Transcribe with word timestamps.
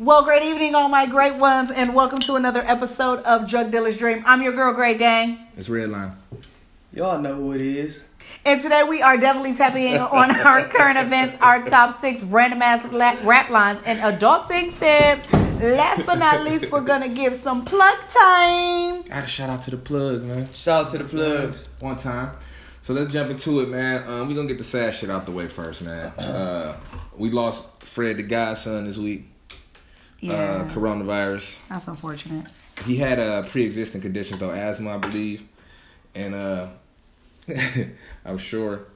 Well, 0.00 0.22
great 0.22 0.44
evening, 0.44 0.76
all 0.76 0.88
my 0.88 1.06
great 1.06 1.34
ones, 1.34 1.72
and 1.72 1.92
welcome 1.92 2.20
to 2.20 2.36
another 2.36 2.62
episode 2.66 3.18
of 3.24 3.48
Drug 3.48 3.72
Dealer's 3.72 3.96
Dream. 3.96 4.22
I'm 4.26 4.42
your 4.42 4.52
girl, 4.52 4.72
Great 4.72 4.98
Dane. 4.98 5.40
It's 5.56 5.68
Redline. 5.68 6.14
Y'all 6.92 7.20
know 7.20 7.34
who 7.34 7.52
it 7.52 7.60
is. 7.60 8.04
And 8.44 8.62
today 8.62 8.84
we 8.88 9.02
are 9.02 9.16
definitely 9.16 9.54
tapping 9.54 9.88
in 9.94 10.00
on 10.00 10.30
our 10.46 10.68
current 10.68 10.98
events, 10.98 11.36
our 11.40 11.64
top 11.64 11.96
six 11.96 12.22
random 12.22 12.62
ass 12.62 12.92
la- 12.92 13.16
rap 13.24 13.50
lines, 13.50 13.80
and 13.84 13.98
adulting 13.98 14.78
tips. 14.78 15.30
Last 15.60 16.06
but 16.06 16.18
not 16.18 16.44
least, 16.44 16.70
we're 16.70 16.80
gonna 16.80 17.08
give 17.08 17.34
some 17.34 17.64
plug 17.64 17.98
time. 18.08 19.02
Gotta 19.02 19.26
shout 19.26 19.50
out 19.50 19.64
to 19.64 19.72
the 19.72 19.78
plugs, 19.78 20.24
man. 20.24 20.48
Shout 20.52 20.84
out 20.84 20.90
to 20.92 20.98
the 20.98 21.04
plugs. 21.04 21.68
One 21.80 21.96
time. 21.96 22.36
So 22.82 22.94
let's 22.94 23.12
jump 23.12 23.30
into 23.30 23.60
it, 23.62 23.68
man. 23.68 24.08
Um, 24.08 24.28
we 24.28 24.34
gonna 24.34 24.46
get 24.46 24.58
the 24.58 24.64
sad 24.64 24.94
shit 24.94 25.10
out 25.10 25.26
the 25.26 25.32
way 25.32 25.48
first, 25.48 25.82
man. 25.82 26.12
Uh, 26.12 26.76
we 27.16 27.30
lost 27.30 27.82
Fred 27.82 28.16
the 28.18 28.22
Godson 28.22 28.86
this 28.86 28.96
week. 28.96 29.26
Yeah, 30.20 30.32
Uh, 30.34 30.68
coronavirus. 30.74 31.58
that's 31.68 31.86
unfortunate. 31.88 32.46
He 32.84 32.96
had 32.96 33.18
a 33.18 33.44
pre-existing 33.48 34.00
condition 34.00 34.38
though, 34.38 34.50
asthma, 34.50 34.94
I 34.96 34.98
believe, 34.98 35.42
and 36.14 36.34
uh, 36.34 36.68
I'm 38.24 38.38
sure 38.38 38.86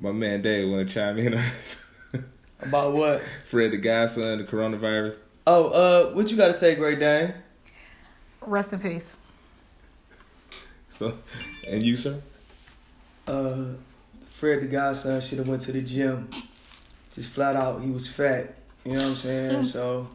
my 0.00 0.12
man 0.12 0.42
Dave 0.42 0.68
want 0.68 0.88
to 0.88 0.92
chime 0.94 1.18
in 1.18 1.34
on 1.34 1.40
this. 1.40 1.84
About 2.60 2.92
what? 2.92 3.22
Fred 3.48 3.72
the 3.72 3.76
Godson, 3.76 4.38
the 4.38 4.44
coronavirus. 4.44 5.16
Oh, 5.46 5.68
uh, 6.10 6.14
what 6.14 6.30
you 6.30 6.36
gotta 6.36 6.54
say, 6.54 6.74
Great 6.76 6.98
Dane? 7.00 7.34
Rest 8.40 8.72
in 8.72 8.78
peace. 8.80 9.16
So, 10.98 11.18
and 11.68 11.82
you, 11.82 11.96
sir? 11.96 12.20
Uh, 13.26 13.64
Fred 14.26 14.62
the 14.62 14.66
Godson 14.68 15.20
should 15.20 15.38
have 15.38 15.48
went 15.48 15.62
to 15.62 15.72
the 15.72 15.80
gym. 15.80 16.28
Just 17.12 17.30
flat 17.30 17.56
out, 17.56 17.80
he 17.82 17.90
was 17.90 18.06
fat. 18.08 18.54
You 18.84 18.92
know 18.92 18.98
what 18.98 19.06
I'm 19.08 19.14
saying? 19.14 19.64
so 19.64 20.08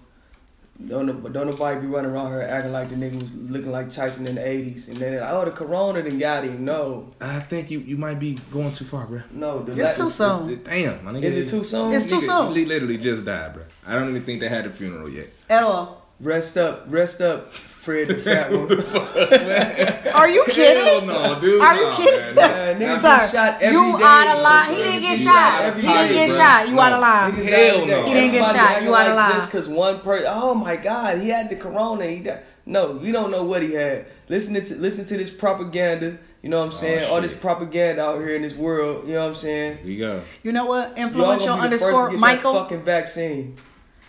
don't 0.86 1.34
don't 1.34 1.48
nobody 1.48 1.82
be 1.82 1.88
running 1.88 2.12
around 2.12 2.32
here 2.32 2.42
acting 2.42 2.72
like 2.72 2.90
the 2.90 2.96
nigga 2.96 3.20
was 3.20 3.34
looking 3.34 3.72
like 3.72 3.90
Tyson 3.90 4.28
in 4.28 4.36
the 4.36 4.42
'80s, 4.42 4.88
and 4.88 4.98
then 4.98 5.20
oh 5.24 5.44
the 5.46 5.52
Corona 5.52 6.04
done 6.04 6.20
got 6.20 6.44
him. 6.44 6.66
No, 6.66 7.10
I 7.20 7.40
think 7.40 7.72
you, 7.72 7.80
you 7.80 7.98
might 7.98 8.20
be 8.20 8.36
going 8.52 8.72
too 8.74 8.86
far, 8.86 9.08
bro. 9.08 9.22
no, 9.32 9.64
the 9.64 9.72
It's 9.82 9.98
too 9.98 10.10
soon. 10.10 10.62
Damn, 10.64 11.04
my 11.04 11.12
nigga. 11.14 11.24
Is 11.24 11.36
it 11.38 11.48
too 11.48 11.64
soon? 11.64 11.94
It's 11.94 12.08
too 12.08 12.22
soon. 12.22 12.52
He 12.54 12.66
literally 12.66 12.98
just 12.98 13.26
died, 13.26 13.56
bro. 13.56 13.64
I 13.86 13.96
don't 13.96 14.10
even 14.10 14.24
think 14.24 14.40
they 14.40 14.50
had 14.50 14.66
a 14.66 14.70
funeral 14.70 15.10
yet. 15.10 15.30
At 15.50 15.64
all. 15.64 16.06
Rest 16.20 16.58
up, 16.58 16.86
rest 16.88 17.22
up, 17.22 17.54
Fred 17.88 18.10
the 18.10 18.16
fat 18.16 18.52
one. 18.52 18.68
Are 20.14 20.28
you 20.30 20.44
kidding? 20.48 20.84
Hell 20.84 21.02
no, 21.06 21.40
dude. 21.40 21.62
Are 21.62 21.74
you 21.74 21.86
Nah, 21.86 21.96
kidding? 21.96 22.36
man. 22.36 22.80
Man, 22.80 22.82
niggas 22.82 22.98
Sir, 23.00 23.32
shot 23.38 23.62
every 23.62 23.78
you 23.80 23.98
day. 23.98 24.04
out 24.04 24.36
of 24.36 24.44
line. 24.44 24.70
He 24.76 24.84
didn't 24.84 25.02
get 25.02 25.18
He 25.18 25.24
shot. 25.24 25.62
every 25.62 25.82
He 25.84 25.88
didn't 25.88 26.14
get 26.14 26.28
bro. 26.28 26.38
shot. 26.38 26.68
You 26.68 26.76
No. 26.76 26.82
out 26.82 26.92
of 26.92 27.00
line. 27.00 27.32
Niggas 27.32 27.46
Hell 27.46 27.86
no. 27.86 28.06
He 28.06 28.14
didn't 28.14 28.32
get 28.34 28.46
shot. 28.46 28.84
You 28.84 28.94
outta 28.94 29.08
like 29.10 29.16
line. 29.16 29.32
Just 29.36 29.52
because 29.52 29.70
one 29.70 30.00
person, 30.02 30.26
oh 30.30 30.54
my 30.54 30.76
God, 30.76 31.18
he 31.20 31.30
had 31.30 31.50
the 31.50 31.56
corona. 31.56 32.06
He 32.08 32.20
died. 32.20 32.42
No, 32.66 33.00
you 33.02 33.14
don't 33.14 33.32
know 33.32 33.46
what 33.46 33.62
he 33.62 33.72
had. 33.74 34.08
Listen 34.28 34.54
to 34.56 34.76
listen 34.76 35.06
to 35.06 35.16
this 35.16 35.30
propaganda. 35.30 36.18
You 36.42 36.50
know 36.50 36.58
what 36.58 36.64
I'm 36.66 36.70
oh, 36.72 36.76
saying? 36.76 37.10
All 37.10 37.22
this 37.22 37.34
Oh, 37.34 37.38
propaganda 37.38 38.02
out 38.04 38.20
here 38.20 38.36
in 38.36 38.42
this 38.42 38.54
world. 38.54 39.08
You 39.08 39.14
know 39.14 39.22
what 39.22 39.30
I'm 39.30 39.36
saying? 39.36 39.78
Here 39.78 39.86
we 39.86 39.96
go. 39.96 40.22
You 40.44 40.52
know 40.52 40.66
what? 40.66 40.98
Influential 40.98 41.56
gonna 41.56 41.64
be 41.70 41.78
the 41.78 41.78
first 41.78 41.82
to 41.82 41.88
underscore 41.98 42.20
Michael. 42.20 42.54
Fucking 42.54 42.82
vaccine. 42.84 43.56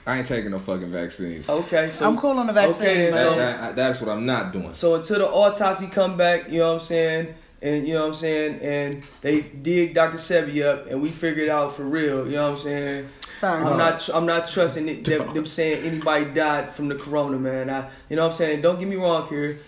I 0.08 0.16
ain't 0.18 0.26
taking 0.26 0.52
no 0.52 0.58
fucking 0.58 0.90
vaccines. 0.90 1.46
Okay, 1.50 1.90
so 1.90 2.06
I'm 2.08 2.16
cool 2.16 2.30
on 2.38 2.46
the 2.46 2.52
vaccine, 2.54 2.74
Okay, 2.88 2.94
then, 2.96 3.12
That- 3.12 3.20
so 3.20 3.36
that- 3.36 3.76
that's 3.76 4.00
what 4.00 4.08
I'm 4.10 4.24
not 4.24 4.52
doing. 4.54 4.72
So 4.72 4.94
until 4.94 5.18
the 5.18 5.26
autopsy 5.28 5.86
come 5.86 6.16
back, 6.16 6.50
you 6.50 6.60
know 6.60 6.68
what 6.68 6.74
I'm 6.76 6.80
saying, 6.80 7.34
and 7.60 7.86
you 7.86 7.92
know 7.92 8.00
what 8.00 8.06
I'm 8.08 8.14
saying, 8.14 8.60
and 8.62 9.02
they 9.20 9.42
dig 9.42 9.94
Dr. 9.94 10.16
Sebi 10.16 10.62
up, 10.64 10.90
and 10.90 11.02
we 11.02 11.10
figure 11.10 11.44
it 11.44 11.50
out 11.50 11.76
for 11.76 11.82
real. 11.82 12.24
You 12.26 12.36
know 12.36 12.44
what 12.44 12.52
I'm 12.52 12.58
saying? 12.58 13.08
Sorry. 13.32 13.62
I'm 13.62 13.76
not. 13.76 14.00
tr- 14.00 14.12
I'm 14.14 14.24
not 14.24 14.48
trusting 14.48 14.88
it, 14.88 15.04
them, 15.04 15.34
them 15.34 15.44
saying 15.44 15.84
anybody 15.84 16.24
died 16.24 16.70
from 16.70 16.88
the 16.88 16.94
corona, 16.94 17.36
man. 17.38 17.68
I, 17.68 17.88
you 18.08 18.16
know 18.16 18.22
what 18.22 18.28
I'm 18.28 18.32
saying. 18.34 18.62
Don't 18.62 18.78
get 18.78 18.88
me 18.88 18.96
wrong 18.96 19.28
here. 19.28 19.58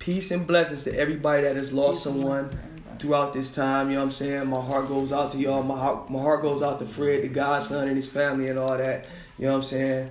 Peace 0.00 0.32
and 0.32 0.46
blessings 0.48 0.82
to 0.84 0.98
everybody 0.98 1.42
that 1.42 1.54
has 1.54 1.72
lost 1.72 2.02
someone 2.02 2.50
throughout 2.98 3.32
this 3.32 3.54
time. 3.54 3.90
You 3.90 3.94
know 3.94 4.00
what 4.00 4.06
I'm 4.06 4.10
saying. 4.10 4.46
My 4.48 4.60
heart 4.60 4.88
goes 4.88 5.12
out 5.12 5.30
to 5.32 5.38
y'all. 5.38 5.62
My 5.62 5.78
heart, 5.78 6.10
my 6.10 6.20
heart 6.20 6.42
goes 6.42 6.60
out 6.62 6.80
to 6.80 6.86
Fred, 6.86 7.22
the 7.22 7.28
godson, 7.28 7.86
and 7.86 7.96
his 7.96 8.08
family, 8.08 8.48
and 8.48 8.58
all 8.58 8.76
that. 8.76 9.06
You 9.38 9.46
know 9.46 9.52
what 9.52 9.56
I'm 9.58 9.62
saying. 9.64 10.10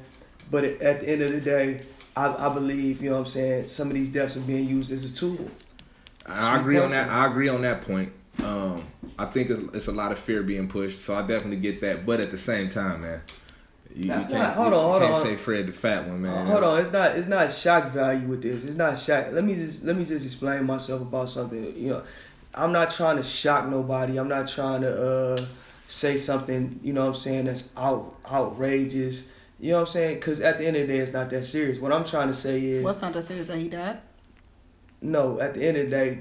But 0.51 0.63
at 0.63 0.99
the 1.01 1.09
end 1.09 1.21
of 1.23 1.31
the 1.31 1.41
day, 1.41 1.81
I, 2.15 2.47
I 2.47 2.53
believe 2.53 3.01
you 3.01 3.09
know 3.09 3.15
what 3.15 3.21
I'm 3.21 3.25
saying. 3.25 3.67
Some 3.67 3.87
of 3.89 3.93
these 3.95 4.09
deaths 4.09 4.37
are 4.37 4.41
being 4.41 4.67
used 4.67 4.91
as 4.91 5.09
a 5.09 5.13
tool. 5.13 5.49
I 6.25 6.59
agree 6.59 6.77
on 6.79 6.89
that. 6.91 7.09
I 7.09 7.25
agree 7.27 7.49
on 7.49 7.61
that 7.63 7.81
point. 7.81 8.11
Um, 8.43 8.83
I 9.17 9.25
think 9.25 9.49
it's, 9.49 9.61
it's 9.73 9.87
a 9.87 9.91
lot 9.91 10.11
of 10.11 10.19
fear 10.19 10.43
being 10.43 10.67
pushed, 10.67 11.01
so 11.01 11.15
I 11.15 11.21
definitely 11.21 11.57
get 11.57 11.81
that. 11.81 12.05
But 12.05 12.19
at 12.19 12.31
the 12.31 12.37
same 12.37 12.69
time, 12.69 13.01
man, 13.01 13.21
you, 13.95 14.05
That's 14.05 14.27
you 14.29 14.35
not- 14.35 14.43
can't, 14.45 14.55
hold 14.55 14.73
you 14.73 14.79
on, 14.79 14.89
hold 14.89 15.01
can't 15.03 15.13
on. 15.15 15.21
say 15.23 15.35
Fred 15.35 15.67
the 15.67 15.71
fat 15.73 16.07
one, 16.07 16.21
man. 16.23 16.33
Uh, 16.35 16.45
hold 16.45 16.63
on, 16.63 16.79
it's 16.81 16.91
not 16.91 17.15
it's 17.15 17.27
not 17.27 17.51
shock 17.51 17.91
value 17.91 18.27
with 18.27 18.41
this. 18.41 18.63
It's 18.63 18.75
not 18.75 18.97
shock. 18.99 19.27
Let 19.31 19.43
me 19.43 19.55
just 19.55 19.83
let 19.83 19.95
me 19.95 20.03
just 20.05 20.25
explain 20.25 20.65
myself 20.65 21.01
about 21.01 21.29
something. 21.29 21.75
You 21.77 21.89
know, 21.89 22.03
I'm 22.53 22.71
not 22.71 22.91
trying 22.91 23.17
to 23.17 23.23
shock 23.23 23.67
nobody. 23.67 24.17
I'm 24.17 24.27
not 24.27 24.47
trying 24.47 24.81
to 24.81 24.89
uh, 25.01 25.45
say 25.87 26.17
something. 26.17 26.79
You 26.83 26.93
know 26.93 27.01
what 27.01 27.07
I'm 27.09 27.15
saying? 27.15 27.45
That's 27.45 27.69
out 27.77 28.15
outrageous. 28.29 29.31
You 29.59 29.71
know 29.71 29.75
what 29.77 29.81
I'm 29.81 29.87
saying? 29.87 30.15
Because 30.15 30.41
at 30.41 30.57
the 30.57 30.65
end 30.67 30.75
of 30.75 30.83
the 30.87 30.93
day, 30.93 30.99
it's 30.99 31.13
not 31.13 31.29
that 31.29 31.45
serious. 31.45 31.79
What 31.79 31.91
I'm 31.93 32.03
trying 32.03 32.27
to 32.27 32.33
say 32.33 32.61
is 32.63 32.83
What's 32.83 33.01
not 33.01 33.13
the 33.13 33.21
serious 33.21 33.47
that 33.47 33.57
he 33.57 33.69
died? 33.69 33.99
no. 35.01 35.39
At 35.39 35.53
the 35.53 35.65
end 35.65 35.77
of 35.77 35.85
the 35.85 35.89
day, 35.89 36.19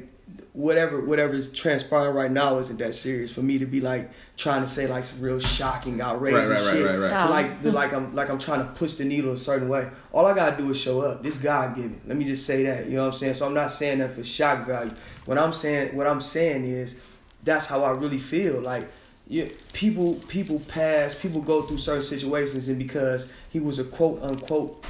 whatever 0.52 1.00
whatever 1.04 1.34
is 1.34 1.50
transpiring 1.52 2.14
right 2.14 2.30
now 2.30 2.58
isn't 2.58 2.78
that 2.78 2.94
serious 2.94 3.32
for 3.32 3.42
me 3.42 3.58
to 3.58 3.66
be 3.66 3.80
like 3.80 4.10
trying 4.36 4.62
to 4.62 4.68
say 4.68 4.86
like 4.86 5.04
some 5.04 5.20
real 5.20 5.38
shocking, 5.40 6.00
outrageous 6.00 6.48
Right, 6.48 6.56
right, 6.56 6.64
right, 6.64 6.72
shit. 6.74 6.84
right, 6.86 6.96
right. 6.98 7.10
To 7.10 7.26
Oh. 7.26 7.30
like 7.30 7.62
to 7.62 7.72
like 7.72 7.92
I'm 7.92 8.14
like 8.14 8.30
I'm 8.30 8.38
trying 8.38 8.60
to 8.64 8.70
push 8.72 8.94
the 8.94 9.04
needle 9.04 9.32
a 9.32 9.38
certain 9.38 9.68
way. 9.68 9.88
All 10.12 10.26
I 10.26 10.34
gotta 10.34 10.56
do 10.56 10.70
is 10.70 10.78
show 10.80 11.00
up. 11.00 11.22
This 11.22 11.36
God 11.36 11.74
given. 11.76 12.00
Let 12.06 12.16
me 12.16 12.24
just 12.24 12.46
say 12.46 12.62
that. 12.64 12.86
You 12.86 12.96
know 12.96 13.00
what 13.02 13.14
I'm 13.14 13.18
saying? 13.18 13.34
So 13.34 13.46
I'm 13.46 13.54
not 13.54 13.70
saying 13.70 13.98
that 13.98 14.12
for 14.12 14.22
shock 14.24 14.66
value. 14.66 14.92
What 15.26 15.38
I'm 15.38 15.52
saying 15.52 15.96
what 15.96 16.06
I'm 16.06 16.20
saying 16.20 16.64
is 16.64 17.00
that's 17.42 17.66
how 17.66 17.82
I 17.84 17.90
really 17.90 18.18
feel. 18.20 18.62
Like 18.62 18.88
yeah, 19.26 19.46
people 19.72 20.14
people 20.28 20.60
pass, 20.68 21.18
people 21.18 21.40
go 21.40 21.62
through 21.62 21.78
certain 21.78 22.02
situations 22.02 22.68
and 22.68 22.78
because 22.78 23.32
he 23.50 23.60
was 23.60 23.78
a 23.78 23.84
quote 23.84 24.22
unquote 24.22 24.84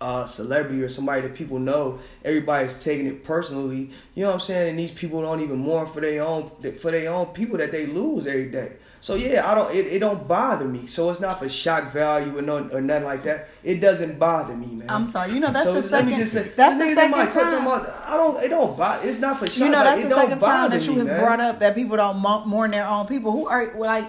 uh, 0.00 0.26
celebrity 0.26 0.82
or 0.82 0.88
somebody 0.88 1.22
that 1.22 1.34
people 1.34 1.58
know, 1.58 1.98
everybody's 2.24 2.82
taking 2.82 3.06
it 3.06 3.24
personally. 3.24 3.90
You 4.14 4.22
know 4.24 4.28
what 4.28 4.34
I'm 4.34 4.40
saying? 4.40 4.70
And 4.70 4.78
these 4.78 4.90
people 4.92 5.22
don't 5.22 5.40
even 5.40 5.58
mourn 5.58 5.86
for 5.86 6.00
their 6.00 6.22
own 6.22 6.50
for 6.78 6.90
their 6.90 7.10
own 7.10 7.26
people 7.26 7.58
that 7.58 7.72
they 7.72 7.86
lose 7.86 8.26
every 8.26 8.50
day. 8.50 8.76
So 9.00 9.14
yeah, 9.14 9.48
I 9.48 9.54
don't. 9.54 9.74
It, 9.74 9.86
it 9.86 9.98
don't 10.00 10.26
bother 10.26 10.64
me. 10.64 10.86
So 10.86 11.10
it's 11.10 11.20
not 11.20 11.38
for 11.38 11.48
shock 11.48 11.92
value 11.92 12.36
or 12.36 12.42
no 12.42 12.68
or 12.70 12.80
nothing 12.80 13.04
like 13.04 13.22
that. 13.24 13.48
It 13.62 13.80
doesn't 13.80 14.18
bother 14.18 14.56
me, 14.56 14.66
man. 14.66 14.90
I'm 14.90 15.06
sorry. 15.06 15.32
You 15.32 15.40
know 15.40 15.50
that's 15.50 15.66
so 15.66 15.74
the 15.74 15.80
let 15.80 15.90
second. 15.90 16.10
me 16.10 16.16
just 16.16 16.32
say, 16.32 16.48
that's 16.56 16.74
the 16.74 16.84
my 16.86 16.94
second 16.94 17.32
court 17.32 17.48
time. 17.50 17.62
about- 17.62 18.04
I 18.04 18.16
don't. 18.16 18.42
It 18.42 18.48
don't 18.48 18.76
bother. 18.76 19.08
It's 19.08 19.18
not 19.18 19.38
for 19.38 19.46
shock. 19.46 19.58
You 19.58 19.68
know 19.70 19.84
that's 19.84 20.00
value. 20.02 20.14
the 20.14 20.20
second 20.20 20.40
time 20.40 20.70
that 20.70 20.84
you 20.86 20.92
me, 20.92 20.98
have 20.98 21.06
man. 21.06 21.20
brought 21.20 21.40
up 21.40 21.60
that 21.60 21.74
people 21.74 21.96
don't 21.96 22.18
mourn 22.18 22.70
their 22.70 22.86
own 22.86 23.06
people. 23.06 23.32
Who 23.32 23.46
are 23.46 23.72
like 23.78 24.06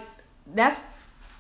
that's 0.55 0.81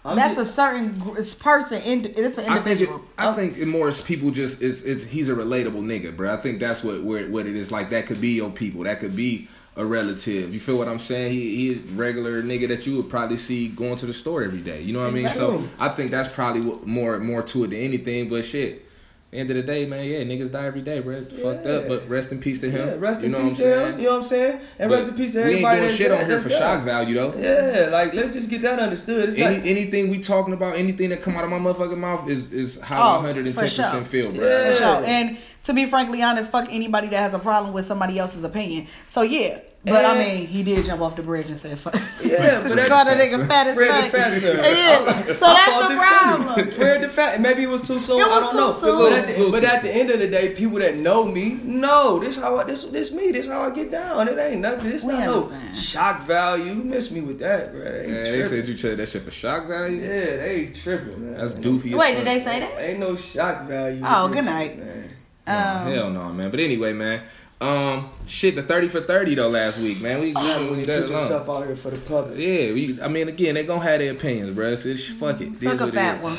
I'm 0.07 0.15
that's 0.15 0.35
just- 0.35 0.51
a 0.51 0.53
certain 0.53 1.01
it's 1.17 1.33
person. 1.33 1.81
Indi- 1.81 2.09
it's 2.09 2.37
an 2.37 2.45
I 2.45 2.55
think 2.59 2.81
it, 2.81 2.89
individual. 2.89 3.01
I 3.17 3.33
think 3.33 3.57
it 3.57 3.67
more 3.67 3.89
is 3.89 4.01
people 4.03 4.31
just 4.31 4.61
it's, 4.61 4.81
it's 4.81 5.05
he's 5.05 5.29
a 5.29 5.35
relatable 5.35 5.83
nigga, 5.83 6.15
bro. 6.15 6.33
I 6.33 6.37
think 6.37 6.59
that's 6.59 6.83
what 6.83 7.03
where, 7.03 7.27
what 7.29 7.45
it 7.45 7.55
is. 7.55 7.71
Like 7.71 7.89
that 7.89 8.05
could 8.07 8.21
be 8.21 8.29
your 8.29 8.49
people. 8.49 8.83
That 8.83 8.99
could 8.99 9.15
be 9.15 9.47
a 9.75 9.85
relative. 9.85 10.53
You 10.53 10.59
feel 10.59 10.77
what 10.77 10.87
I'm 10.87 10.97
saying? 10.99 11.33
He 11.33 11.73
he's 11.73 11.79
regular 11.91 12.41
nigga 12.41 12.67
that 12.69 12.87
you 12.87 12.97
would 12.97 13.09
probably 13.09 13.37
see 13.37 13.67
going 13.67 13.97
to 13.97 14.05
the 14.07 14.13
store 14.13 14.43
every 14.43 14.61
day. 14.61 14.81
You 14.81 14.93
know 14.93 15.01
what 15.01 15.09
I 15.09 15.11
mean? 15.11 15.27
So 15.27 15.67
I 15.79 15.89
think 15.89 16.09
that's 16.11 16.33
probably 16.33 16.61
what, 16.61 16.87
more 16.87 17.19
more 17.19 17.43
to 17.43 17.63
it 17.65 17.67
than 17.67 17.79
anything. 17.79 18.29
But 18.29 18.45
shit. 18.45 18.85
End 19.33 19.49
of 19.49 19.57
the 19.57 19.61
day, 19.61 19.85
man, 19.85 20.05
yeah, 20.05 20.19
niggas 20.21 20.49
die 20.53 20.65
every 20.67 20.81
day, 20.81 21.01
bro. 21.01 21.19
Fucked 21.21 21.65
up, 21.65 21.89
but 21.89 22.07
rest 22.07 22.31
in 22.31 22.39
peace 22.39 22.61
to 22.61 22.71
him. 22.71 22.87
Yeah, 22.87 22.95
rest 22.97 23.19
you 23.19 23.25
in 23.25 23.33
know 23.33 23.49
peace 23.49 23.59
what 23.59 23.67
I'm 23.67 23.73
saying? 23.83 23.93
him. 23.93 23.99
You 23.99 24.05
know 24.05 24.11
what 24.11 24.17
I'm 24.17 24.23
saying? 24.23 24.61
And 24.79 24.89
But 24.89 24.95
rest 24.99 25.11
in 25.11 25.17
peace 25.17 25.33
to 25.33 25.39
everybody. 25.41 25.41
we 25.41 25.65
everybody. 25.67 25.79
ain't 25.81 25.87
doing 25.89 25.97
shit 25.97 26.11
on 26.11 26.25
here 26.29 26.39
for 26.39 26.49
that's 26.49 26.61
shock 26.61 26.83
value 26.85 27.15
though. 27.15 27.33
Yeah, 27.37 27.89
like 27.91 28.13
let's 28.13 28.31
just 28.33 28.49
get 28.49 28.61
that 28.61 28.79
understood. 28.79 29.27
It's 29.27 29.37
Any, 29.37 29.55
like, 29.55 29.65
anything 29.65 30.09
we 30.09 30.19
talking 30.19 30.53
about, 30.53 30.77
anything 30.77 31.09
that 31.09 31.21
come 31.21 31.35
out 31.35 31.43
of 31.43 31.49
my 31.49 31.59
motherfucking 31.59 31.97
mouth 31.97 32.29
is 32.29 32.53
is 32.53 32.79
how 32.79 33.01
Oh, 33.01 33.15
110 33.17 33.53
for 33.53 33.67
sure. 33.67 33.83
percent 33.85 34.07
feel, 34.07 34.31
bro. 34.31 34.47
Yeah. 34.47 34.71
For 34.71 34.77
sure. 34.77 35.03
And 35.05 35.37
to 35.63 35.73
be 35.73 35.85
frankly 35.87 36.23
honest, 36.23 36.49
fuck 36.49 36.67
anybody 36.71 37.07
that 37.09 37.17
has 37.19 37.33
a 37.33 37.39
problem 37.39 37.73
with 37.73 37.85
somebody 37.85 38.17
else's 38.17 38.45
opinion. 38.45 38.87
So 39.07 39.23
yeah, 39.23 39.59
but 39.85 40.03
I 40.03 40.17
mean, 40.17 40.47
he 40.47 40.63
did 40.63 40.85
jump 40.85 41.01
off 41.01 41.15
the 41.15 41.21
bridge 41.23 41.47
and 41.47 41.55
said, 41.55 41.79
"Fuck." 41.79 41.93
Yeah, 42.25 42.61
but 42.63 42.75
that- 42.75 42.89
called 42.89 43.07
a 43.07 43.11
nigga 43.15 43.47
fat 43.47 43.67
as 43.67 43.77
fuck. 43.77 44.11
Fat 44.11 44.33
Sir. 44.33 44.53
Yeah. 44.55 45.23
So 45.35 45.45
that's 45.45 45.87
the 45.87 45.93
it 45.93 45.97
problem. 45.97 46.53
Fred. 46.55 46.73
Fred 46.73 47.01
the 47.03 47.09
Fat. 47.09 47.39
Maybe 47.39 47.63
it 47.63 47.69
was 47.69 47.87
too 47.87 47.99
soon. 47.99 48.19
It 48.19 48.25
I 48.25 48.39
don't 48.39 48.51
too 48.51 48.57
know. 48.57 48.71
soon. 48.71 48.97
But, 48.99 49.11
at 49.13 49.27
the, 49.27 49.51
but 49.51 49.63
at 49.63 49.83
the 49.83 49.95
end 49.95 50.09
of 50.11 50.19
the 50.19 50.27
day, 50.27 50.53
people 50.55 50.79
that 50.79 50.97
know 50.97 51.23
me 51.23 51.59
know 51.63 52.19
this 52.19 52.37
how 52.37 52.57
I, 52.57 52.63
this 52.65 52.85
this 52.89 53.13
me. 53.13 53.31
This 53.31 53.47
how 53.47 53.61
I 53.61 53.69
get 53.73 53.89
down. 53.91 54.27
It 54.27 54.37
ain't 54.37 54.59
nothing. 54.61 54.83
This 54.83 55.05
We 55.05 55.13
not 55.13 55.25
no 55.25 55.71
shock 55.73 56.23
value. 56.23 56.65
You 56.65 56.75
miss 56.75 57.09
me 57.11 57.21
with 57.21 57.39
that, 57.39 57.71
bro. 57.73 57.83
They 57.83 58.07
Yeah, 58.09 58.31
they 58.31 58.43
said 58.43 58.67
you 58.67 58.77
said 58.77 58.97
that 58.97 59.07
shit 59.07 59.21
for 59.23 59.31
shock 59.31 59.67
value. 59.67 60.01
yeah, 60.01 60.37
they 60.37 60.69
tripping, 60.73 61.31
man. 61.31 61.37
That's 61.39 61.53
doofy. 61.53 61.93
as 61.93 61.97
Wait, 61.99 62.15
fuck. 62.15 62.15
did 62.17 62.27
they 62.27 62.37
say 62.39 62.59
that? 62.59 62.77
Ain't 62.81 62.99
no 62.99 63.15
shock 63.15 63.63
value. 63.67 64.01
Oh, 64.05 64.27
this 64.27 64.35
good 64.37 64.45
shit, 64.45 64.53
night. 64.53 64.79
man. 64.79 65.13
Oh, 65.49 65.53
Um, 65.85 65.93
hell 65.93 66.09
no, 66.09 66.29
man. 66.33 66.51
But 66.51 66.59
anyway, 66.59 66.91
man. 66.91 67.21
Um, 67.59 68.09
shit, 68.27 68.55
the 68.55 68.61
thirty 68.63 68.87
for 68.87 69.01
thirty 69.01 69.33
though 69.33 69.49
last 69.49 69.79
week, 69.79 69.99
man. 69.99 70.19
We, 70.19 70.25
we, 70.27 70.31
we 70.31 70.33
Put 70.35 70.85
that 70.85 70.97
alone. 71.05 71.11
yourself 71.11 71.49
out 71.49 71.65
here 71.65 71.75
for 71.75 71.89
the 71.89 71.97
public. 71.97 72.37
Yeah, 72.37 72.71
we. 72.73 72.99
I 73.01 73.07
mean, 73.07 73.27
again, 73.29 73.55
they 73.55 73.63
gonna 73.63 73.81
have 73.83 73.99
their 73.99 74.11
opinions, 74.11 74.53
bro. 74.53 74.75
So 74.75 74.89
it's, 74.89 75.07
fuck 75.09 75.41
it. 75.41 75.47
It 75.47 75.51
is 75.51 75.59
Suck 75.61 75.81
a 75.81 75.87
fat 75.91 76.17
is. 76.17 76.23
one. 76.23 76.37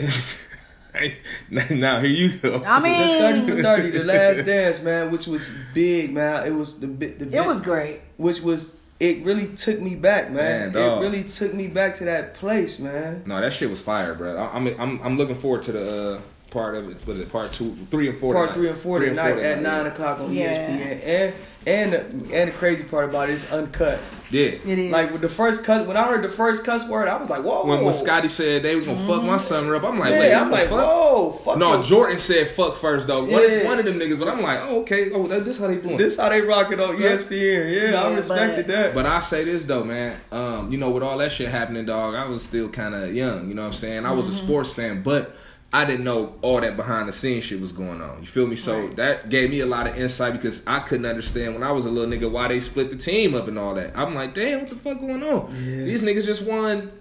now 1.78 2.00
here 2.00 2.10
you 2.10 2.38
go. 2.38 2.62
I 2.64 2.80
mean, 2.80 2.98
The 3.00 3.18
thirty 3.18 3.50
for 3.56 3.62
thirty, 3.62 3.90
the 3.90 4.04
last 4.04 4.46
dance, 4.46 4.82
man, 4.82 5.10
which 5.10 5.26
was 5.26 5.50
big, 5.74 6.12
man. 6.12 6.46
It 6.46 6.54
was 6.54 6.80
the 6.80 6.86
bit. 6.86 7.18
The 7.18 7.36
it 7.36 7.46
was 7.46 7.60
great. 7.60 8.00
which 8.16 8.40
was 8.40 8.76
it. 9.00 9.22
Really 9.24 9.48
took 9.48 9.80
me 9.80 9.94
back, 9.94 10.30
man. 10.30 10.72
Man, 10.72 10.72
dog. 10.72 10.98
it 11.02 11.06
really 11.06 11.24
took 11.24 11.52
me 11.54 11.68
back 11.68 11.94
to 11.96 12.04
that 12.06 12.34
place, 12.34 12.78
man. 12.78 13.22
no, 13.26 13.40
that 13.40 13.52
shit 13.52 13.68
was 13.70 13.80
fire, 13.80 14.14
bro. 14.14 14.36
I, 14.36 14.56
I'm 14.56 14.66
I'm 14.80 15.02
I'm 15.02 15.16
looking 15.18 15.34
forward 15.36 15.62
to 15.64 15.72
the 15.72 16.14
uh, 16.16 16.20
part 16.52 16.76
of 16.76 16.88
it. 16.90 17.06
Was 17.06 17.20
it 17.20 17.30
part 17.30 17.50
two, 17.52 17.74
three 17.90 18.08
and 18.08 18.18
four? 18.18 18.34
Part 18.34 18.50
tonight. 18.50 18.60
three 18.60 18.68
and 18.70 18.78
four 18.78 18.98
Three 18.98 19.08
and 19.08 19.16
tonight 19.16 19.38
at 19.38 19.62
nine 19.62 19.84
yeah. 19.86 19.92
o'clock 19.92 20.20
on 20.20 20.32
Yeah. 20.32 20.52
ESPN, 20.52 21.04
and 21.06 21.34
and 21.64 21.92
the, 21.92 21.98
and 22.36 22.50
the 22.50 22.54
crazy 22.56 22.82
part 22.82 23.08
about 23.08 23.28
it 23.30 23.34
is 23.34 23.52
uncut. 23.52 24.00
Yeah. 24.30 24.46
It 24.46 24.66
is. 24.66 24.90
Like 24.90 25.12
with 25.12 25.20
the 25.20 25.28
first 25.28 25.62
cuss, 25.64 25.86
when 25.86 25.96
I 25.96 26.02
heard 26.08 26.24
the 26.24 26.28
first 26.28 26.64
cuss 26.64 26.88
word, 26.88 27.06
I 27.06 27.16
was 27.20 27.30
like, 27.30 27.44
"Whoa!" 27.44 27.66
When, 27.66 27.84
when 27.84 27.94
Scotty 27.94 28.26
said 28.28 28.64
they 28.64 28.74
was 28.74 28.84
gonna 28.84 29.06
fuck 29.06 29.22
my 29.22 29.36
summer 29.36 29.76
up, 29.76 29.84
I'm 29.84 29.96
like, 29.98 30.10
yeah, 30.10 30.18
wait, 30.20 30.34
I'm 30.34 30.50
like, 30.50 30.68
fuck? 30.68 30.84
"Whoa, 30.84 31.30
fuck!" 31.32 31.58
No, 31.58 31.74
your- 31.74 31.82
Jordan 31.82 32.18
said 32.18 32.48
fuck 32.48 32.76
first 32.76 33.06
though. 33.06 33.20
One, 33.24 33.30
Yeah. 33.30 33.64
one 33.64 33.78
of 33.78 33.84
them 33.84 33.98
niggas, 34.00 34.18
but 34.18 34.28
I'm 34.28 34.40
like, 34.40 34.58
oh 34.62 34.80
okay, 34.80 35.12
oh 35.12 35.28
that, 35.28 35.44
this 35.44 35.60
how 35.60 35.68
they 35.68 35.76
doing. 35.76 35.98
This 35.98 36.18
how 36.18 36.30
they 36.30 36.40
rock 36.40 36.72
it 36.72 36.80
on 36.80 36.96
ESPN. 36.96 37.72
Yeah, 37.72 37.90
Yeah, 37.92 38.02
I 38.02 38.14
respected 38.14 38.66
but- 38.66 38.72
that. 38.74 38.94
But 38.94 39.06
I 39.06 39.20
say 39.20 39.44
this 39.44 39.64
though, 39.64 39.84
man. 39.84 40.16
Um, 40.32 40.72
you 40.72 40.78
know, 40.78 40.90
with 40.90 41.04
all 41.04 41.16
that 41.18 41.30
shit 41.30 41.48
happening, 41.48 41.84
dog, 41.86 42.14
I 42.16 42.24
was 42.26 42.42
still 42.42 42.68
kind 42.70 42.94
of 42.94 43.14
young. 43.14 43.48
You 43.48 43.54
know 43.54 43.62
what 43.62 43.66
I'm 43.68 43.72
saying? 43.74 44.04
I 44.04 44.10
was 44.12 44.26
Mm-hmm. 44.26 44.34
a 44.34 44.38
sports 44.38 44.72
fan, 44.72 45.02
but 45.04 45.36
I 45.74 45.84
didn't 45.86 46.04
know 46.04 46.34
all 46.42 46.60
that 46.60 46.76
behind 46.76 47.08
the 47.08 47.12
scenes 47.12 47.44
shit 47.44 47.60
was 47.60 47.72
going 47.72 48.02
on. 48.02 48.20
You 48.20 48.26
feel 48.26 48.46
me? 48.46 48.56
So 48.56 48.78
Right. 48.86 48.96
that 48.96 49.30
gave 49.30 49.48
me 49.50 49.60
a 49.60 49.66
lot 49.66 49.86
of 49.86 49.96
insight 49.96 50.34
because 50.34 50.62
I 50.66 50.80
couldn't 50.80 51.06
understand 51.06 51.54
when 51.54 51.62
I 51.62 51.72
was 51.72 51.86
a 51.86 51.90
little 51.90 52.12
nigga 52.12 52.30
why 52.30 52.48
they 52.48 52.60
split 52.60 52.90
the 52.90 52.96
team 52.96 53.34
up 53.34 53.48
and 53.48 53.58
all 53.58 53.74
that. 53.74 53.92
I'm 53.96 54.14
like, 54.14 54.34
damn, 54.34 54.60
what 54.60 54.68
the 54.70 54.76
fuck 54.76 55.00
going 55.00 55.22
on? 55.22 55.50
Yeah. 55.64 55.84
These 55.84 56.02
niggas 56.02 56.26
just 56.26 56.42
won 56.44 56.92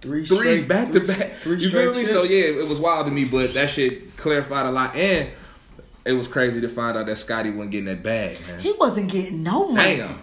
three 0.00 0.24
three 0.26 0.36
straight, 0.38 0.68
back 0.68 0.90
to 0.92 1.00
back. 1.00 1.34
Three 1.42 1.58
You 1.58 1.70
feel 1.70 1.92
straight 1.92 2.04
me? 2.06 2.10
So 2.12 2.24
yeah, 2.24 2.46
it 2.60 2.66
was 2.66 2.80
wild 2.80 3.06
to 3.06 3.12
me, 3.12 3.24
but 3.26 3.54
that 3.54 3.70
shit 3.70 4.16
clarified 4.16 4.66
a 4.66 4.72
lot, 4.72 4.96
and 4.96 5.28
it 6.04 6.12
was 6.14 6.26
crazy 6.26 6.60
to 6.62 6.68
find 6.68 6.96
out 6.96 7.06
that 7.06 7.16
Scotty 7.16 7.50
wasn't 7.50 7.70
getting 7.72 7.84
that 7.86 8.02
bag, 8.02 8.38
man. 8.48 8.58
He 8.60 8.72
wasn't 8.72 9.10
getting 9.12 9.42
no 9.44 9.68
money. 9.70 9.98
Damn, 9.98 10.20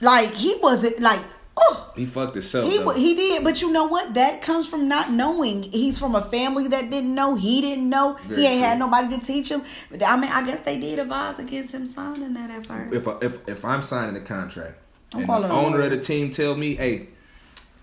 Like 0.00 0.32
he 0.32 0.56
wasn't 0.60 0.98
like 0.98 1.20
oh. 1.60 1.92
he 1.94 2.06
fucked 2.06 2.34
himself. 2.34 2.70
He 2.70 2.78
though. 2.78 2.90
he 2.90 3.14
did, 3.14 3.44
but 3.44 3.60
you 3.62 3.72
know 3.72 3.84
what? 3.84 4.14
That 4.14 4.42
comes 4.42 4.68
from 4.68 4.88
not 4.88 5.10
knowing. 5.10 5.64
He's 5.64 5.98
from 5.98 6.14
a 6.14 6.22
family 6.22 6.68
that 6.68 6.90
didn't 6.90 7.14
know. 7.14 7.34
He 7.34 7.60
didn't 7.60 7.88
know. 7.88 8.18
Very 8.24 8.40
he 8.40 8.46
ain't 8.48 8.64
had 8.64 8.78
nobody 8.78 9.16
to 9.16 9.24
teach 9.24 9.50
him. 9.50 9.62
But 9.90 10.02
I 10.02 10.16
mean, 10.16 10.30
I 10.30 10.44
guess 10.44 10.60
they 10.60 10.78
did 10.78 10.98
advise 10.98 11.38
against 11.38 11.74
him 11.74 11.86
signing 11.86 12.34
that 12.34 12.50
at 12.50 12.66
first. 12.66 12.94
if 12.94 13.08
I, 13.08 13.18
if 13.20 13.48
if 13.48 13.64
I'm 13.64 13.82
signing 13.82 14.16
a 14.16 14.24
contract 14.24 14.78
I'm 15.12 15.20
and 15.20 15.28
the 15.28 15.48
owner 15.50 15.78
along. 15.78 15.80
of 15.82 15.90
the 15.90 16.00
team 16.00 16.30
tell 16.30 16.56
me, 16.56 16.76
hey, 16.76 17.08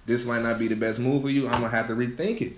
this 0.05 0.25
might 0.25 0.41
not 0.41 0.59
be 0.59 0.67
the 0.67 0.75
best 0.75 0.99
move 0.99 1.23
for 1.23 1.29
you, 1.29 1.47
I'm 1.47 1.61
gonna 1.61 1.69
have 1.69 1.87
to 1.87 1.95
rethink 1.95 2.41
it. 2.41 2.53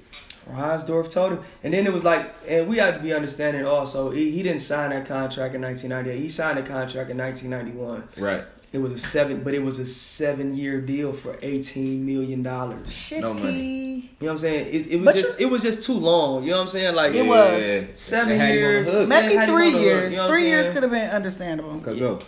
Reinsdorf 0.49 1.11
told 1.11 1.33
him, 1.33 1.39
and 1.63 1.73
then 1.73 1.85
it 1.85 1.93
was 1.93 2.03
like, 2.03 2.33
and 2.47 2.67
we 2.67 2.77
have 2.77 2.95
to 2.95 3.03
be 3.03 3.13
understanding 3.13 3.65
also. 3.65 4.09
He, 4.09 4.31
he 4.31 4.41
didn't 4.41 4.61
sign 4.61 4.89
that 4.89 5.07
contract 5.07 5.53
in 5.53 5.61
1998. 5.61 6.19
He 6.19 6.29
signed 6.29 6.57
a 6.57 6.63
contract 6.63 7.11
in 7.11 7.17
1991. 7.17 8.07
Right. 8.17 8.43
It 8.71 8.77
was 8.77 8.91
a 8.91 8.99
seven, 8.99 9.43
but 9.43 9.55
it 9.55 9.63
was 9.63 9.79
a 9.79 9.87
seven-year 9.87 10.81
deal 10.81 11.11
for 11.11 11.39
18 11.41 12.05
million 12.05 12.43
dollars. 12.43 12.87
Shitty. 12.87 13.21
no 13.21 13.33
money. 13.33 13.95
You 13.95 14.01
know 14.01 14.09
what 14.19 14.31
I'm 14.31 14.37
saying? 14.37 14.67
It, 14.67 14.87
it 14.91 14.97
was 14.97 15.05
But 15.05 15.15
just, 15.15 15.39
you- 15.39 15.47
it 15.47 15.49
was 15.49 15.61
just 15.63 15.83
too 15.83 15.93
long. 15.93 16.43
You 16.43 16.51
know 16.51 16.57
what 16.57 16.61
I'm 16.63 16.67
saying? 16.67 16.95
Like 16.95 17.15
It 17.15 17.25
was. 17.25 17.99
seven 17.99 18.29
They 18.29 18.37
had 18.37 18.49
him 18.49 18.53
on 18.53 18.55
the 18.55 18.59
years. 18.59 18.91
hook. 18.91 19.07
Man, 19.09 19.25
Maybe 19.25 19.45
three 19.45 19.45
on 19.45 19.57
the 19.57 19.71
hook, 19.71 19.81
years. 19.81 20.11
you 20.13 20.17
know 20.19 20.27
three 20.27 20.45
years 20.45 20.69
could 20.69 20.83
have 20.83 20.91
been 20.91 21.09
understandable. 21.09 21.79
Cause 21.79 21.99
yo, 21.99 22.19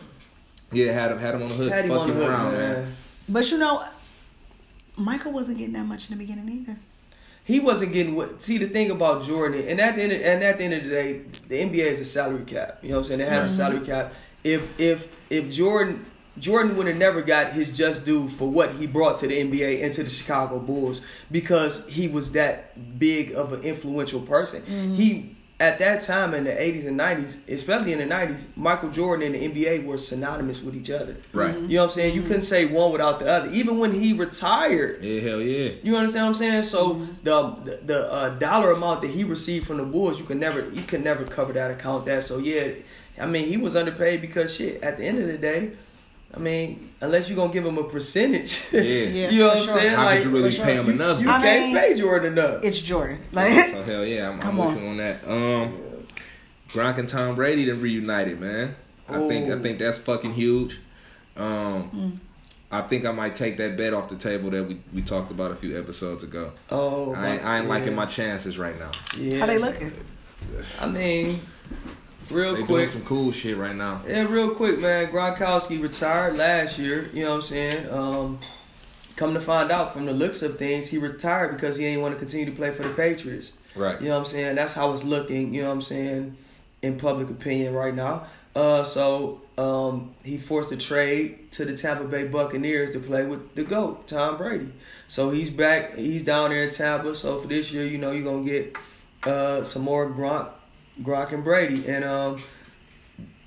yeah, 0.72 0.94
had 0.94 1.12
him 1.12 1.20
had 1.20 1.36
him 1.36 1.44
on 1.44 1.50
the 1.50 1.56
hook, 1.56 1.72
Had 1.72 1.86
him 1.86 1.92
on 1.92 2.08
fucking 2.08 2.14
the 2.16 2.26
hook, 2.26 2.30
around, 2.32 2.54
man. 2.54 2.74
man. 2.86 2.96
But 3.30 3.52
you 3.52 3.58
know, 3.60 3.84
Michael 4.98 5.32
wasn't 5.32 5.58
getting 5.60 5.74
that 5.74 5.86
much 5.86 6.10
in 6.10 6.18
the 6.18 6.24
beginning 6.24 6.50
either. 6.50 6.78
He 7.44 7.60
wasn't 7.60 7.94
getting 7.94 8.16
what. 8.16 8.42
See 8.42 8.58
the 8.58 8.68
thing 8.68 8.90
about 8.92 9.24
Jordan, 9.24 9.68
and 9.68 9.80
at 9.80 9.96
the 9.96 10.04
end, 10.04 10.12
of, 10.12 10.22
and 10.22 10.44
at 10.44 10.58
the 10.58 10.64
end 10.64 10.74
of 10.74 10.84
the 10.84 10.90
day, 10.90 11.22
the 11.48 11.56
NBA 11.56 11.86
is 11.86 12.00
a 12.00 12.06
salary 12.06 12.46
cap. 12.46 12.80
You 12.82 12.90
know 12.90 12.96
what 12.96 13.00
I'm 13.00 13.06
saying? 13.06 13.20
It 13.22 13.30
has 13.30 13.60
a 13.60 13.64
mm-hmm. 13.64 13.72
salary 13.74 13.86
cap. 13.86 14.14
If 14.44 14.80
if 14.80 15.20
if 15.30 15.50
Jordan 15.50 16.06
Jordan 16.42 16.76
would 16.76 16.88
have 16.88 16.98
never 16.98 17.22
got 17.22 17.54
his 17.54 17.76
just 17.76 18.04
due 18.04 18.28
for 18.28 18.50
what 18.50 18.74
he 18.74 18.88
brought 18.88 19.18
to 19.18 19.28
the 19.28 19.36
NBA 19.40 19.84
and 19.84 19.94
to 19.94 20.04
the 20.04 20.10
Chicago 20.10 20.60
Bulls 20.60 21.02
because 21.32 21.88
he 21.88 22.08
was 22.08 22.34
that 22.34 23.00
big 23.00 23.34
of 23.34 23.54
an 23.54 23.62
influential 23.62 24.20
person. 24.20 24.64
Mm-hmm. 24.64 24.96
He 24.96 25.36
at 25.62 25.78
that 25.78 26.02
time 26.02 26.34
in 26.34 26.44
the 26.44 26.52
80s 26.52 26.88
and 26.88 27.00
90s, 27.00 27.48
especially 27.48 27.94
in 27.94 28.00
the 28.00 28.12
90s, 28.12 28.42
Michael 28.56 28.90
Jordan 28.90 29.36
and 29.36 29.56
the 29.56 29.64
NBA 29.64 29.86
were 29.86 30.00
synonymous 30.00 30.64
with 30.64 30.76
each 30.76 30.90
other. 30.90 31.18
Right. 31.34 31.54
Mm-hmm. 31.54 31.70
You 31.70 31.76
know 31.76 31.84
what 31.84 31.92
I'm 31.92 31.96
saying? 31.96 32.16
You 32.16 32.24
couldn't 32.24 32.42
say 32.42 32.66
one 32.66 32.92
without 32.92 33.20
the 33.20 33.32
other. 33.32 33.52
Even 33.52 33.78
when 33.78 33.92
he 33.94 34.14
retired, 34.14 35.04
Yeah, 35.04 35.22
hell 35.22 35.40
yeah. 35.40 35.74
you 35.84 35.96
understand 35.96 36.26
what 36.26 36.30
I'm 36.30 36.36
saying? 36.36 36.64
So 36.64 36.96
mm-hmm. 36.96 37.14
the 37.24 37.52
the, 37.64 37.80
the 37.86 38.12
uh, 38.12 38.30
dollar 38.40 38.72
amount 38.72 39.04
that 39.04 39.12
he 39.12 39.24
received 39.24 39.68
from 39.68 39.78
the 39.78 39.86
Bulls, 39.86 40.20
you 40.20 40.26
can 40.26 40.40
never 40.40 40.68
you 40.72 40.82
can 40.82 41.04
never 41.04 41.24
cover 41.26 41.54
that 41.54 41.70
account 41.70 42.06
that. 42.06 42.24
So 42.24 42.40
yeah, 42.40 42.70
I 43.20 43.28
mean 43.28 43.46
he 43.48 43.58
was 43.58 43.76
underpaid 43.76 44.22
because 44.22 44.56
shit. 44.56 44.82
At 44.82 44.98
the 44.98 45.06
end 45.06 45.20
of 45.20 45.28
the 45.28 45.38
day, 45.38 45.74
I 46.33 46.39
mean 46.39 46.94
unless 47.01 47.28
you're 47.30 47.36
gonna 47.36 47.51
give 47.51 47.66
him 47.66 47.78
a 47.78 47.83
percentage, 47.83 48.62
Yeah. 48.72 48.81
Yeah, 48.81 49.30
you 49.30 49.39
know 49.39 49.50
for 49.50 49.56
what 49.56 49.57
I'm 49.60 49.66
sure. 49.66 49.74
saying? 49.80 49.95
How 49.95 50.06
like 50.06 50.18
could 50.22 50.28
you 50.30 50.36
really 50.38 50.50
for 50.50 50.56
sure. 50.56 50.66
pay 50.66 50.75
him 50.75 50.89
enough? 50.89 51.22
you 51.22 51.30
I 51.30 51.42
can't 51.42 51.74
mean- 51.74 51.78
pay 51.78 51.94
Jordan 51.95 52.33
enough. 52.33 52.63
It's 52.63 52.80
Jordan. 52.80 53.19
Like 53.31 53.54
so 53.66 53.83
hell 53.83 54.06
yeah, 54.06 54.28
I'm, 54.30 54.36
I'm 54.36 54.39
Come 54.42 54.57
with 54.57 54.68
on. 54.68 54.81
you 54.81 54.88
on 54.89 54.98
that. 54.98 55.28
Um, 55.28 55.78
Gronk 56.69 56.98
and 57.00 57.10
Tom 57.10 57.36
Brady 57.36 57.66
then 57.66 57.81
reunited, 57.81 58.39
man. 58.39 58.75
I 59.10 59.28
think 59.28 59.50
I 59.50 59.54
Oh. 59.54 59.60
think 59.60 59.80
that's 59.80 59.98
fucking 59.98 60.33
huge. 60.33 60.80
Um, 61.36 61.89
Mm. 61.94 62.18
I 62.74 62.81
think 62.83 63.06
I 63.06 63.12
might 63.12 63.36
take 63.36 63.57
that 63.57 63.75
bet 63.75 63.94
off 63.94 64.07
the 64.07 64.16
table 64.16 64.50
that 64.51 64.63
we, 64.66 64.80
we 64.94 65.01
talked 65.01 65.30
about 65.30 65.51
a 65.51 65.56
few 65.57 65.78
episodes 65.78 66.24
ago. 66.24 66.54
oh, 66.69 67.13
I 67.13 67.31
ain't, 67.33 67.44
I 67.44 67.57
ain't 67.57 67.66
yeah. 67.66 67.69
liking 67.69 67.94
my 67.95 68.06
chances 68.06 68.57
right 68.57 68.80
now. 68.80 68.92
Yeah, 69.18 69.39
how 69.39 69.45
they 69.48 69.57
looking? 69.57 69.92
I 70.80 70.88
mean, 70.88 71.42
real 72.31 72.56
They 72.56 72.63
quick. 72.63 72.89
some 72.89 73.04
cool 73.04 73.31
shit 73.31 73.57
right 73.57 73.75
now. 73.75 74.01
Yeah, 74.07 74.28
real 74.30 74.54
quick, 74.56 74.80
man. 74.80 75.12
Gronkowski 75.12 75.81
retired 75.81 76.36
last 76.38 76.78
year. 76.80 77.10
You 77.13 77.24
know 77.25 77.30
what 77.31 77.36
I'm 77.38 77.42
saying? 77.44 77.89
Um, 77.89 78.39
come 79.16 79.33
to 79.33 79.39
find 79.39 79.72
out 79.72 79.94
from 79.94 80.06
the 80.06 80.13
looks 80.13 80.42
of 80.42 80.57
things, 80.57 80.89
he 80.89 80.98
retired 80.98 81.56
because 81.56 81.78
he 81.78 81.83
didn't 81.86 82.01
want 82.01 82.13
to 82.16 82.19
continue 82.19 82.45
to 82.48 82.51
play 82.51 82.72
for 82.72 82.83
the 82.83 82.94
Patriots. 82.94 83.57
Right. 83.75 84.00
You 84.01 84.07
know 84.07 84.13
what 84.13 84.19
I'm 84.19 84.25
saying? 84.25 84.56
That's 84.56 84.74
how 84.74 84.94
it's 84.94 85.04
looking, 85.04 85.54
you 85.54 85.62
know 85.62 85.68
what 85.69 85.75
I'm 85.75 85.81
saying, 85.81 86.38
in 86.81 86.98
public 86.98 87.30
opinion 87.30 87.74
right 87.74 87.94
now. 87.94 88.25
Uh, 88.54 88.83
so 88.83 89.42
um, 89.57 90.13
he 90.24 90.38
forced 90.38 90.72
a 90.74 90.78
trade 90.78 91.51
to 91.54 91.63
the 91.63 91.78
Tampa 91.78 92.04
Bay 92.04 92.28
Buccaneers 92.28 92.92
to 92.92 93.00
play 93.00 93.25
with 93.25 93.56
the 93.56 93.63
GOAT, 93.63 94.07
Tom 94.07 94.38
Brady. 94.38 94.74
So 95.07 95.30
he's 95.30 95.50
back. 95.50 95.95
He's 95.95 96.24
down 96.24 96.50
there 96.50 96.63
in 96.63 96.69
Tampa. 96.69 97.16
So 97.16 97.39
for 97.39 97.48
this 97.48 97.72
year, 97.72 97.86
you 97.86 97.98
know, 97.98 98.12
you're 98.12 98.24
going 98.24 98.45
to 98.45 98.50
get 98.51 98.78
uh, 99.24 99.63
some 99.63 99.83
more 99.83 100.10
Gronk, 100.10 100.50
Gronk 101.04 101.31
and 101.34 101.44
Brady. 101.44 101.88
And 101.88 102.04
um, 102.04 102.42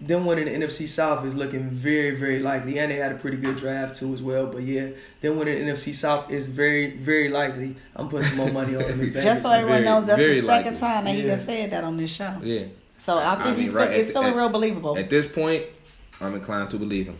them 0.01 0.27
winning 0.27 0.45
the 0.47 0.67
NFC 0.67 0.87
South 0.87 1.25
is 1.25 1.35
looking 1.35 1.71
very, 1.71 2.11
very 2.13 2.39
likely. 2.39 2.79
And 2.79 2.91
they 2.93 2.97
had 2.97 3.13
a 3.13 3.17
pretty 3.17 3.37
good 3.37 3.57
draft 3.57 3.97
too 3.97 4.13
as 4.15 4.23
well. 4.23 4.47
But 4.47 4.63
yeah, 4.63 4.91
them 5.21 5.39
winning 5.39 5.65
the 5.65 5.73
NFC 5.73 5.95
South 5.95 6.31
is 6.31 6.47
very, 6.47 6.97
very 6.97 7.29
likely. 7.31 7.77
I'm 7.97 8.09
putting 8.09 8.29
some 8.29 8.37
more 8.39 8.53
money 8.53 8.77
on 8.77 8.83
them. 8.83 9.13
Just 9.15 9.43
so 9.43 9.51
everyone 9.51 9.83
Very- 9.83 9.85
knows, 9.85 10.05
that's 10.07 10.19
the 10.21 10.41
second 10.41 10.73
likely. 10.75 10.81
time 10.81 11.05
that 11.05 11.15
he 11.15 11.23
Yeah. 11.23 11.29
done 11.29 11.39
said 11.39 11.71
that 11.71 11.85
on 11.85 11.97
this 11.97 12.11
show. 12.11 12.37
Yeah. 12.43 12.67
So 12.99 13.19
I 13.19 13.35
think 13.35 13.47
I 13.47 13.51
mean, 13.53 13.61
he's 13.61 13.75
right, 13.75 13.91
it's 13.91 14.11
feeling 14.11 14.29
at- 14.31 14.37
real 14.37 14.49
believable. 14.49 14.97
At 14.99 15.11
this 15.11 15.27
point, 15.27 15.65
I'm 16.21 16.35
inclined 16.35 16.71
to 16.71 16.79
believe 16.79 17.07
him. 17.07 17.19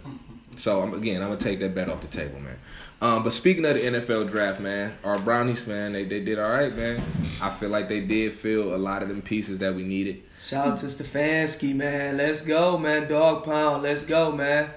So 0.57 0.83
I'm, 0.83 0.95
again, 0.95 1.23
I'm 1.23 1.29
gonna 1.29 1.41
take 1.41 1.61
that 1.61 1.75
bet 1.75 1.89
off 1.89 2.01
the 2.01 2.07
table, 2.09 2.41
man. 2.41 2.59
Um, 3.01 3.23
but 3.23 3.33
speaking 3.33 3.65
of 3.65 3.75
the 3.75 3.81
NFL 3.81 4.31
draft, 4.31 4.61
man, 4.61 4.95
our 5.05 5.19
brownies, 5.19 5.67
man, 5.67 5.93
they, 5.93 6.05
they 6.05 6.21
did 6.21 6.39
all 6.39 6.51
right, 6.51 6.75
man. 6.75 7.03
I 7.41 7.51
feel 7.51 7.69
like 7.69 7.89
they 7.89 8.01
did 8.01 8.33
fill 8.33 8.75
a 8.75 8.79
lot 8.79 9.03
of 9.03 9.09
them 9.09 9.21
pieces 9.21 9.59
that 9.59 9.75
we 9.75 9.83
needed. 9.83 10.23
Shout 10.41 10.69
out 10.69 10.79
to 10.79 10.87
Stefanski, 10.87 11.75
man. 11.75 12.17
Let's 12.17 12.45
go, 12.45 12.79
man. 12.79 13.09
Dog 13.09 13.45
pound. 13.45 13.83
Let's 13.83 14.05
go, 14.05 14.33
man. 14.33 14.71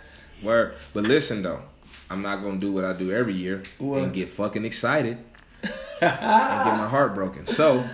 Word. 0.43 0.75
But 0.93 1.03
listen 1.03 1.41
though, 1.41 1.61
I'm 2.09 2.21
not 2.21 2.41
gonna 2.41 2.57
do 2.59 2.71
what 2.71 2.83
I 2.85 2.93
do 2.93 3.11
every 3.11 3.33
year 3.33 3.63
What? 3.77 4.03
and 4.03 4.13
get 4.13 4.29
fucking 4.29 4.65
excited 4.65 5.17
and 5.63 5.71
get 6.01 6.21
my 6.21 6.87
heart 6.89 7.15
broken. 7.15 7.45
So 7.45 7.87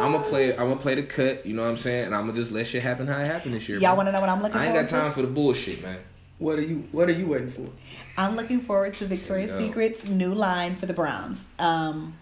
I'm 0.00 0.12
gonna 0.12 0.24
play. 0.24 0.52
I'm 0.52 0.68
gonna 0.68 0.76
play 0.76 0.94
the 0.94 1.02
cut. 1.04 1.46
You 1.46 1.54
know 1.54 1.62
what 1.62 1.68
I'm 1.68 1.76
saying? 1.76 2.06
And 2.06 2.14
I'm 2.14 2.22
gonna 2.26 2.32
just 2.34 2.50
let 2.52 2.66
shit 2.66 2.82
happen 2.82 3.06
how 3.06 3.18
it 3.20 3.26
happened 3.26 3.54
this 3.54 3.68
year. 3.68 3.78
Y'all 3.78 3.90
man. 3.90 3.96
want 3.98 4.08
to 4.08 4.12
know 4.12 4.20
what 4.20 4.28
I'm 4.30 4.38
looking 4.42 4.52
for? 4.54 4.58
I 4.58 4.66
ain't 4.66 4.74
got 4.74 4.88
time 4.88 5.12
for 5.12 5.22
the 5.22 5.28
bullshit, 5.28 5.82
man. 5.82 5.98
What 6.38 6.58
are 6.58 6.62
you 6.62 6.86
What 6.92 7.08
are 7.08 7.12
you 7.12 7.26
waiting 7.26 7.50
for? 7.50 7.66
I'm 8.18 8.36
looking 8.36 8.60
forward 8.60 8.94
to 8.94 9.06
Victoria's 9.06 9.50
There 9.52 9.60
you 9.60 9.66
go. 9.66 9.72
Secret's 9.72 10.04
new 10.04 10.34
line 10.34 10.74
for 10.76 10.86
the 10.86 10.94
Browns. 10.94 11.46
Um, 11.58 12.16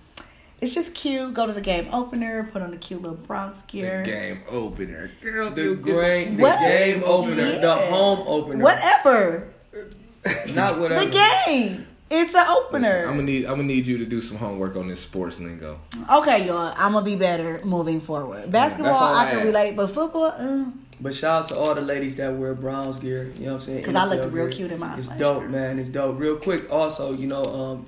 it's 0.61 0.73
just 0.75 0.95
cute. 0.95 1.35
Go 1.35 1.47
to 1.47 1.53
the 1.53 1.61
game 1.61 1.89
opener, 1.93 2.49
put 2.53 2.63
on 2.63 2.73
a 2.73 2.77
cute 2.77 3.03
little 3.03 3.17
Browns 3.17 3.63
The 3.63 3.67
gear. 3.73 4.03
game 4.05 4.41
opener, 4.49 5.11
girl. 5.21 5.51
The 5.51 5.63
you 5.63 5.75
great, 5.77 6.37
the 6.37 6.43
What? 6.43 6.59
game 6.61 7.03
opener, 7.05 7.59
the 7.61 7.75
home 7.75 8.25
opener. 8.27 8.63
Whatever. 8.65 9.49
Not 10.55 10.79
whatever. 10.79 11.05
The 11.05 11.11
game. 11.47 11.87
It's 12.11 12.35
an 12.35 12.47
opener. 12.47 12.81
Listen, 12.89 13.09
I'm 13.09 13.15
gonna 13.17 13.23
need. 13.23 13.45
I'm 13.47 13.51
gonna 13.57 13.63
need 13.65 13.87
you 13.87 13.99
to 13.99 14.07
do 14.07 14.21
some 14.21 14.37
homework 14.37 14.77
on 14.77 14.87
this 14.89 15.01
sports 15.01 15.41
lingo. 15.41 15.81
Okay, 16.13 16.47
y'all. 16.47 16.73
I'm 16.77 16.93
gonna 16.93 17.05
be 17.05 17.17
better 17.17 17.61
moving 17.65 18.01
forward. 18.01 18.53
Basketball, 18.53 18.93
that's 18.93 19.03
all 19.03 19.15
I 19.17 19.23
I 19.27 19.31
can 19.31 19.39
had. 19.41 19.47
relate, 19.47 19.75
but 19.77 19.89
football, 19.91 20.25
uh, 20.27 20.65
But 21.05 21.15
shout 21.15 21.43
out 21.43 21.49
to 21.49 21.57
all 21.57 21.75
the 21.75 21.83
ladies 21.83 22.17
that 22.17 22.33
wear 22.35 22.55
Browns 22.55 22.99
gear. 22.99 23.31
You 23.37 23.45
know 23.45 23.47
what 23.49 23.55
I'm 23.57 23.61
saying? 23.61 23.79
Because 23.81 23.95
I 23.95 24.07
looked 24.07 24.25
real 24.33 24.47
gear. 24.47 24.55
cute 24.57 24.73
in 24.73 24.81
mine 24.81 24.99
It's 24.99 25.09
last 25.09 25.19
dope, 25.19 25.43
year. 25.43 25.51
man. 25.51 25.79
It's 25.79 25.91
dope. 25.91 26.19
Real 26.19 26.37
quick, 26.39 26.73
also, 26.73 27.13
you 27.13 27.27
know, 27.29 27.43
um, 27.45 27.87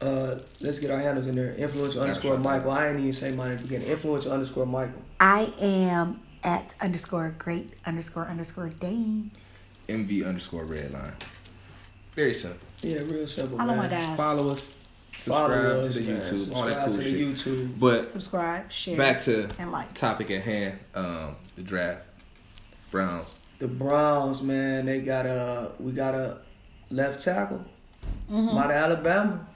Uh, 0.00 0.38
let's 0.60 0.78
get 0.80 0.90
our 0.92 0.98
handles 1.00 1.26
in 1.28 1.34
there. 1.34 1.52
Influential 1.54 2.02
That's 2.02 2.16
underscore 2.18 2.34
right. 2.34 2.42
Michael. 2.58 2.70
I 2.72 2.88
ain't 2.88 3.00
even 3.00 3.12
say 3.12 3.32
mine 3.32 3.50
at 3.52 3.58
the 3.58 3.62
beginning. 3.64 3.88
Influential 3.88 4.30
underscore 4.32 4.64
Michael. 4.66 5.02
I 5.20 5.52
am 5.60 6.20
at 6.44 6.74
underscore 6.80 7.34
great 7.38 7.72
underscore 7.86 8.26
underscore 8.26 8.68
Dane. 8.68 9.30
MV 9.88 10.24
underscore 10.26 10.64
red 10.64 10.92
line. 10.92 11.14
Very 12.14 12.32
simple. 12.34 12.60
Yeah, 12.82 12.98
real 13.06 13.26
simple. 13.26 13.58
Follow 13.58 13.74
man. 13.74 13.78
my 13.78 13.88
guys. 13.88 14.16
Follow 14.16 14.50
us. 14.52 14.76
Subscribe 15.18 15.48
Follow 15.50 15.80
us, 15.86 15.94
to 15.94 16.00
the 16.00 16.12
man. 16.12 16.20
YouTube. 16.22 16.54
All 16.54 16.62
that 16.64 16.72
Subscribe 16.72 16.84
cool 16.84 16.92
to 16.96 17.02
shit. 17.02 17.12
the 17.44 17.50
YouTube. 17.50 17.78
But 17.80 18.08
Subscribe, 18.08 18.72
share, 18.72 18.96
back 18.96 19.20
to 19.22 19.48
and 19.58 19.72
like. 19.72 19.94
topic 19.94 20.30
at 20.30 20.42
hand. 20.42 20.78
Um, 20.94 21.36
the 21.56 21.62
draft. 21.62 22.04
Browns. 22.90 23.34
The 23.58 23.68
Browns, 23.68 24.42
man, 24.42 24.86
they 24.86 25.00
got 25.00 25.26
a 25.26 25.72
we 25.78 25.92
got 25.92 26.14
a 26.14 26.38
left 26.90 27.24
tackle. 27.24 27.64
Mm-hmm. 28.30 28.56
Out 28.56 28.70
of 28.70 28.76
Alabama. 28.76 29.46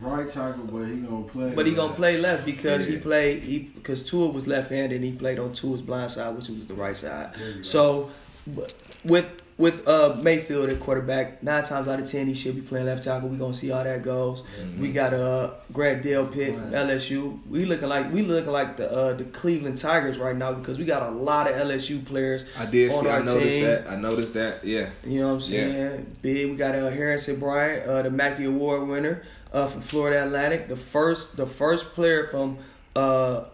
Right 0.00 0.28
tackle, 0.28 0.64
but 0.64 0.84
he 0.84 0.96
gonna 0.96 1.24
play. 1.24 1.52
But 1.54 1.66
he 1.66 1.74
gonna 1.74 1.94
play 1.94 2.18
left 2.18 2.44
because 2.44 2.86
he 2.86 2.98
played 2.98 3.42
he 3.42 3.58
because 3.58 4.08
Tua 4.08 4.28
was 4.28 4.46
left 4.46 4.70
handed 4.70 4.96
and 4.96 5.04
he 5.04 5.12
played 5.12 5.38
on 5.38 5.52
Tua's 5.52 5.82
blind 5.82 6.10
side, 6.10 6.34
which 6.34 6.48
was 6.48 6.66
the 6.66 6.74
right 6.74 6.96
side. 6.96 7.34
There 7.34 7.48
you 7.48 7.54
go. 7.56 7.62
So 7.62 8.10
but 8.46 8.74
with 9.04 9.39
with 9.60 9.86
uh 9.86 10.16
Mayfield 10.24 10.70
at 10.70 10.80
quarterback, 10.80 11.42
nine 11.42 11.62
times 11.62 11.86
out 11.86 12.00
of 12.00 12.10
ten 12.10 12.26
he 12.26 12.34
should 12.34 12.54
be 12.56 12.62
playing 12.62 12.86
left 12.86 13.02
tackle. 13.04 13.28
We 13.28 13.36
gonna 13.36 13.52
see 13.54 13.68
how 13.68 13.84
that 13.84 14.02
goes. 14.02 14.40
Mm-hmm. 14.40 14.80
We 14.80 14.92
got 14.92 15.12
uh 15.14 15.52
Greg 15.72 16.02
Delpit 16.02 16.54
from 16.54 16.70
LSU. 16.72 17.38
We 17.48 17.66
looking 17.66 17.88
like 17.88 18.10
we 18.12 18.22
looking 18.22 18.50
like 18.50 18.76
the 18.78 18.90
uh 18.90 19.12
the 19.14 19.24
Cleveland 19.24 19.76
Tigers 19.76 20.16
right 20.18 20.34
now 20.34 20.52
because 20.54 20.78
we 20.78 20.84
got 20.86 21.02
a 21.02 21.10
lot 21.10 21.48
of 21.48 21.54
LSU 21.54 22.04
players 22.04 22.44
I 22.58 22.66
did 22.66 22.90
on 22.90 23.04
see. 23.04 23.10
I 23.10 23.18
noticed 23.22 23.50
team. 23.52 23.64
that. 23.64 23.90
I 23.90 23.96
noticed 23.96 24.34
that. 24.34 24.64
Yeah. 24.64 24.88
You 25.04 25.20
know 25.20 25.34
what 25.34 25.44
I'm 25.44 25.52
Yeah. 25.52 25.60
saying? 25.60 26.16
Big. 26.22 26.50
We 26.50 26.56
got 26.56 26.74
uh, 26.74 26.88
Harrison 26.90 27.38
Bryant, 27.38 27.86
uh, 27.86 28.02
the 28.02 28.10
Mackey 28.10 28.46
Award 28.46 28.88
winner 28.88 29.22
uh, 29.52 29.66
from 29.66 29.82
Florida 29.82 30.24
Atlantic. 30.24 30.68
The 30.68 30.76
first, 30.76 31.36
the 31.36 31.46
first 31.46 31.92
player 31.92 32.26
from 32.28 32.56
uh, 32.96 33.44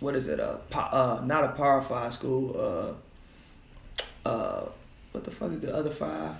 what 0.00 0.14
is 0.14 0.28
it? 0.28 0.38
Uh, 0.38 0.56
po- 0.68 0.80
uh, 0.80 1.22
not 1.24 1.44
a 1.44 1.48
Power 1.48 1.80
Five 1.80 2.12
school. 2.12 2.54
Uh, 2.60 4.28
uh, 4.28 4.64
what 5.18 5.24
the 5.24 5.30
fuck 5.32 5.50
is 5.50 5.60
the 5.60 5.74
other 5.74 5.90
five? 5.90 6.36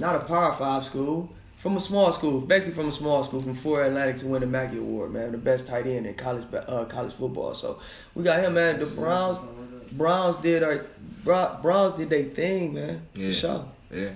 Not 0.00 0.16
a 0.16 0.24
Power 0.24 0.52
Five 0.52 0.84
school. 0.84 1.32
From 1.56 1.76
a 1.76 1.80
small 1.80 2.12
school, 2.12 2.42
basically 2.42 2.74
from 2.74 2.88
a 2.88 2.92
small 2.92 3.24
school, 3.24 3.40
from 3.40 3.54
Florida 3.54 3.88
Atlantic 3.88 4.18
to 4.18 4.26
win 4.26 4.42
the 4.42 4.46
Mackey 4.46 4.76
Award, 4.76 5.14
man, 5.14 5.32
the 5.32 5.38
best 5.38 5.66
tight 5.66 5.86
end 5.86 6.04
in 6.04 6.12
college 6.14 6.44
uh, 6.52 6.84
college 6.84 7.14
football. 7.14 7.54
So 7.54 7.78
we 8.14 8.22
got 8.22 8.40
him, 8.40 8.54
man. 8.54 8.80
The 8.80 8.86
Browns, 8.86 9.38
Browns 9.92 10.36
did 10.36 10.62
our 10.62 10.84
Browns 11.24 11.94
did 11.94 12.10
their 12.10 12.24
thing, 12.24 12.74
man. 12.74 13.06
Yeah. 13.14 13.28
For 13.28 13.32
sure. 13.32 13.68
Yeah. 13.90 14.10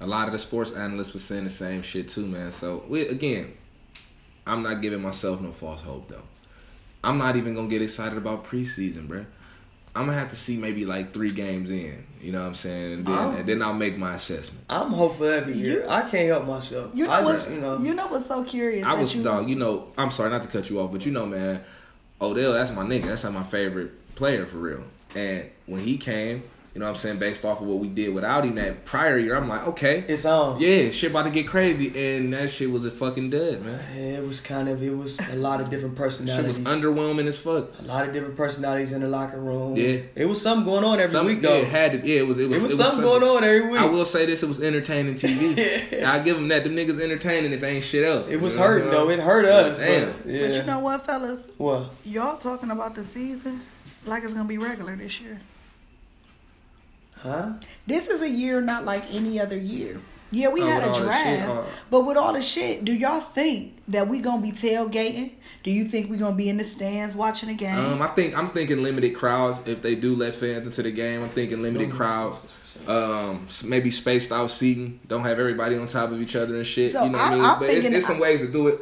A 0.00 0.06
lot 0.06 0.28
of 0.28 0.32
the 0.32 0.38
sports 0.38 0.70
analysts 0.72 1.14
were 1.14 1.20
saying 1.20 1.44
the 1.44 1.50
same 1.50 1.82
shit 1.82 2.10
too, 2.10 2.26
man. 2.26 2.52
So 2.52 2.84
we 2.86 3.08
again, 3.08 3.54
I'm 4.46 4.62
not 4.62 4.82
giving 4.82 5.00
myself 5.00 5.40
no 5.40 5.50
false 5.52 5.80
hope 5.80 6.08
though. 6.08 6.22
I'm 7.02 7.18
not 7.18 7.34
even 7.34 7.54
gonna 7.54 7.66
get 7.66 7.82
excited 7.82 8.18
about 8.18 8.44
preseason, 8.44 9.08
bruh. 9.08 9.26
I'm 9.98 10.06
gonna 10.06 10.18
have 10.18 10.30
to 10.30 10.36
see 10.36 10.56
maybe 10.56 10.86
like 10.86 11.12
three 11.12 11.30
games 11.30 11.70
in. 11.72 12.06
You 12.20 12.32
know 12.32 12.40
what 12.40 12.46
I'm 12.48 12.54
saying? 12.54 12.92
And 12.92 13.06
then, 13.06 13.34
and 13.34 13.48
then 13.48 13.62
I'll 13.62 13.74
make 13.74 13.96
my 13.98 14.14
assessment. 14.14 14.64
I'm 14.70 14.90
hopeful 14.90 15.26
every 15.26 15.54
year. 15.54 15.82
You- 15.82 15.88
I 15.88 16.02
can't 16.02 16.26
help 16.28 16.46
myself. 16.46 16.92
You 16.94 17.06
know 17.06 17.12
I 17.12 17.22
what's 17.22 17.40
just, 17.40 17.50
you 17.52 17.60
know. 17.60 17.78
you 17.78 17.94
know 17.94 18.06
what's 18.06 18.26
so 18.26 18.44
curious 18.44 18.86
I 18.86 18.94
was 18.94 19.14
you 19.14 19.22
dog. 19.24 19.48
You 19.48 19.56
know, 19.56 19.88
I'm 19.98 20.10
sorry 20.10 20.30
not 20.30 20.42
to 20.44 20.48
cut 20.48 20.70
you 20.70 20.80
off, 20.80 20.92
but 20.92 21.04
you 21.04 21.10
know, 21.12 21.26
man, 21.26 21.62
Odell, 22.20 22.52
that's 22.52 22.72
my 22.72 22.84
nigga. 22.84 23.04
That's 23.06 23.24
like 23.24 23.32
my 23.32 23.42
favorite 23.42 24.14
player 24.14 24.46
for 24.46 24.58
real. 24.58 24.84
And 25.16 25.50
when 25.66 25.82
he 25.82 25.96
came, 25.98 26.44
you 26.78 26.84
know 26.84 26.90
what 26.90 26.98
I'm 26.98 27.00
saying, 27.00 27.18
based 27.18 27.44
off 27.44 27.60
of 27.60 27.66
what 27.66 27.78
we 27.78 27.88
did 27.88 28.14
without 28.14 28.44
him 28.44 28.54
that 28.54 28.84
prior 28.84 29.18
year, 29.18 29.34
I'm 29.34 29.48
like, 29.48 29.66
okay, 29.66 30.04
it's 30.06 30.24
on. 30.24 30.60
yeah, 30.60 30.90
shit 30.90 31.10
about 31.10 31.24
to 31.24 31.30
get 31.30 31.48
crazy, 31.48 31.88
and 32.16 32.32
that 32.32 32.52
shit 32.52 32.70
was 32.70 32.84
a 32.84 32.90
fucking 32.92 33.30
dud, 33.30 33.62
man. 33.62 33.80
It 33.96 34.24
was 34.24 34.40
kind 34.40 34.68
of 34.68 34.80
it 34.80 34.96
was 34.96 35.18
a 35.32 35.34
lot 35.34 35.60
of 35.60 35.70
different 35.70 35.96
personalities. 35.96 36.56
Shit 36.56 36.64
was 36.64 36.72
underwhelming 36.72 37.26
as 37.26 37.36
fuck. 37.36 37.76
a 37.80 37.82
lot 37.82 38.06
of 38.06 38.12
different 38.12 38.36
personalities 38.36 38.92
in 38.92 39.00
the 39.00 39.08
locker 39.08 39.40
room. 39.40 39.74
Yeah. 39.74 40.02
It 40.14 40.28
was 40.28 40.40
something 40.40 40.64
going 40.64 40.84
on 40.84 41.00
every 41.00 41.10
Some, 41.10 41.26
week 41.26 41.42
yeah, 41.42 41.48
though. 41.48 41.56
it 41.62 41.66
had 41.66 42.00
to. 42.00 42.06
Yeah, 42.06 42.20
it 42.20 42.28
was. 42.28 42.38
It 42.38 42.48
was, 42.48 42.58
it 42.58 42.62
was 42.62 42.76
something 42.76 43.02
going 43.02 43.24
on 43.24 43.42
every 43.42 43.68
week. 43.68 43.80
I 43.80 43.86
will 43.86 44.04
say 44.04 44.26
this: 44.26 44.44
it 44.44 44.46
was 44.46 44.62
entertaining 44.62 45.16
TV. 45.16 45.90
Yeah. 45.90 46.12
I 46.12 46.20
give 46.20 46.36
them 46.36 46.46
that. 46.46 46.62
Them 46.62 46.76
niggas 46.76 47.00
entertaining 47.00 47.52
if 47.52 47.64
ain't 47.64 47.82
shit 47.82 48.04
else. 48.04 48.28
It 48.28 48.40
was 48.40 48.54
You 48.54 48.60
know 48.60 48.66
hurting 48.68 48.90
though. 48.92 49.10
It 49.10 49.18
hurt 49.18 49.46
us. 49.46 49.78
Damn. 49.80 50.12
But, 50.12 50.26
yeah. 50.26 50.46
But 50.46 50.54
you 50.54 50.62
know 50.62 50.78
what, 50.78 51.04
fellas? 51.04 51.50
what? 51.56 51.90
Y'all 52.04 52.36
talking 52.36 52.70
about 52.70 52.94
the 52.94 53.02
season 53.02 53.62
like 54.06 54.22
it's 54.22 54.32
gonna 54.32 54.48
be 54.48 54.58
regular 54.58 54.94
this 54.94 55.20
year. 55.20 55.40
Huh? 57.22 57.54
This 57.86 58.08
is 58.08 58.22
a 58.22 58.30
year 58.30 58.60
not 58.60 58.84
like 58.84 59.04
any 59.12 59.40
other 59.40 59.56
year. 59.58 60.00
Yeah, 60.30 60.48
we 60.50 60.60
Oh, 60.62 60.66
had 60.66 60.82
a 60.82 60.86
the 60.88 60.92
shit, 60.94 61.02
draft, 61.04 61.48
uh, 61.50 61.62
but 61.90 62.04
with 62.04 62.18
all 62.18 62.34
the 62.34 62.42
shit, 62.42 62.84
do 62.84 62.92
y'all 62.92 63.18
think 63.20 63.78
that 63.88 64.08
we 64.08 64.20
gonna 64.20 64.42
be 64.42 64.52
tailgating? 64.52 65.32
Do 65.62 65.70
you 65.70 65.84
think 65.84 66.10
we 66.10 66.18
gonna 66.18 66.36
be 66.36 66.50
in 66.50 66.58
the 66.58 66.64
stands 66.64 67.14
watching 67.14 67.48
the 67.48 67.54
game? 67.54 67.78
Um, 67.78 68.02
I 68.02 68.08
think 68.08 68.36
I'm 68.36 68.50
thinking 68.50 68.82
limited 68.82 69.14
crowds. 69.16 69.60
If 69.66 69.80
they 69.80 69.94
do 69.94 70.14
let 70.14 70.34
fans 70.34 70.66
into 70.66 70.82
the 70.82 70.90
game, 70.90 71.22
I'm 71.22 71.30
thinking 71.30 71.62
limited 71.62 71.90
crowds. 71.90 72.44
Um, 72.86 73.46
maybe 73.64 73.90
spaced 73.90 74.30
out 74.30 74.50
seating. 74.50 75.00
Don't 75.08 75.22
have 75.24 75.38
everybody 75.38 75.76
on 75.76 75.86
top 75.86 76.10
of 76.12 76.20
each 76.20 76.36
other 76.36 76.56
and 76.56 76.66
shit. 76.66 76.90
So 76.90 77.04
you 77.04 77.10
know 77.10 77.18
I- 77.18 77.22
what 77.22 77.32
I 77.32 77.34
mean? 77.34 77.44
I'm 77.44 77.58
but 77.58 77.68
thinking- 77.68 77.92
it's 77.94 78.06
some 78.06 78.18
ways 78.18 78.40
to 78.40 78.48
do 78.48 78.68
it. 78.68 78.80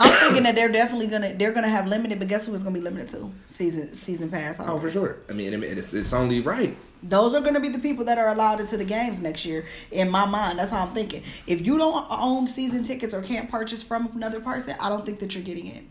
I'm 0.00 0.12
thinking 0.20 0.44
that 0.44 0.54
they're 0.54 0.68
definitely 0.70 1.08
gonna 1.08 1.34
they're 1.34 1.50
gonna 1.52 1.68
have 1.68 1.88
limited, 1.88 2.20
but 2.20 2.28
guess 2.28 2.46
who 2.46 2.54
it's 2.54 2.62
gonna 2.62 2.72
be 2.74 2.80
limited 2.80 3.08
to? 3.08 3.32
Season 3.46 3.92
season 3.92 4.30
pass. 4.30 4.60
Oh, 4.60 4.78
for 4.78 4.92
sure. 4.92 5.16
I 5.28 5.32
mean, 5.32 5.52
it's, 5.64 5.92
it's 5.92 6.12
only 6.12 6.40
right. 6.40 6.76
Those 7.02 7.34
are 7.34 7.40
gonna 7.40 7.60
be 7.60 7.68
the 7.68 7.78
people 7.78 8.04
that 8.06 8.18
are 8.18 8.28
allowed 8.28 8.60
into 8.60 8.76
the 8.76 8.84
games 8.84 9.20
next 9.20 9.44
year. 9.44 9.66
In 9.90 10.10
my 10.10 10.26
mind, 10.26 10.58
that's 10.58 10.70
how 10.70 10.84
I'm 10.84 10.94
thinking. 10.94 11.22
If 11.46 11.64
you 11.64 11.78
don't 11.78 12.06
own 12.10 12.46
season 12.46 12.82
tickets 12.82 13.14
or 13.14 13.22
can't 13.22 13.50
purchase 13.50 13.82
from 13.82 14.08
another 14.14 14.40
person, 14.40 14.76
I 14.80 14.88
don't 14.88 15.06
think 15.06 15.20
that 15.20 15.34
you're 15.34 15.44
getting 15.44 15.66
in. 15.66 15.88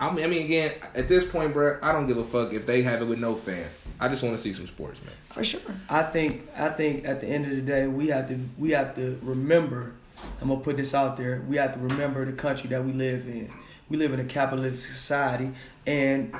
I 0.00 0.10
mean, 0.12 0.24
I 0.24 0.28
mean, 0.28 0.44
again, 0.44 0.72
at 0.94 1.08
this 1.08 1.24
point, 1.24 1.52
bro, 1.52 1.78
I 1.80 1.92
don't 1.92 2.06
give 2.06 2.18
a 2.18 2.24
fuck 2.24 2.52
if 2.52 2.66
they 2.66 2.82
have 2.82 3.00
it 3.00 3.04
with 3.04 3.20
no 3.20 3.34
fans. 3.34 3.70
I 4.00 4.08
just 4.08 4.22
want 4.22 4.34
to 4.34 4.42
see 4.42 4.52
some 4.52 4.66
sports, 4.66 5.00
man. 5.02 5.14
For 5.30 5.44
sure. 5.44 5.60
I 5.88 6.02
think 6.02 6.48
I 6.56 6.68
think 6.70 7.06
at 7.06 7.20
the 7.20 7.26
end 7.28 7.44
of 7.44 7.52
the 7.52 7.62
day 7.62 7.86
we 7.86 8.08
have 8.08 8.28
to 8.28 8.38
we 8.58 8.70
have 8.70 8.94
to 8.96 9.18
remember 9.22 9.92
I'm 10.40 10.48
gonna 10.48 10.60
put 10.60 10.76
this 10.76 10.94
out 10.94 11.16
there. 11.16 11.42
We 11.48 11.56
have 11.56 11.74
to 11.74 11.78
remember 11.78 12.24
the 12.24 12.32
country 12.32 12.68
that 12.70 12.84
we 12.84 12.92
live 12.92 13.26
in. 13.26 13.50
We 13.88 13.96
live 13.96 14.12
in 14.12 14.20
a 14.20 14.24
capitalist 14.24 14.82
society 14.82 15.52
and 15.86 16.34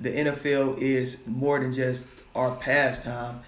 the 0.00 0.10
NFL 0.10 0.78
is 0.78 1.26
more 1.26 1.58
than 1.58 1.72
just 1.72 2.06
our 2.34 2.54
pastime. 2.56 3.40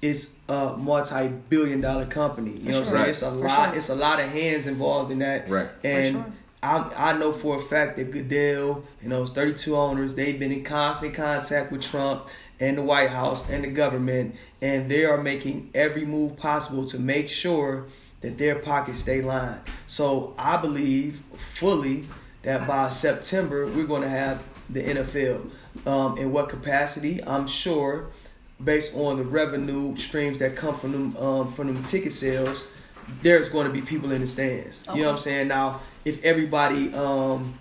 It's 0.00 0.34
a 0.48 0.76
multi 0.76 1.28
billion 1.28 1.80
dollar 1.80 2.06
company. 2.06 2.52
You 2.52 2.70
know 2.70 2.70
what 2.72 2.78
I'm 2.80 2.84
saying? 2.84 3.00
Right. 3.02 3.08
It's 3.10 3.22
a 3.22 3.30
For 3.30 3.36
lot 3.36 3.68
sure. 3.70 3.78
it's 3.78 3.88
a 3.88 3.94
lot 3.96 4.20
of 4.20 4.28
hands 4.30 4.66
involved 4.66 5.10
in 5.10 5.18
that. 5.18 5.48
Right. 5.48 5.68
And 5.82 6.16
sure. 6.16 6.32
I 6.62 6.76
I 6.96 7.18
know 7.18 7.32
for 7.32 7.56
a 7.56 7.60
fact 7.60 7.96
that 7.96 8.10
Goodell 8.12 8.84
and 9.02 9.10
those 9.12 9.30
32 9.32 9.76
owners, 9.76 10.14
they've 10.14 10.38
been 10.38 10.52
in 10.52 10.62
constant 10.64 11.14
contact 11.14 11.72
with 11.72 11.82
Trump 11.82 12.28
and 12.60 12.78
the 12.78 12.82
White 12.82 13.10
House 13.10 13.48
and 13.50 13.64
the 13.64 13.68
government, 13.68 14.36
and 14.60 14.88
they 14.90 15.04
are 15.04 15.20
making 15.20 15.70
every 15.74 16.04
move 16.04 16.36
possible 16.36 16.84
to 16.86 16.98
make 16.98 17.28
sure 17.28 17.86
that 18.20 18.38
their 18.38 18.56
pockets 18.56 18.98
stay 19.00 19.22
lined. 19.22 19.60
So 19.86 20.34
I 20.38 20.56
believe 20.56 21.22
fully 21.36 22.06
that 22.42 22.66
by 22.66 22.90
September 22.90 23.66
we're 23.66 23.86
going 23.86 24.02
to 24.02 24.08
have 24.08 24.42
the 24.70 24.82
NFL. 24.82 25.50
Um, 25.86 26.18
in 26.18 26.32
what 26.32 26.48
capacity? 26.48 27.22
I'm 27.24 27.46
sure, 27.46 28.08
based 28.62 28.94
on 28.96 29.16
the 29.18 29.24
revenue 29.24 29.96
streams 29.96 30.38
that 30.38 30.56
come 30.56 30.74
from 30.74 30.92
them 30.92 31.16
um, 31.16 31.52
from 31.52 31.72
them 31.72 31.82
ticket 31.82 32.12
sales, 32.12 32.68
there's 33.22 33.48
going 33.48 33.66
to 33.66 33.72
be 33.72 33.82
people 33.82 34.10
in 34.12 34.20
the 34.20 34.26
stands. 34.26 34.84
You 34.94 35.02
know 35.02 35.06
what 35.08 35.12
I'm 35.14 35.18
saying? 35.20 35.48
Now, 35.48 35.80
if 36.04 36.22
everybody, 36.24 36.92
um, 36.94 37.58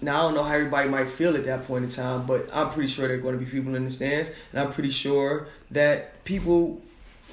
now 0.00 0.18
I 0.20 0.22
don't 0.22 0.34
know 0.34 0.42
how 0.42 0.54
everybody 0.54 0.88
might 0.88 1.08
feel 1.10 1.36
at 1.36 1.44
that 1.44 1.66
point 1.66 1.84
in 1.84 1.90
time, 1.90 2.26
but 2.26 2.48
I'm 2.52 2.70
pretty 2.70 2.88
sure 2.88 3.06
there 3.08 3.16
are 3.16 3.20
going 3.20 3.38
to 3.38 3.44
be 3.44 3.50
people 3.50 3.74
in 3.74 3.84
the 3.84 3.90
stands, 3.90 4.30
and 4.52 4.60
I'm 4.60 4.72
pretty 4.72 4.90
sure 4.90 5.48
that 5.70 6.24
people 6.24 6.80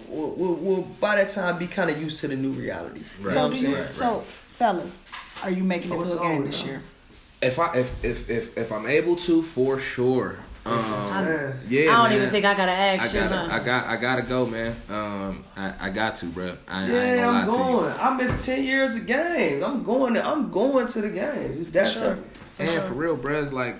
will, 0.08 0.32
will, 0.32 0.56
will 0.56 0.82
by 1.00 1.16
that 1.16 1.30
time 1.30 1.58
be 1.58 1.68
kind 1.68 1.90
of 1.90 2.02
used 2.02 2.20
to 2.22 2.28
the 2.28 2.36
new 2.36 2.52
reality. 2.52 3.02
You 3.20 3.26
know 3.26 3.32
So 3.32 3.36
what 3.38 3.46
I'm 3.46 3.52
do 3.52 3.58
saying? 3.58 3.76
you, 3.76 3.88
so 3.88 4.20
fellas, 4.50 5.02
are 5.44 5.50
you 5.52 5.64
making 5.64 5.92
it 5.92 5.96
Oh, 5.96 5.98
to 6.02 6.04
it's 6.04 6.16
a 6.16 6.20
game 6.20 6.46
this 6.46 6.64
year? 6.66 6.82
If 7.42 7.60
I 7.60 7.74
if 7.78 8.04
if 8.04 8.30
if, 8.30 8.58
if 8.58 8.72
I'm 8.72 8.86
able 8.88 9.16
to, 9.18 9.42
for 9.42 9.80
sure. 9.80 10.40
Um, 10.66 10.74
yeah, 11.70 11.92
I 11.92 11.98
don't 11.98 12.10
man. 12.10 12.14
even 12.14 12.30
think 12.32 12.44
I 12.46 12.56
gotta 12.56 12.72
ask 12.72 13.14
you. 13.14 13.20
gotta, 13.20 13.36
huh? 13.38 13.48
I 13.56 13.60
got, 13.64 13.86
I 13.86 13.96
gotta 13.98 14.22
go, 14.24 14.46
man. 14.48 14.76
Um, 14.90 15.44
I, 15.56 15.74
I 15.80 15.90
got 15.92 16.16
to, 16.18 16.26
bro. 16.26 16.58
I, 16.68 16.80
I 16.80 16.82
ain't 16.84 16.92
Yeah, 16.92 17.16
gonna 17.26 17.28
I'm 17.28 17.48
lie 17.48 17.54
to 17.56 17.62
you. 17.62 17.68
going. 17.82 17.94
I 18.00 18.18
missed 18.18 18.46
ten 18.46 18.64
years 18.64 18.96
of 18.96 19.06
games. 19.06 19.64
I'm 19.64 19.84
going. 19.84 20.16
To, 20.16 20.26
I'm 20.26 20.50
going 20.50 20.88
to 20.88 21.02
the 21.02 21.10
games. 21.10 21.60
It's 21.60 21.70
that 21.70 21.92
Sure. 21.92 22.02
simple. 22.16 22.24
And 22.58 22.84
for 22.84 22.94
real, 22.94 23.16
bruh, 23.16 23.44
it's 23.44 23.54
like 23.54 23.76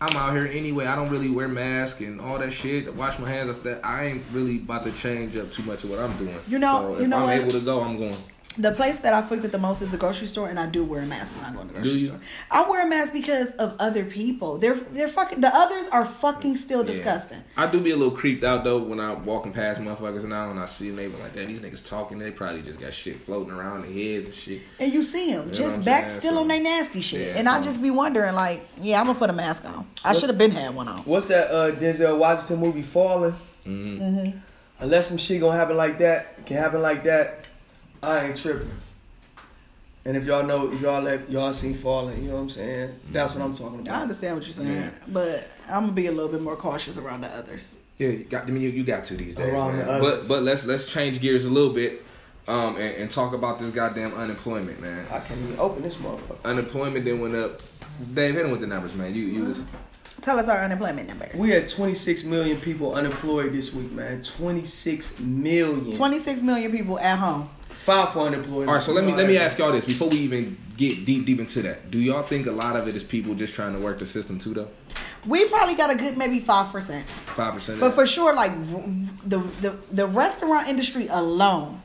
I'm 0.00 0.16
out 0.16 0.32
here 0.34 0.46
anyway. 0.50 0.86
I 0.86 0.96
don't 0.96 1.10
really 1.10 1.28
wear 1.28 1.48
mask 1.48 2.00
and 2.00 2.20
all 2.22 2.38
that 2.38 2.52
shit. 2.52 2.94
Wash 2.94 3.18
my 3.18 3.28
hands. 3.28 3.48
That's 3.48 3.58
that. 3.60 3.84
I 3.84 4.04
ain't 4.06 4.24
really 4.32 4.56
about 4.56 4.84
to 4.84 4.92
change 4.92 5.36
up 5.36 5.52
too 5.52 5.62
much 5.64 5.84
of 5.84 5.90
what 5.90 5.98
I'm 5.98 6.16
doing. 6.16 6.36
You 6.48 6.58
know- 6.58 6.80
so 6.80 6.96
you 6.98 7.02
if 7.04 7.08
know 7.08 7.16
I'm 7.18 7.22
what? 7.24 7.34
able 7.38 7.50
to 7.52 7.60
go, 7.60 7.82
I'm 7.82 7.98
going. 7.98 8.16
The 8.58 8.72
place 8.72 8.98
that 8.98 9.12
I 9.12 9.20
frequent 9.22 9.52
the 9.52 9.58
most 9.58 9.82
is 9.82 9.90
the 9.90 9.98
grocery 9.98 10.26
store, 10.26 10.48
and 10.48 10.58
I 10.58 10.66
do 10.66 10.82
wear 10.82 11.02
a 11.02 11.06
mask 11.06 11.34
when 11.36 11.44
I 11.44 11.52
go 11.54 11.60
in 11.60 11.66
the 11.68 11.74
grocery 11.74 11.90
Do 11.92 11.98
you? 11.98 12.06
store. 12.08 12.20
I 12.50 12.68
wear 12.68 12.86
a 12.86 12.88
mask 12.88 13.12
because 13.12 13.50
of 13.52 13.76
other 13.78 14.04
people. 14.04 14.56
They're 14.58 14.74
they're 14.74 15.08
fucking. 15.08 15.40
The 15.40 15.50
others 15.54 15.88
are 15.88 16.06
fucking 16.06 16.56
still 16.56 16.80
Yeah. 16.80 16.86
disgusting. 16.86 17.38
I 17.56 17.66
do 17.66 17.80
be 17.80 17.90
a 17.90 17.96
little 17.96 18.16
creeped 18.16 18.44
out 18.44 18.64
though 18.64 18.78
when 18.78 18.98
I'm 18.98 19.24
walking 19.26 19.52
past 19.52 19.80
motherfuckers 19.80 20.24
now 20.24 20.50
and 20.50 20.58
I 20.58 20.64
see 20.66 20.88
them. 20.88 20.96
They 20.96 21.06
be 21.08 21.16
like, 21.22 21.34
"Damn, 21.34 21.48
these 21.48 21.60
niggas 21.60 21.84
talking. 21.86 22.18
They 22.18 22.30
probably 22.30 22.62
just 22.62 22.80
got 22.80 22.94
shit 22.94 23.20
floating 23.24 23.52
around 23.52 23.82
their 23.82 23.92
heads 23.92 24.26
and 24.26 24.34
shit." 24.34 24.62
And 24.80 24.92
you 24.92 25.02
see 25.02 25.32
them 25.32 25.46
what 25.46 25.54
just 25.54 25.84
back 25.84 26.08
saying? 26.08 26.20
still 26.20 26.32
So- 26.34 26.40
on 26.40 26.48
their 26.48 26.62
nasty 26.62 27.00
shit, 27.02 27.28
Yeah, 27.28 27.38
and 27.38 27.48
I 27.48 27.60
just 27.60 27.82
be 27.82 27.90
wondering, 27.90 28.34
like, 28.34 28.66
yeah, 28.80 29.00
I'm 29.00 29.06
gonna 29.06 29.18
put 29.18 29.30
a 29.30 29.34
mask 29.34 29.64
on. 29.66 29.86
I 30.04 30.12
should 30.14 30.28
have 30.30 30.38
been 30.38 30.50
had 30.52 30.74
one 30.74 30.88
on. 30.88 30.98
What's 30.98 31.26
that 31.26 31.50
uh, 31.50 31.72
Denzel 31.72 32.16
Washington 32.18 32.58
movie, 32.60 32.82
Falling? 32.82 33.34
Mm-hmm. 33.66 34.38
Unless 34.80 35.08
some 35.08 35.16
shit 35.18 35.40
gonna 35.40 35.56
happen 35.56 35.76
like 35.76 35.98
that, 35.98 36.44
can 36.46 36.56
happen 36.58 36.82
like 36.82 37.04
that, 37.04 37.45
I 38.06 38.26
ain't 38.26 38.36
tripping. 38.36 38.70
And 40.04 40.16
if 40.16 40.24
y'all 40.24 40.44
know, 40.46 40.72
if 40.72 40.80
y'all 40.80 41.02
let 41.02 41.28
y'all 41.28 41.52
seen 41.52 41.74
Falling, 41.74 42.22
you 42.22 42.28
know 42.28 42.36
what 42.36 42.42
I'm 42.42 42.50
saying? 42.50 42.94
That's 43.10 43.34
what 43.34 43.42
I'm 43.44 43.52
talking 43.52 43.80
about. 43.80 43.98
I 43.98 44.02
understand 44.02 44.36
what 44.36 44.44
you're 44.44 44.52
saying, 44.52 44.72
Yeah. 44.72 44.90
but 45.08 45.48
I'm 45.68 45.82
gonna 45.82 45.92
be 45.92 46.06
a 46.06 46.12
little 46.12 46.30
bit 46.30 46.40
more 46.40 46.54
cautious 46.54 46.96
around 46.96 47.22
the 47.22 47.28
others. 47.28 47.74
Yeah, 47.96 48.08
you 48.10 48.24
got. 48.24 48.44
I 48.44 48.46
mean, 48.46 48.62
you, 48.62 48.68
you 48.68 48.84
got 48.84 49.04
to 49.06 49.16
these 49.16 49.34
days, 49.34 49.48
Around 49.52 49.78
man. 49.78 49.86
the 49.86 50.00
But 50.00 50.28
but 50.28 50.42
let's 50.44 50.64
let's 50.64 50.90
change 50.92 51.20
gears 51.20 51.44
a 51.46 51.50
little 51.50 51.72
bit, 51.72 52.04
um, 52.46 52.76
and, 52.76 52.94
and 52.96 53.10
talk 53.10 53.32
about 53.34 53.58
this 53.58 53.70
goddamn 53.70 54.14
unemployment, 54.14 54.80
man. 54.80 55.04
I 55.10 55.18
can't 55.18 55.40
even 55.40 55.58
open 55.58 55.82
this 55.82 55.96
motherfucker. 55.96 56.44
Unemployment 56.44 57.04
then 57.04 57.20
went 57.20 57.34
up. 57.34 57.60
Dave, 58.14 58.34
hit 58.34 58.44
him 58.44 58.52
with 58.52 58.60
the 58.60 58.68
numbers, 58.68 58.94
man. 58.94 59.12
You 59.12 59.24
you 59.24 59.42
was 59.46 59.62
Tell 60.20 60.38
us 60.38 60.48
our 60.48 60.62
unemployment 60.62 61.08
numbers. 61.08 61.40
We 61.40 61.50
had 61.50 61.66
26 61.66 62.24
million 62.24 62.60
people 62.60 62.94
unemployed 62.94 63.52
this 63.52 63.74
week, 63.74 63.90
man. 63.90 64.22
26 64.22 65.18
million. 65.18 65.92
26 65.96 66.42
million 66.42 66.70
people 66.70 66.98
at 67.00 67.18
home. 67.18 67.48
Five 67.86 68.12
for 68.12 68.18
unemployment. 68.26 68.68
all 68.68 68.74
right. 68.74 68.82
So 68.82 68.92
let 68.92 69.04
me 69.04 69.14
let 69.14 69.28
me 69.28 69.38
ask 69.38 69.58
y'all 69.58 69.70
this 69.70 69.84
before 69.84 70.08
we 70.08 70.18
even 70.18 70.56
get 70.76 71.06
deep 71.06 71.24
deep 71.24 71.38
into 71.38 71.62
that. 71.62 71.88
Do 71.92 71.98
y'all 72.00 72.22
think 72.24 72.48
a 72.48 72.50
lot 72.50 72.74
of 72.74 72.88
it 72.88 72.96
is 72.96 73.04
people 73.04 73.32
just 73.36 73.54
trying 73.54 73.74
to 73.74 73.78
work 73.78 74.00
the 74.00 74.06
system 74.06 74.40
too, 74.40 74.54
though? 74.54 74.68
We 75.24 75.44
probably 75.48 75.76
got 75.76 75.90
a 75.90 75.94
good 75.94 76.16
maybe 76.18 76.40
five 76.40 76.72
percent, 76.72 77.08
Five 77.08 77.54
percent. 77.54 77.78
but 77.78 77.92
for 77.94 78.04
sure, 78.04 78.34
like 78.34 78.50
the 79.24 79.38
the 79.60 79.76
the 79.92 80.06
restaurant 80.08 80.66
industry 80.68 81.06
alone 81.06 81.80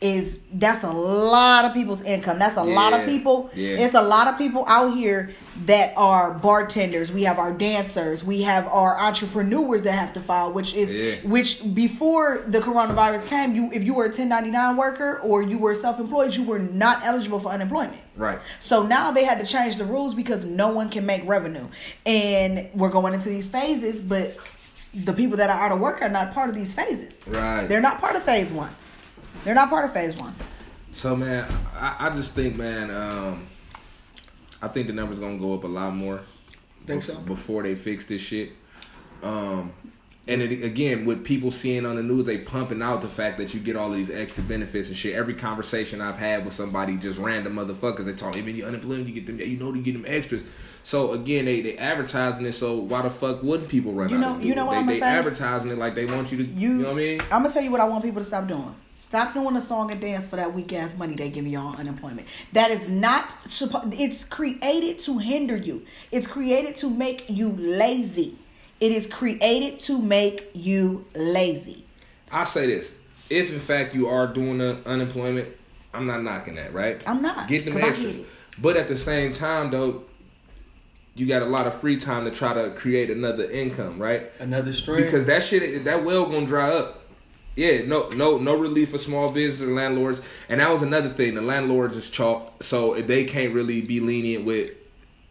is 0.00 0.40
that's 0.54 0.82
a 0.82 0.90
lot 0.90 1.66
of 1.66 1.74
people's 1.74 2.02
income. 2.02 2.38
That's 2.38 2.56
a 2.56 2.62
lot 2.62 2.94
of 2.94 3.04
people. 3.06 3.50
yeah. 3.54 3.76
It's 3.84 3.92
a 3.94 4.00
lot 4.00 4.28
of 4.28 4.38
people 4.38 4.64
out 4.66 4.94
here 4.94 5.34
that 5.66 5.92
are 5.94 6.32
bartenders. 6.32 7.12
We 7.12 7.24
have 7.24 7.38
our 7.38 7.52
dancers. 7.52 8.24
We 8.24 8.40
have 8.42 8.66
our 8.68 8.98
entrepreneurs 8.98 9.82
that 9.82 9.92
have 9.92 10.14
to 10.14 10.20
file, 10.20 10.52
which 10.52 10.72
is 10.74 10.90
Yeah. 10.90 11.16
which 11.28 11.62
before 11.74 12.44
the 12.46 12.60
coronavirus 12.60 13.26
came, 13.26 13.54
you 13.54 13.68
if 13.74 13.84
you 13.84 13.92
were 13.92 14.06
a 14.06 14.10
1099 14.10 14.78
worker 14.78 15.20
or 15.22 15.42
you 15.42 15.58
were 15.58 15.74
self-employed, 15.74 16.34
you 16.34 16.44
were 16.44 16.58
not 16.58 17.04
eligible 17.04 17.38
for 17.38 17.50
unemployment. 17.50 18.00
right. 18.16 18.38
So 18.58 18.82
now 18.86 19.10
they 19.10 19.24
had 19.24 19.38
to 19.40 19.46
change 19.46 19.76
the 19.76 19.84
rules 19.84 20.14
because 20.14 20.46
no 20.46 20.68
one 20.68 20.88
can 20.88 21.04
make 21.04 21.26
revenue. 21.28 21.66
And 22.06 22.68
we're 22.74 22.88
going 22.90 23.12
into 23.12 23.28
these 23.28 23.48
phases, 23.48 24.00
but 24.00 24.34
the 24.94 25.12
people 25.12 25.36
that 25.36 25.50
are 25.50 25.60
out 25.60 25.72
of 25.72 25.78
work 25.78 26.00
are 26.00 26.08
not 26.08 26.32
part 26.32 26.48
of 26.48 26.54
these 26.54 26.72
phases. 26.72 27.24
Right. 27.28 27.66
They're 27.68 27.80
not 27.82 28.00
part 28.00 28.16
of 28.16 28.22
phase 28.22 28.50
one. 28.50 28.70
They're 29.44 29.54
not 29.54 29.70
part 29.70 29.84
of 29.84 29.92
phase 29.92 30.14
one. 30.16 30.34
So 30.92 31.16
man, 31.16 31.50
I, 31.74 32.08
I 32.08 32.10
just 32.10 32.32
think 32.32 32.56
man, 32.56 32.90
um, 32.90 33.46
I 34.60 34.68
think 34.68 34.86
the 34.86 34.92
numbers 34.92 35.18
gonna 35.18 35.38
go 35.38 35.54
up 35.54 35.64
a 35.64 35.68
lot 35.68 35.94
more. 35.94 36.20
Think 36.86 37.02
bef- 37.02 37.06
so? 37.06 37.18
Before 37.20 37.62
they 37.62 37.74
fix 37.74 38.04
this 38.04 38.20
shit. 38.20 38.52
Um, 39.22 39.72
and 40.26 40.42
it, 40.42 40.62
again, 40.62 41.06
with 41.06 41.24
people 41.24 41.50
seeing 41.50 41.84
on 41.84 41.96
the 41.96 42.02
news, 42.02 42.24
they 42.24 42.38
pumping 42.38 42.82
out 42.82 43.00
the 43.00 43.08
fact 43.08 43.38
that 43.38 43.52
you 43.52 43.60
get 43.60 43.74
all 43.76 43.90
of 43.90 43.96
these 43.96 44.10
extra 44.10 44.42
benefits 44.42 44.88
and 44.88 44.96
shit. 44.96 45.14
Every 45.14 45.34
conversation 45.34 46.00
I've 46.00 46.18
had 46.18 46.44
with 46.44 46.54
somebody, 46.54 46.96
just 46.96 47.18
random 47.18 47.56
motherfuckers, 47.56 48.04
they 48.04 48.12
talk, 48.12 48.36
even 48.36 48.54
you 48.54 48.64
unemployment, 48.64 49.08
you 49.08 49.14
get 49.14 49.26
them, 49.26 49.40
you 49.40 49.56
know, 49.56 49.74
you 49.74 49.82
get 49.82 49.94
them 49.94 50.04
extras. 50.06 50.44
So 50.82 51.12
again, 51.12 51.44
they 51.44 51.60
they 51.60 51.76
advertising 51.76 52.46
it. 52.46 52.52
So 52.52 52.76
why 52.78 53.02
the 53.02 53.10
fuck 53.10 53.42
wouldn't 53.42 53.68
people 53.68 53.92
run 53.92 54.08
You 54.10 54.16
out? 54.16 54.20
know- 54.20 54.38
do 54.40 54.46
you 54.48 54.54
know 54.54 54.64
what 54.66 54.72
they, 54.72 54.78
I'ma 54.78 54.92
they 54.92 55.00
say? 55.00 55.06
advertising 55.06 55.70
it 55.70 55.78
like 55.78 55.94
they 55.94 56.06
want 56.06 56.32
you 56.32 56.38
to. 56.38 56.44
You, 56.44 56.52
You, 56.60 56.68
know 56.74 56.84
what 56.88 56.92
I 56.92 56.96
mean? 56.96 57.20
I'm 57.22 57.42
gonna 57.42 57.50
tell 57.50 57.62
you 57.62 57.70
what 57.70 57.80
I 57.80 57.84
want 57.84 58.02
people 58.04 58.20
to 58.20 58.24
stop 58.24 58.46
doing. 58.48 58.74
Stop 58.94 59.32
doing 59.34 59.56
a 59.56 59.60
song 59.60 59.90
and 59.90 60.00
dance 60.00 60.26
for 60.26 60.36
that 60.36 60.52
weak 60.52 60.72
ass 60.72 60.96
money 60.96 61.14
they 61.14 61.28
give 61.30 61.46
you 61.46 61.56
on 61.58 61.76
unemployment. 61.76 62.26
That 62.52 62.70
is 62.70 62.88
not. 62.88 63.34
It's 63.92 64.24
created 64.24 64.98
to 65.00 65.18
hinder 65.18 65.56
you. 65.56 65.84
It's 66.12 66.26
created 66.26 66.74
to 66.76 66.90
make 66.90 67.24
you 67.28 67.50
lazy. 67.50 68.36
It 68.80 68.92
is 68.92 69.06
created 69.06 69.78
to 69.80 70.00
make 70.00 70.50
you 70.54 71.04
lazy. 71.14 71.84
I 72.32 72.44
say 72.44 72.66
this: 72.66 72.94
if 73.28 73.52
in 73.52 73.60
fact 73.60 73.94
you 73.94 74.08
are 74.08 74.26
doing 74.26 74.58
the 74.58 74.78
unemployment, 74.86 75.48
I'm 75.92 76.06
not 76.06 76.22
knocking 76.22 76.54
that, 76.56 76.72
right? 76.72 77.02
I'm 77.06 77.20
not, 77.22 77.48
Get 77.48 77.64
them 77.64 77.76
extras, 77.76 78.20
but 78.60 78.76
at 78.76 78.88
the 78.88 78.96
same 78.96 79.32
time, 79.32 79.70
though, 79.70 80.04
you 81.14 81.26
got 81.26 81.42
a 81.42 81.46
lot 81.46 81.66
of 81.66 81.74
free 81.74 81.96
time 81.96 82.24
to 82.24 82.30
try 82.30 82.54
to 82.54 82.70
create 82.70 83.10
another 83.10 83.50
income, 83.50 83.98
right? 83.98 84.30
Another 84.38 84.72
string. 84.72 85.04
Because 85.04 85.24
that 85.26 85.42
shit, 85.42 85.84
that 85.84 86.04
well 86.04 86.26
gonna 86.26 86.46
dry 86.46 86.70
up. 86.70 86.96
Yeah, 87.56 87.84
no, 87.84 88.08
no, 88.10 88.38
no 88.38 88.56
relief 88.56 88.90
for 88.90 88.98
small 88.98 89.30
business 89.32 89.68
or 89.68 89.72
landlords, 89.74 90.22
and 90.48 90.60
that 90.60 90.70
was 90.70 90.82
another 90.82 91.10
thing. 91.10 91.34
The 91.34 91.42
landlords 91.42 91.96
is 91.96 92.08
chalk, 92.08 92.62
so 92.62 92.94
they 92.94 93.24
can't 93.24 93.52
really 93.52 93.80
be 93.80 94.00
lenient 94.00 94.44
with 94.44 94.72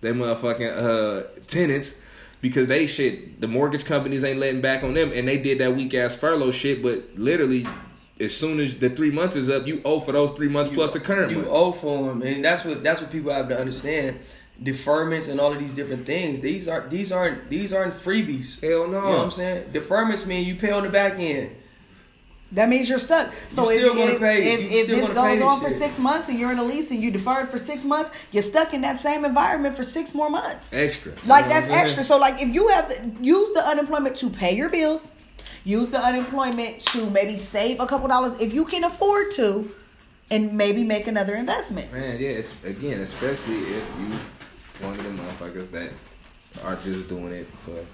them 0.01 0.19
motherfucking 0.19 0.77
uh, 0.77 1.27
tenants 1.47 1.95
because 2.41 2.67
they 2.67 2.87
shit. 2.87 3.39
The 3.41 3.47
mortgage 3.47 3.85
companies 3.85 4.23
ain't 4.23 4.39
letting 4.39 4.61
back 4.61 4.83
on 4.83 4.93
them, 4.93 5.11
and 5.13 5.27
they 5.27 5.37
did 5.37 5.59
that 5.59 5.75
weak 5.75 5.93
ass 5.93 6.15
furlough 6.15 6.51
shit. 6.51 6.83
But 6.83 7.03
literally, 7.15 7.65
as 8.19 8.35
soon 8.35 8.59
as 8.59 8.77
the 8.77 8.89
three 8.89 9.11
months 9.11 9.35
is 9.37 9.49
up, 9.49 9.65
you 9.65 9.81
owe 9.85 10.01
for 10.01 10.11
those 10.11 10.31
three 10.31 10.49
months 10.49 10.71
plus 10.73 10.91
the 10.91 10.99
current 10.99 11.31
you 11.31 11.37
month. 11.37 11.49
owe 11.49 11.71
for 11.71 12.09
them, 12.09 12.21
and 12.21 12.43
that's 12.43 12.65
what 12.65 12.83
that's 12.83 13.01
what 13.01 13.11
people 13.11 13.31
have 13.31 13.47
to 13.49 13.57
understand. 13.57 14.19
Deferments 14.63 15.29
and 15.29 15.39
all 15.39 15.53
of 15.53 15.59
these 15.59 15.73
different 15.73 16.05
things. 16.05 16.41
These 16.41 16.67
are 16.67 16.87
these 16.89 17.11
aren't 17.13 17.49
these 17.49 17.71
aren't 17.71 17.93
freebies. 17.93 18.59
Hell 18.61 18.87
no. 18.87 18.97
You 18.97 19.03
know 19.03 19.09
what 19.11 19.19
I'm 19.19 19.31
saying? 19.31 19.71
Deferments 19.71 20.27
mean 20.27 20.45
you 20.45 20.55
pay 20.55 20.71
on 20.71 20.83
the 20.83 20.89
back 20.89 21.13
end. 21.17 21.55
That 22.51 22.67
means 22.67 22.89
you're 22.89 22.97
stuck. 22.97 23.31
So 23.49 23.69
You 23.69 23.75
if, 23.75 23.79
still 23.81 23.93
gonna 23.95 24.11
if, 24.13 24.19
pay- 24.19 24.53
if, 24.53 24.59
if 24.71 24.83
still 24.85 24.95
this 24.97 25.05
gonna 25.11 25.13
goes 25.29 25.37
this 25.39 25.47
on 25.47 25.61
for 25.61 25.69
shit. 25.69 25.77
six 25.77 25.99
months 25.99 26.29
and 26.29 26.39
you're 26.39 26.51
in 26.51 26.57
a 26.57 26.63
lease 26.63 26.89
and 26.91 26.99
you 27.01 27.11
deferred 27.11 27.47
for 27.47 27.57
six 27.59 27.85
months, 27.85 28.11
you're 28.31 28.41
stuck 28.43 28.73
in 28.73 28.81
that 28.81 28.99
same 28.99 29.23
environment 29.23 29.75
for 29.75 29.83
six 29.83 30.13
more 30.15 30.29
months. 30.31 30.73
Extra, 30.73 31.11
Like 31.27 31.43
You 31.45 31.49
know 31.49 31.49
that's 31.49 31.49
what 31.49 31.55
I'm 31.55 31.61
saying? 31.73 31.85
extra. 31.85 32.03
So 32.03 32.17
like 32.17 32.41
if 32.41 32.49
you 32.53 32.67
have 32.69 32.89
to 32.89 33.11
use 33.23 33.51
the 33.51 33.65
unemployment 33.65 34.15
to 34.17 34.29
pay 34.31 34.55
your 34.55 34.69
bills, 34.69 35.13
use 35.63 35.89
the 35.91 35.99
unemployment 36.03 36.81
to 36.87 37.09
maybe 37.11 37.37
save 37.37 37.79
a 37.79 37.85
couple 37.85 38.07
dollars 38.07 38.41
if 38.41 38.51
you 38.53 38.65
can 38.65 38.83
afford 38.83 39.29
to, 39.31 39.71
and 40.31 40.53
maybe 40.57 40.83
make 40.83 41.05
another 41.07 41.35
investment. 41.35 41.91
Man, 41.93 42.19
yeah, 42.19 42.29
it's, 42.29 42.53
again, 42.63 42.99
especially 43.01 43.57
if 43.57 43.85
you 43.99 44.19
one 44.81 44.97
of 44.99 45.03
the 45.03 45.09
motherfuckers 45.09 45.71
that 45.71 45.91
are 46.63 46.75
just 46.77 47.07
doing 47.07 47.31
it 47.31 47.47
for. 47.65 47.85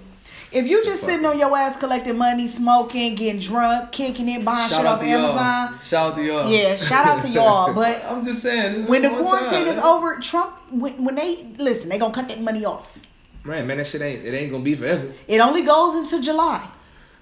If 0.52 0.68
you 0.68 0.84
just 0.84 1.02
sitting 1.02 1.26
on 1.26 1.38
your 1.38 1.56
ass 1.56 1.76
collecting 1.76 2.16
money, 2.16 2.46
smoking, 2.46 3.14
getting 3.14 3.40
drunk, 3.40 3.92
kicking 3.92 4.28
it, 4.28 4.44
buying 4.44 4.70
shit 4.70 4.86
off 4.86 5.00
to 5.00 5.06
y'all. 5.06 5.26
Amazon. 5.26 5.80
Shout 5.80 6.12
out 6.12 6.16
to 6.16 6.24
y'all. 6.24 6.50
Yeah, 6.50 6.76
shout 6.76 7.06
out 7.06 7.20
to 7.22 7.28
y'all. 7.28 7.74
But 7.74 8.04
I'm 8.04 8.24
just 8.24 8.42
saying. 8.42 8.86
when 8.86 9.02
the 9.02 9.10
quarantine 9.10 9.64
time. 9.64 9.66
is 9.66 9.78
over, 9.78 10.18
Trump 10.20 10.56
when, 10.70 11.04
when 11.04 11.14
they 11.16 11.44
listen, 11.58 11.90
they 11.90 11.98
gonna 11.98 12.14
cut 12.14 12.28
that 12.28 12.40
money 12.40 12.64
off. 12.64 12.98
Man, 13.44 13.66
man, 13.66 13.78
that 13.78 13.86
shit 13.86 14.02
ain't 14.02 14.24
it 14.24 14.34
ain't 14.34 14.50
gonna 14.50 14.64
be 14.64 14.74
forever. 14.74 15.12
It 15.28 15.40
only 15.40 15.62
goes 15.62 15.94
until 15.94 16.20
July. 16.20 16.68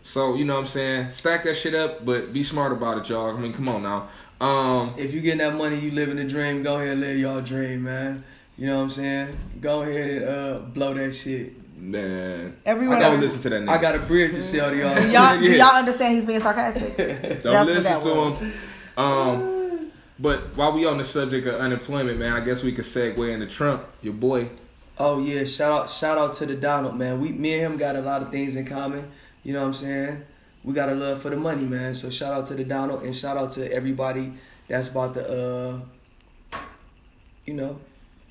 So 0.03 0.35
you 0.35 0.45
know 0.45 0.55
what 0.55 0.61
I'm 0.61 0.67
saying? 0.67 1.11
Stack 1.11 1.45
that 1.45 1.57
shit 1.57 1.75
up, 1.75 2.05
but 2.05 2.33
be 2.33 2.43
smart 2.43 2.73
about 2.73 2.99
it, 2.99 3.09
y'all. 3.09 3.35
I 3.35 3.41
mean, 3.41 3.53
come 3.55 3.69
on 3.69 3.83
now. 3.83 4.09
Um, 4.41 4.95
If 4.99 5.15
you 5.15 5.21
getting 5.23 5.39
that 5.39 5.55
money, 5.55 5.79
you 5.79 5.91
living 5.93 6.17
the 6.17 6.25
dream. 6.25 6.63
Go 6.63 6.77
ahead, 6.77 6.89
and 6.91 7.01
live 7.01 7.19
y'all 7.19 7.41
dream, 7.41 7.85
man. 7.85 8.23
You 8.57 8.67
know 8.67 8.77
what 8.77 8.83
I'm 8.85 8.91
saying? 8.91 9.37
Go 9.61 9.83
ahead 9.83 10.11
and 10.11 10.25
uh, 10.25 10.59
blow 10.61 10.95
that 10.95 11.13
shit. 11.13 11.53
man, 11.77 12.57
Everyone 12.65 12.99
I 12.99 13.01
don't 13.01 13.21
listen 13.21 13.41
to 13.41 13.49
that. 13.51 13.63
Nigga. 13.63 13.69
I 13.69 13.79
got 13.81 13.97
a 13.97 13.99
bridge 13.99 14.31
to 14.33 14.43
sell 14.43 14.71
to 14.71 14.77
y'all. 14.77 14.95
Do 14.95 15.11
y'all, 15.11 15.39
do 15.39 15.53
y'all 15.57 15.77
understand 15.77 16.15
he's 16.15 16.25
being 16.25 16.41
sarcastic? 16.41 16.97
Don't 16.97 17.43
That's 17.43 17.69
listen 17.71 18.01
to 18.01 18.09
was. 18.09 18.41
him. 18.41 18.53
Um, 18.97 19.91
but 20.19 20.57
while 20.57 20.73
we 20.73 20.87
on 20.87 20.99
the 20.99 21.05
subject 21.05 21.49
of 21.49 21.57
unemployment, 21.57 22.19
man, 22.19 22.33
I 22.33 22.45
guess 22.45 22.63
we 22.63 22.73
could 22.73 22.85
segue 22.85 23.29
into 23.29 23.47
Trump, 23.49 23.85
your 24.03 24.15
boy. 24.15 24.49
Oh 24.97 25.21
yeah, 25.21 25.43
shout 25.45 25.73
out 25.73 25.91
shout 25.91 26.17
out 26.17 26.35
to 26.35 26.47
the 26.47 26.55
Donald 26.55 26.97
man. 26.97 27.21
We 27.21 27.31
me 27.33 27.55
and 27.55 27.73
him 27.73 27.79
got 27.79 27.97
a 27.97 28.01
lot 28.01 28.23
of 28.23 28.31
things 28.31 28.55
in 28.55 28.65
common. 28.65 29.11
You 29.43 29.53
know 29.53 29.63
what 29.63 29.67
I'm 29.67 29.75
saying? 29.75 30.25
We 30.63 30.73
got 30.73 30.89
a 30.89 30.95
love 30.95 31.21
for 31.21 31.31
the 31.31 31.37
money, 31.37 31.65
man. 31.65 31.97
So 31.97 32.11
shout 32.11 32.33
out 32.33 32.47
to 32.47 32.55
the 32.55 32.63
Donald 32.65 33.03
and 33.03 33.13
shout 33.15 33.37
out 33.37 33.51
to 33.53 33.73
everybody 33.73 34.33
that's 34.69 34.89
about 34.89 35.15
to 35.15 35.29
uh 35.29 36.61
you 37.45 37.55
know, 37.55 37.81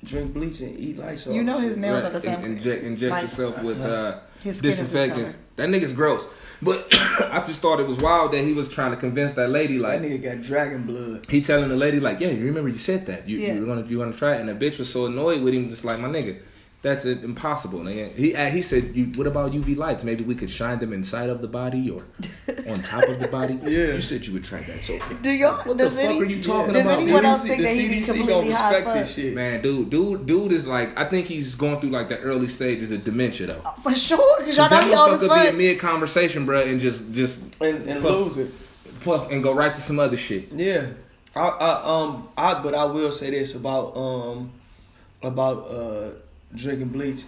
drink 0.04 0.32
bleach 0.34 0.60
and 0.60 0.78
eat 0.78 0.98
lights. 0.98 1.26
You 1.26 1.42
know 1.42 1.58
his 1.58 1.76
nails 1.76 2.04
are 2.04 2.10
the 2.10 2.20
same. 2.20 2.40
in- 2.40 2.52
Inject, 2.56 2.84
inject 2.84 3.10
Like, 3.10 3.22
yourself 3.22 3.62
with 3.62 3.80
uh, 3.80 4.18
His 4.42 4.58
skin 4.58 4.70
is 4.70 4.78
his 4.78 4.90
disinfectants. 4.90 5.36
That 5.56 5.68
nigga's 5.68 5.92
gross. 5.92 6.26
But 6.62 6.86
I 6.92 7.44
just 7.46 7.60
thought 7.60 7.80
it 7.80 7.86
was 7.86 7.98
wild 7.98 8.32
that 8.32 8.42
he 8.42 8.52
was 8.52 8.68
trying 8.68 8.90
to 8.92 8.96
convince 8.96 9.32
that 9.34 9.50
lady, 9.50 9.78
like 9.78 10.00
That 10.02 10.08
like, 10.10 10.20
nigga 10.20 10.36
got 10.36 10.42
dragon 10.42 10.84
blood. 10.84 11.26
he 11.28 11.40
telling 11.42 11.68
the 11.68 11.76
lady, 11.76 12.00
like, 12.00 12.20
yeah, 12.20 12.28
you 12.28 12.44
remember 12.46 12.68
you 12.70 12.78
said 12.78 13.06
that. 13.06 13.28
You, 13.28 13.38
Yeah. 13.38 13.54
you 13.54 13.60
were 13.60 13.66
gonna 13.66 13.86
you 13.86 13.98
gonna 13.98 14.12
try 14.16 14.34
it. 14.36 14.40
And 14.40 14.48
the 14.48 14.54
bitch 14.54 14.78
was 14.78 14.90
so 14.90 15.06
annoyed 15.06 15.42
with 15.42 15.54
him, 15.54 15.68
just 15.70 15.84
like, 15.84 15.98
my 16.00 16.08
nigga, 16.08 16.38
That's 16.84 17.06
uh, 17.06 17.16
impossible. 17.22 17.78
nigga. 17.80 18.14
He 18.14 18.34
uh, 18.36 18.50
he 18.50 18.60
said, 18.60 18.94
you, 18.94 19.06
"What 19.16 19.26
about 19.26 19.52
UV 19.52 19.74
lights? 19.74 20.04
Maybe 20.04 20.22
we 20.22 20.34
could 20.34 20.50
shine 20.50 20.78
them 20.80 20.92
inside 20.92 21.30
of 21.30 21.40
the 21.40 21.48
body 21.48 21.88
or 21.88 22.02
on 22.68 22.82
top 22.82 23.08
of 23.08 23.18
the 23.20 23.28
body." 23.28 23.54
Yeah. 23.64 23.94
you 23.94 24.02
said 24.02 24.26
you 24.26 24.34
would 24.34 24.44
try 24.44 24.60
that. 24.60 24.84
So 24.84 24.98
Do 25.22 25.30
y'all? 25.30 25.56
What 25.64 25.78
the 25.78 25.84
does 25.84 25.94
fuck 25.94 26.04
any, 26.04 26.20
are 26.20 26.24
you 26.26 26.42
talking 26.42 26.74
does 26.74 26.84
about? 26.84 26.98
anyone 27.02 27.24
else 27.24 27.42
think 27.42 27.62
that 27.62 27.72
he 27.74 27.88
be 27.88 28.00
the 28.00 28.02
CDC 28.02 28.06
don't 28.06 28.16
completely 28.18 28.50
high 28.52 28.68
as 28.68 28.74
respect 28.84 28.94
this 28.98 29.08
fuck? 29.08 29.16
shit. 29.16 29.34
man, 29.34 29.62
dude, 29.62 29.88
dude, 29.88 30.26
dude 30.26 30.52
is 30.52 30.66
like, 30.66 30.98
I 31.00 31.04
think 31.08 31.26
he's 31.26 31.54
going 31.54 31.80
through 31.80 31.88
like 31.90 32.10
the 32.10 32.18
early 32.18 32.48
stages 32.48 32.92
of 32.92 33.02
dementia 33.02 33.46
though. 33.46 33.62
For 33.82 33.94
sure, 33.94 34.38
because 34.40 34.58
y'all 34.58 34.68
know 34.68 34.80
that 34.80 34.84
he 34.86 34.94
old 34.94 35.10
as 35.12 35.24
motherfucker 35.24 35.28
be 35.28 35.28
fuck. 35.28 35.48
in 35.52 35.56
mid 35.56 35.78
conversation, 35.80 36.44
bro, 36.44 36.60
and 36.60 36.82
just 36.82 37.10
just 37.12 37.40
and, 37.62 37.88
and 37.88 38.02
Fuck. 38.02 38.10
lose 38.12 38.36
it. 38.36 38.50
pluck 39.00 39.32
and 39.32 39.42
go 39.42 39.54
right 39.54 39.74
to 39.74 39.80
some 39.80 39.98
other 39.98 40.18
shit. 40.18 40.52
Yeah, 40.52 40.88
I, 41.34 41.48
I 41.48 41.82
um 42.02 42.28
I 42.36 42.62
but 42.62 42.74
I 42.74 42.84
will 42.84 43.10
say 43.10 43.30
this 43.30 43.54
about 43.54 43.96
um 43.96 44.52
about 45.22 45.66
uh 45.70 46.10
drinking 46.54 46.88
bleach. 46.88 47.24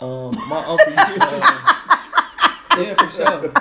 Um, 0.00 0.34
my 0.48 0.58
uncle. 0.66 0.92
uh, 0.96 2.78
yeah, 2.78 2.94
for 2.94 3.08
sure. 3.08 3.52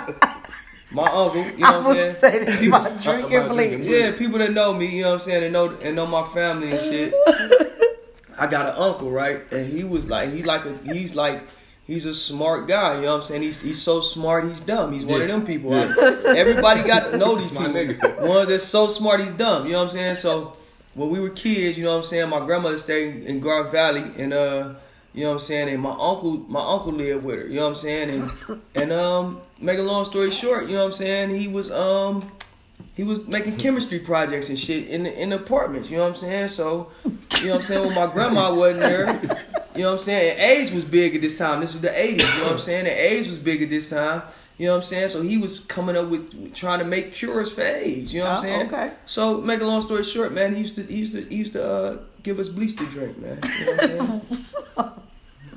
My 0.92 1.04
uncle, 1.08 1.44
you 1.46 1.58
know 1.58 1.68
I 1.68 1.78
what 1.80 1.86
I'm 1.88 1.94
saying? 1.94 2.14
say 2.16 2.40
this 2.46 2.68
about 2.68 3.02
drinking 3.02 3.38
About 3.38 3.48
drinking 3.48 3.50
bleach. 3.50 3.78
bleach. 3.82 3.86
Yeah, 4.02 4.12
people 4.18 4.40
that 4.40 4.52
know 4.54 4.74
me, 4.74 4.88
you 4.98 5.02
know 5.04 5.10
what 5.10 5.14
I'm 5.16 5.20
saying, 5.22 5.44
and 5.44 5.54
know 5.54 5.70
and 5.84 5.96
know 5.96 6.06
my 6.08 6.24
family 6.28 6.72
and 6.72 6.80
shit. 6.82 7.14
I 8.38 8.48
got 8.48 8.68
an 8.70 8.76
uncle, 8.82 9.10
right? 9.12 9.42
And 9.52 9.66
he 9.72 9.84
was 9.84 10.08
like 10.10 10.30
he 10.32 10.44
like 10.44 10.66
a 10.66 10.78
he's 10.94 11.16
like 11.16 11.42
he's 11.88 12.06
a 12.06 12.14
smart 12.14 12.68
guy, 12.68 12.96
you 12.98 13.02
know 13.04 13.12
what 13.12 13.16
I'm 13.18 13.22
saying? 13.24 13.42
He's 13.44 13.62
he's 13.62 13.82
so 13.82 14.02
smart 14.02 14.44
he's 14.46 14.60
dumb. 14.62 14.92
He's 14.92 15.06
one 15.06 15.22
of 15.22 15.28
them 15.30 15.46
people. 15.46 15.72
Yeah. 15.72 15.94
I- 15.98 16.36
everybody 16.38 16.84
got 16.84 17.12
to 17.12 17.18
know 17.18 17.36
these 17.38 17.52
My 17.54 17.68
people. 17.68 17.74
nigga. 17.82 18.28
One 18.28 18.48
that's 18.48 18.64
so 18.66 18.88
smart 18.88 19.22
he's 19.22 19.34
dumb, 19.34 19.66
you 19.66 19.72
know 19.74 19.80
what 19.80 19.86
I'm 19.86 19.92
saying? 19.92 20.16
So 20.16 20.56
when 20.96 21.10
we 21.10 21.20
were 21.20 21.30
kids, 21.30 21.78
you 21.78 21.84
know 21.84 21.92
what 21.92 21.98
I'm 21.98 22.04
saying, 22.04 22.30
my 22.30 22.46
grandmother 22.46 22.78
stayed 22.78 23.24
in 23.26 23.40
Garden 23.40 23.72
Valley 23.72 24.12
and 24.18 24.34
uh 24.34 24.74
you 25.14 25.22
know 25.22 25.30
what 25.30 25.34
I'm 25.36 25.40
saying, 25.40 25.70
and 25.70 25.82
my 25.82 25.92
uncle 25.92 26.38
my 26.50 26.60
uncle 26.60 26.92
lived 26.92 27.24
with 27.24 27.36
her, 27.36 27.48
you 27.48 27.56
know 27.56 27.64
what 27.64 27.70
I'm 27.70 27.76
saying? 27.76 28.10
And 28.10 28.62
and 28.76 28.92
um 28.92 29.42
make 29.60 29.78
a 29.78 29.84
long 29.84 30.06
story 30.06 30.32
short, 30.32 30.66
you 30.66 30.74
know 30.74 30.84
what 30.84 30.88
I'm 30.88 30.94
saying, 30.94 31.30
he 31.30 31.48
was 31.48 31.72
um 31.72 32.30
he 32.96 33.04
was 33.04 33.26
making 33.28 33.58
chemistry 33.58 34.00
projects 34.00 34.50
and 34.50 34.58
shit 34.58 34.88
in 34.88 35.04
the, 35.04 35.22
in 35.22 35.30
the 35.30 35.36
apartments. 35.36 35.90
You 35.90 35.98
know 35.98 36.04
what 36.04 36.10
I'm 36.10 36.16
saying? 36.16 36.48
So, 36.48 36.92
you 37.04 37.48
know 37.48 37.52
what 37.52 37.56
I'm 37.56 37.62
saying? 37.62 37.88
When 37.88 37.96
my 37.96 38.08
grandma 38.08 38.56
wasn't 38.56 38.82
there, 38.82 39.08
you 39.76 39.82
know 39.82 39.88
what 39.88 39.94
I'm 39.94 40.00
saying? 40.00 40.32
And 40.32 40.40
AIDS 40.40 40.72
was 40.72 40.86
big 40.86 41.14
at 41.14 41.22
this 41.22 41.38
time. 41.38 41.60
This 41.60 41.74
was 41.74 41.82
the 41.82 41.90
80s. 41.90 42.12
You 42.12 42.18
know 42.18 42.44
what 42.44 42.54
I'm 42.54 42.60
saying? 42.60 42.88
And 42.88 42.98
AIDS 42.98 43.28
was 43.28 43.38
big 43.38 43.62
at 43.62 43.70
this 43.70 43.90
time. 43.90 44.22
You 44.58 44.68
know 44.68 44.72
what 44.74 44.78
I'm 44.78 44.84
saying? 44.84 45.10
So 45.10 45.22
he 45.22 45.38
was 45.38 45.60
coming 45.62 45.98
up 45.98 46.08
with 46.08 46.54
trying 46.54 46.80
to 46.80 46.86
make 46.86 47.12
cures 47.12 47.52
for 47.52 47.62
AIDS. 47.62 48.13
You 48.13 48.24
know 48.24 48.30
what 48.30 48.32
I'm 48.34 48.39
Oh, 48.39 48.41
saying? 48.41 48.68
okay. 48.74 48.94
So, 49.06 49.41
make 49.41 49.60
a 49.62 49.65
long 49.65 49.82
story 49.82 50.04
short, 50.04 50.32
man, 50.32 50.54
he 50.54 50.60
used 50.62 50.76
to 50.76 50.84
he 50.84 50.96
used 50.98 51.12
to 51.13 51.22
he 51.26 51.36
used 51.36 51.54
to 51.54 51.63
uh, 51.65 51.98
give 52.24 52.39
us 52.39 52.48
bleach 52.48 52.76
to 52.78 52.86
drink, 52.86 53.18
man. 53.20 53.39
You 53.60 53.65
know 53.65 53.72
what 53.74 53.84
I'm 53.84 54.22
saying? 54.22 54.46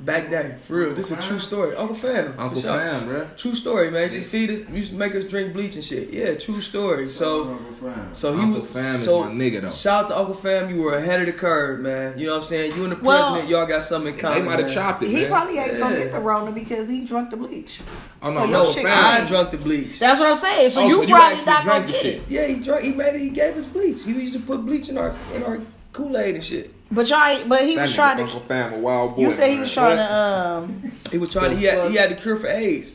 Back 0.00 0.30
then, 0.30 0.58
for 0.61 0.76
real. 0.76 0.94
This 0.94 1.11
is 1.11 1.18
a 1.18 1.22
true 1.28 1.40
story. 1.40 1.74
Uncle 1.74 1.96
Fam. 1.96 2.32
for 2.34 2.40
Uncle 2.40 2.61
sure. 2.61 2.72
Fam, 2.78 3.06
bro. 3.08 3.26
True 3.37 3.54
story, 3.56 3.90
man. 3.90 4.08
He 4.08 4.16
used 4.18 4.28
feed 4.28 4.48
us, 4.50 4.68
used 4.70 4.92
to 4.92 4.96
make 4.96 5.12
us 5.16 5.24
drink 5.24 5.52
bleach 5.52 5.74
and 5.74 5.82
shit. 5.82 6.11
Yeah, 6.11 6.34
true 6.34 6.61
story. 6.61 7.08
So. 7.11 7.48
Uncle 7.48 7.72
Fam. 7.74 8.14
So 8.14 8.32
he 8.32 8.40
Uncle 8.42 8.61
was 8.62 8.70
Fam 8.70 8.94
is 8.94 9.04
so 9.04 9.24
my 9.24 9.30
nigga, 9.32 9.61
though. 9.62 9.70
Shout 9.70 10.04
out 10.04 10.08
to 10.11 10.18
Uncle 10.18 10.34
Fam, 10.34 10.70
you 10.70 10.82
were 10.82 10.96
ahead 10.96 11.20
of 11.20 11.26
the 11.26 11.32
curve, 11.32 11.80
man. 11.80 12.16
You 12.16 12.26
know 12.26 12.34
what 12.34 12.38
I'm 12.42 12.44
saying? 12.44 12.76
You 12.76 12.84
and 12.84 12.92
the 12.92 12.96
Well, 12.96 13.24
president, 13.32 13.50
y'all 13.50 13.66
got 13.66 13.82
something 13.82 14.14
in 14.14 14.20
common. 14.20 14.38
They 14.42 14.48
might 14.48 14.61
have 14.61 14.72
chopped 14.72 15.02
it, 15.02 15.08
He 15.08 15.22
man. 15.22 15.30
probably 15.30 15.58
ain't 15.58 15.78
gonna 15.78 15.96
get 15.96 16.12
the 16.12 16.20
Rona 16.20 16.52
because 16.52 16.87
he 16.87 17.04
drunk 17.04 17.30
the 17.30 17.37
bleach. 17.37 17.80
oh 18.22 18.30
so 18.30 18.38
no, 18.38 18.44
your 18.44 18.50
no, 18.64 18.72
fam. 18.72 19.24
I 19.24 19.26
drunk 19.26 19.50
the 19.50 19.56
bleach. 19.58 19.98
That's 19.98 20.20
what 20.20 20.28
I'm 20.28 20.37
saying. 20.37 20.70
So 20.70 20.80
Oh, 20.82 20.87
you 20.87 20.92
so 20.94 21.06
probably 21.08 21.37
actually 21.38 21.44
not 21.46 21.64
gonna 21.66 21.87
get 21.88 22.04
it. 22.06 22.22
Yeah, 22.28 22.46
he 22.46 22.61
drank. 22.61 22.84
He 22.84 22.92
made 22.92 23.16
it. 23.16 23.20
He 23.20 23.30
gave 23.30 23.56
us 23.56 23.66
bleach. 23.66 24.04
He 24.04 24.12
used 24.12 24.34
to 24.34 24.40
put 24.40 24.64
bleach 24.64 24.88
in 24.90 24.96
our 24.96 25.14
in 25.34 25.42
our 25.42 25.58
Kool 25.98 26.16
Aid 26.16 26.34
and 26.37 26.44
shit. 26.44 26.72
But 26.90 27.08
y'all, 27.11 27.24
ain't- 27.26 27.48
but 27.48 27.61
he 27.62 27.74
That 27.74 27.82
was 27.82 27.94
trying 27.94 28.16
to. 28.18 28.22
Uncle 28.24 28.40
Fam, 28.40 28.72
a 28.72 28.78
wild 28.78 29.16
boy. 29.16 29.22
You 29.22 29.32
said 29.32 29.50
he 29.52 29.61
was 29.61 29.72
trying 29.72 29.96
to. 29.96 30.14
Um, 30.14 30.92
He 31.11 31.18
was 31.18 31.30
trying. 31.30 31.50
to, 31.50 31.56
he 31.56 31.64
had 31.64 31.90
he 31.90 31.96
had 31.96 32.11
the 32.11 32.14
cure 32.14 32.37
for 32.37 32.46
AIDS. 32.46 32.92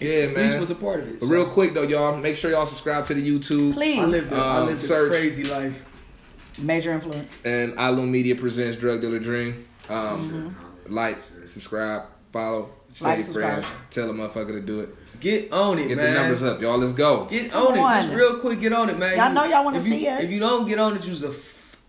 Yeah, 0.00 0.26
man. 0.26 0.34
man. 0.34 0.60
was 0.60 0.70
a 0.70 0.74
part 0.74 1.00
of 1.00 1.08
it. 1.08 1.20
But 1.20 1.26
so. 1.26 1.32
real 1.32 1.46
quick 1.46 1.72
though, 1.74 1.82
y'all, 1.82 2.16
make 2.16 2.34
sure 2.36 2.50
y'all 2.50 2.66
subscribe 2.66 3.06
to 3.06 3.14
the 3.14 3.22
YouTube. 3.22 3.74
please, 3.74 3.98
I 4.00 4.04
lived. 4.06 4.32
A, 4.32 4.36
I 4.36 4.58
Um, 4.58 4.66
lived 4.66 4.90
a 4.90 5.08
crazy 5.08 5.44
life. 5.44 5.84
major 6.60 6.90
influence. 6.92 7.36
And 7.44 7.74
Alum 7.78 8.10
Media 8.10 8.34
presents 8.34 8.76
Drug 8.76 9.00
Dealer 9.00 9.18
Dream. 9.20 9.66
Um, 9.88 9.96
Mm-hmm. 9.96 10.94
Like, 10.94 11.18
subscribe, 11.44 12.02
follow, 12.32 12.70
tell 12.92 13.08
Like, 13.08 13.18
your 13.20 13.32
friends, 13.32 13.66
subscribe. 13.66 13.90
tell 13.90 14.10
a 14.10 14.12
motherfucker 14.14 14.52
to 14.52 14.60
do 14.60 14.80
it. 14.80 14.88
Get 15.20 15.52
on 15.52 15.78
it, 15.78 15.86
Get 15.88 15.98
man. 15.98 16.14
the 16.14 16.20
numbers 16.20 16.42
up, 16.42 16.60
y'all. 16.60 16.78
Let's 16.78 16.92
go. 16.94 17.26
Get 17.30 17.50
Come 17.52 17.78
on 17.78 17.98
it. 17.98 18.02
Just 18.02 18.14
real 18.14 18.38
quick, 18.40 18.60
get 18.60 18.72
on 18.72 18.88
it, 18.90 18.98
man. 18.98 19.16
Y'all 19.16 19.32
know 19.32 19.44
y'all 19.44 19.64
wanna 19.64 19.78
if 19.78 19.86
you- 19.86 19.92
see 19.92 20.08
us. 20.08 20.22
If 20.24 20.30
you 20.32 20.40
don't 20.40 20.66
get 20.66 20.78
on 20.80 20.96
it, 20.96 21.06
you's 21.06 21.22
a 21.22 21.30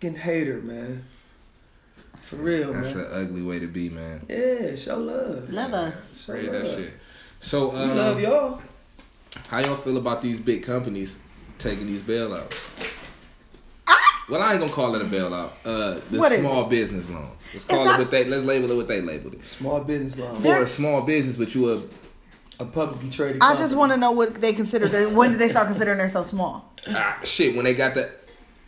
fucking 0.02 0.18
hater, 0.18 0.60
man. 0.62 1.06
For 2.18 2.36
real, 2.38 2.74
That's 2.74 2.96
man. 2.96 3.06
an 3.06 3.12
ugly 3.14 3.42
way 3.42 3.60
to 3.60 3.68
be, 3.68 3.90
man. 3.90 4.26
Yeah, 4.30 4.76
show 4.76 4.98
love. 4.98 5.50
Love 5.52 5.74
us. 5.74 6.24
Show 6.26 6.34
love. 6.34 6.52
that 6.52 6.66
shit. 6.66 6.94
So, 7.40 7.70
We 7.70 7.78
um, 7.80 7.98
love 7.98 8.20
y'all. 8.22 8.62
how 9.48 9.60
y'all 9.60 9.76
feel 9.76 9.98
about 9.98 10.22
these 10.22 10.40
big 10.40 10.64
companies 10.64 11.18
taking 11.60 11.88
these 11.88 12.02
bailouts? 12.02 12.98
Well, 14.30 14.42
I 14.42 14.52
ain't 14.54 14.62
gonna 14.62 14.72
call 14.72 14.96
it 14.96 15.02
a 15.02 15.06
bailout. 15.06 15.52
Uh, 15.66 16.00
the 16.10 16.18
What 16.20 16.32
is 16.32 16.40
small 16.40 16.64
business 16.66 17.10
loan. 17.10 17.32
Let's 17.54 17.66
call 17.66 17.84
not- 17.84 18.00
it 18.00 18.04
what 18.04 18.12
they. 18.12 18.24
Let's 18.26 18.46
label 18.46 18.72
it 18.72 18.76
what 18.78 18.88
they 18.88 19.02
labeled 19.02 19.34
it. 19.34 19.46
Small 19.46 19.82
business 19.82 20.18
loan. 20.18 20.36
For 20.38 20.42
They're- 20.44 20.64
a 20.64 20.68
small 20.68 21.02
business, 21.02 21.36
but 21.36 21.54
you 21.54 21.74
a 21.74 21.82
A 22.62 22.66
publicly 22.66 23.10
traded. 23.10 23.38
I 23.38 23.48
company. 23.48 23.64
just 23.64 23.76
want 23.76 23.92
to 23.92 23.98
know 23.98 24.12
what 24.12 24.40
they 24.40 24.54
consider. 24.54 24.88
The, 24.88 25.10
when 25.10 25.32
did 25.32 25.40
they 25.40 25.50
start 25.50 25.68
considering 25.68 25.98
themselves 25.98 26.30
small? 26.30 26.72
ah, 26.88 27.20
shit 27.24 27.56
when 27.56 27.66
they 27.66 27.74
got 27.74 27.94
the 27.96 28.10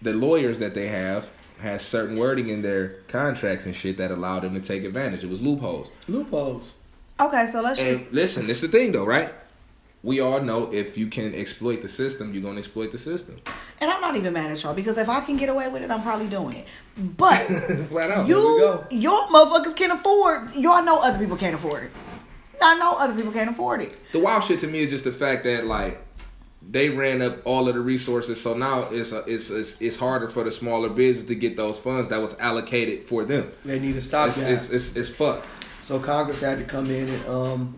the 0.03 0.13
lawyers 0.13 0.59
that 0.59 0.73
they 0.73 0.87
have 0.87 1.29
has 1.59 1.83
certain 1.83 2.17
wording 2.17 2.49
in 2.49 2.61
their 2.61 2.89
contracts 3.07 3.65
and 3.65 3.75
shit 3.75 3.97
that 3.97 4.11
allowed 4.11 4.41
them 4.41 4.53
to 4.53 4.59
take 4.59 4.83
advantage. 4.83 5.23
It 5.23 5.29
was 5.29 5.41
loopholes. 5.41 5.91
loopholes. 6.07 6.73
Okay, 7.19 7.45
so 7.45 7.61
let's 7.61 7.79
And 7.79 7.87
just. 7.89 8.11
listen, 8.11 8.47
this 8.47 8.63
is 8.63 8.69
the 8.71 8.77
thing 8.77 8.91
though, 8.91 9.05
right? 9.05 9.33
We 10.01 10.19
all 10.19 10.41
know 10.41 10.73
if 10.73 10.97
you 10.97 11.07
can 11.07 11.33
exploit 11.33 11.81
the 11.81 11.87
system, 11.87 12.33
you're 12.33 12.43
gonna 12.43 12.59
exploit 12.59 12.91
the 12.91 12.97
system. 12.97 13.39
And 13.79 13.89
I'm 13.89 14.01
not 14.01 14.17
even 14.17 14.33
mad 14.33 14.51
at 14.51 14.61
y'all 14.61 14.73
because 14.73 14.97
if 14.97 15.07
I 15.07 15.21
can 15.21 15.37
get 15.37 15.47
away 15.47 15.69
with 15.69 15.81
it, 15.81 15.89
I'm 15.91 16.01
probably 16.01 16.27
doing 16.27 16.57
it. 16.57 16.67
But 16.97 17.37
Flat 17.89 18.11
out. 18.11 18.27
you, 18.27 18.83
we 18.91 18.97
your 18.97 19.27
motherfuckers 19.27 19.75
can't 19.75 19.93
afford. 19.93 20.53
Y'all 20.55 20.83
know 20.83 20.99
other 21.01 21.17
people 21.17 21.37
can't 21.37 21.55
afford 21.55 21.83
it. 21.83 21.91
I 22.61 22.77
know 22.77 22.95
other 22.97 23.13
people 23.15 23.31
can't 23.31 23.49
afford 23.49 23.81
it. 23.81 23.97
the 24.11 24.19
wild 24.19 24.43
shit 24.43 24.59
to 24.59 24.67
me 24.67 24.79
is 24.81 24.89
just 24.89 25.05
the 25.05 25.11
fact 25.13 25.43
that 25.45 25.65
like 25.67 26.01
they 26.69 26.89
ran 26.89 27.21
up 27.21 27.45
all 27.45 27.67
of 27.67 27.76
the 27.76 27.82
resources, 27.82 28.41
so 28.41 28.54
now 28.54 28.88
it's 28.89 29.12
a, 29.12 29.23
it's, 29.26 29.49
it's 29.49 29.82
it's 29.82 29.95
harder 29.95 30.28
for 30.28 30.43
the 30.43 30.52
smaller 30.52 30.89
business 30.89 31.26
to 31.26 31.36
get 31.36 31.58
those 31.58 31.78
funds 31.80 32.10
that 32.10 32.21
was 32.21 32.34
allocated 32.39 33.06
for 33.06 33.26
them. 33.26 33.52
They 33.65 33.80
need 33.80 33.95
a 33.95 33.99
It's 33.99 34.38
it's, 34.38 34.69
it's, 34.69 34.95
it's 34.95 35.10
fucked. 35.10 35.45
So 35.82 35.99
Congress 35.99 36.41
had 36.41 36.60
to 36.60 36.65
come 36.65 36.89
in 36.89 37.10
and 37.10 37.26
um, 37.28 37.76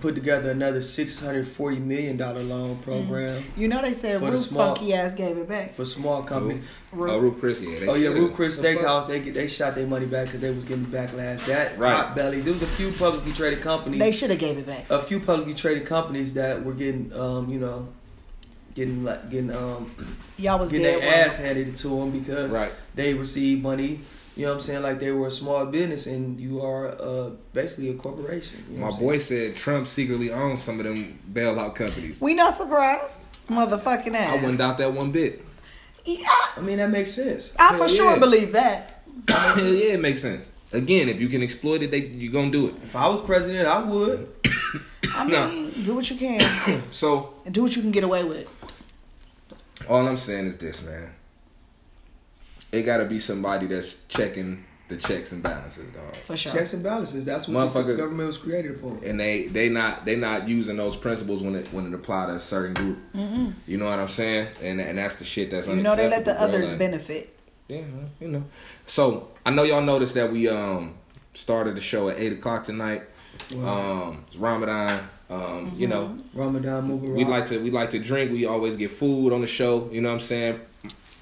put 0.00 0.14
together 0.14 0.50
another 0.50 0.80
six 0.82 1.20
hundred 1.20 1.46
forty 1.46 1.78
million 1.78 2.16
dollar 2.16 2.42
loan 2.42 2.76
program 2.78 3.42
You 3.56 3.68
know 3.68 3.82
they 3.82 3.92
said 3.94 4.18
For 4.20 4.26
the 4.26 4.32
Ruth 4.32 4.40
small- 4.40 4.74
funky 4.76 4.94
ass 4.94 5.14
gave 5.14 5.36
it 5.36 5.48
back. 5.48 5.72
for 5.72 5.84
small 5.84 6.22
companies. 6.22 6.60
Ruth. 6.92 7.10
Oh, 7.10 7.18
Ruth 7.18 7.40
Chris, 7.40 7.60
yeah. 7.60 7.80
they 7.80 7.88
Oh 7.88 7.94
yeah, 7.94 8.10
should've. 8.10 8.32
Chris 8.34 8.58
Steakhouse. 8.60 9.06
They 9.08 9.20
get 9.20 9.34
they 9.34 9.46
shot 9.46 9.74
their 9.74 9.86
money 9.86 10.06
back 10.06 10.26
because 10.26 10.40
they 10.40 10.50
was 10.50 10.64
getting 10.64 10.86
backlash. 10.86 11.44
That 11.46 11.78
Right. 11.78 11.94
Hot 11.94 12.14
Bellies. 12.16 12.44
There 12.44 12.52
was 12.52 12.62
a 12.62 12.66
few 12.66 12.90
publicly 12.92 13.32
traded 13.32 13.60
companies. 13.62 13.98
They 13.98 14.12
should 14.12 14.30
have 14.30 14.38
gave 14.38 14.58
it 14.58 14.66
back. 14.66 14.86
a 14.90 15.00
few 15.02 15.20
publicly 15.20 15.54
traded 15.54 15.86
companies 15.86 16.34
that 16.34 16.64
were 16.64 16.74
getting 16.74 17.12
um, 17.12 17.48
you 17.50 17.58
know 17.60 17.88
getting 18.74 19.02
like 19.02 19.30
getting 19.30 19.54
um 19.54 19.90
Y'all 20.38 20.58
was 20.58 20.70
getting 20.70 20.86
dead. 20.86 21.02
their 21.02 21.10
wrong. 21.10 21.20
ass 21.26 21.36
handed 21.36 21.74
to 21.76 21.88
them 21.88 22.10
because 22.12 22.52
Right. 22.52 22.72
they 22.94 23.14
received 23.14 23.62
money. 23.62 24.00
You 24.40 24.46
know 24.46 24.52
what 24.52 24.54
I'm 24.54 24.60
saying? 24.62 24.82
Like 24.82 25.00
they 25.00 25.10
were 25.10 25.26
a 25.26 25.30
small 25.30 25.66
business 25.66 26.06
and 26.06 26.40
you 26.40 26.62
are 26.62 26.88
uh, 26.98 27.28
basically 27.52 27.90
a 27.90 27.94
corporation. 27.94 28.64
You 28.70 28.78
know 28.78 28.90
My 28.90 28.98
boy 28.98 29.18
said 29.18 29.54
Trump 29.54 29.86
secretly 29.86 30.32
owns 30.32 30.62
some 30.62 30.80
of 30.80 30.86
them 30.86 31.18
bailout 31.30 31.74
companies. 31.74 32.22
We 32.22 32.32
not 32.32 32.54
surprised, 32.54 33.28
motherfucking 33.50 34.14
ass. 34.14 34.30
I 34.30 34.34
wouldn't 34.36 34.56
doubt 34.56 34.78
that 34.78 34.94
one 34.94 35.10
bit. 35.12 35.44
Yeah. 36.06 36.24
I 36.56 36.60
mean, 36.62 36.78
that 36.78 36.88
makes 36.88 37.10
sense. 37.12 37.52
I 37.58 37.72
for 37.72 37.80
Hell 37.80 37.88
sure 37.88 38.18
believe 38.18 38.52
that. 38.52 39.02
Hell 39.28 39.58
yeah, 39.74 39.92
it 39.92 40.00
makes 40.00 40.22
sense. 40.22 40.48
Again, 40.72 41.10
if 41.10 41.20
you 41.20 41.28
can 41.28 41.42
exploit 41.42 41.82
it, 41.82 41.90
they 41.90 41.98
you're 41.98 42.32
gonna 42.32 42.50
do 42.50 42.68
it. 42.68 42.76
If 42.82 42.96
I 42.96 43.08
was 43.08 43.20
president, 43.20 43.68
I 43.68 43.82
would. 43.82 44.26
I 45.14 45.26
No. 45.26 45.48
mean, 45.48 45.82
do 45.82 45.94
what 45.96 46.08
you 46.08 46.16
can 46.16 46.40
So 46.92 47.34
and 47.44 47.52
do 47.52 47.62
what 47.64 47.76
you 47.76 47.82
can 47.82 47.90
get 47.90 48.04
away 48.04 48.24
with. 48.24 48.48
all 49.86 50.08
I'm 50.08 50.16
saying 50.16 50.46
is 50.46 50.56
this, 50.56 50.82
man. 50.82 51.12
It 52.72 52.82
gotta 52.82 53.04
be 53.04 53.18
somebody 53.18 53.66
that's 53.66 54.04
checking 54.08 54.64
the 54.88 54.96
checks 54.96 55.30
and 55.32 55.42
balances, 55.42 55.92
dog. 55.92 56.16
For 56.16 56.36
sure. 56.36 56.52
Checks 56.52 56.72
and 56.72 56.82
balances. 56.82 57.24
That's 57.24 57.46
what 57.46 57.72
the 57.72 57.80
Motherfuckers- 57.80 57.96
government 57.96 58.26
was 58.26 58.38
created 58.38 58.80
for. 58.80 58.98
And 59.04 59.18
they 59.20 59.46
they 59.46 59.68
not 59.68 60.04
they 60.04 60.16
not 60.16 60.48
using 60.48 60.76
those 60.76 60.96
principles 60.96 61.42
when 61.42 61.54
it 61.54 61.68
when 61.72 61.86
it 61.86 61.94
apply 61.94 62.26
to 62.26 62.32
a 62.34 62.40
certain 62.40 62.74
group. 62.74 62.98
You 63.66 63.76
know 63.78 63.86
what 63.86 63.98
I'm 63.98 64.08
saying? 64.08 64.48
And 64.62 64.80
and 64.80 64.98
that's 64.98 65.16
the 65.16 65.24
shit 65.24 65.50
that's 65.50 65.66
You 65.68 65.76
know 65.76 65.94
they 65.96 66.08
let 66.08 66.24
the 66.24 66.32
bro. 66.32 66.40
others 66.42 66.70
Like, 66.70 66.78
benefit. 66.78 67.36
Yeah, 67.68 67.82
you 68.20 68.28
know. 68.28 68.44
So 68.86 69.28
I 69.46 69.50
know 69.50 69.62
y'all 69.62 69.80
noticed 69.80 70.14
that 70.14 70.32
we 70.32 70.48
um 70.48 70.94
started 71.34 71.76
the 71.76 71.80
show 71.80 72.08
at 72.08 72.18
eight 72.18 72.32
o'clock 72.32 72.64
tonight. 72.64 73.02
Um, 73.64 74.24
it's 74.26 74.36
Ramadan. 74.36 75.08
Um, 75.30 75.72
you 75.76 75.86
know, 75.86 76.18
Ramadan 76.34 76.84
moving. 76.84 77.14
we 77.14 77.24
like 77.24 77.46
to 77.46 77.58
we 77.62 77.70
like 77.70 77.90
to 77.90 78.00
drink. 78.00 78.32
We 78.32 78.44
always 78.46 78.76
get 78.76 78.90
food 78.90 79.32
on 79.32 79.40
the 79.40 79.46
show. 79.46 79.88
You 79.92 80.00
know 80.00 80.08
what 80.08 80.14
I'm 80.14 80.20
saying? 80.20 80.60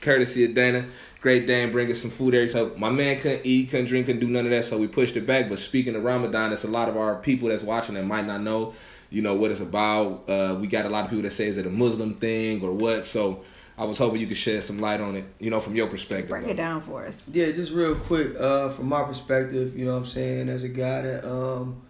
Courtesy 0.00 0.44
of 0.46 0.54
Dana. 0.54 0.86
Great 1.20 1.46
Dane 1.46 1.72
bringing 1.72 1.94
some 1.96 2.10
food 2.10 2.34
there. 2.34 2.46
So 2.48 2.72
my 2.76 2.90
man 2.90 3.18
couldn't 3.18 3.44
eat, 3.44 3.70
couldn't 3.70 3.86
drink, 3.86 4.06
couldn't 4.06 4.20
do 4.20 4.28
none 4.28 4.44
of 4.44 4.52
that. 4.52 4.64
So 4.64 4.78
we 4.78 4.86
pushed 4.86 5.16
it 5.16 5.26
back. 5.26 5.48
But 5.48 5.58
speaking 5.58 5.96
of 5.96 6.04
Ramadan, 6.04 6.52
it's 6.52 6.64
a 6.64 6.68
lot 6.68 6.88
of 6.88 6.96
our 6.96 7.16
people 7.16 7.48
that's 7.48 7.62
watching 7.62 7.96
that 7.96 8.04
might 8.04 8.26
not 8.26 8.40
know, 8.40 8.74
you 9.10 9.22
know, 9.22 9.34
what 9.34 9.50
it's 9.50 9.60
about. 9.60 10.28
Uh, 10.28 10.56
we 10.60 10.68
got 10.68 10.86
a 10.86 10.88
lot 10.88 11.04
of 11.04 11.10
people 11.10 11.24
that 11.24 11.32
say 11.32 11.46
is 11.46 11.58
it 11.58 11.66
a 11.66 11.70
Muslim 11.70 12.14
thing 12.14 12.62
or 12.62 12.72
what. 12.72 13.04
So 13.04 13.42
I 13.78 13.84
was 13.84 13.98
hoping 13.98 14.20
you 14.20 14.26
could 14.26 14.36
shed 14.36 14.62
some 14.64 14.80
light 14.80 15.00
on 15.00 15.14
it, 15.14 15.24
you 15.38 15.50
know, 15.50 15.60
from 15.60 15.76
your 15.76 15.88
perspective. 15.88 16.28
Break 16.28 16.44
though. 16.44 16.50
it 16.50 16.56
down 16.56 16.80
for 16.80 17.04
us. 17.04 17.28
Yeah, 17.32 17.50
just 17.52 17.72
real 17.72 17.94
quick, 17.94 18.34
uh, 18.38 18.70
from 18.70 18.88
my 18.88 19.04
perspective, 19.04 19.78
you 19.78 19.84
know 19.84 19.92
what 19.92 19.98
I'm 19.98 20.06
saying, 20.06 20.48
as 20.48 20.64
a 20.64 20.68
guy 20.68 21.02
that, 21.02 21.28
um, 21.28 21.82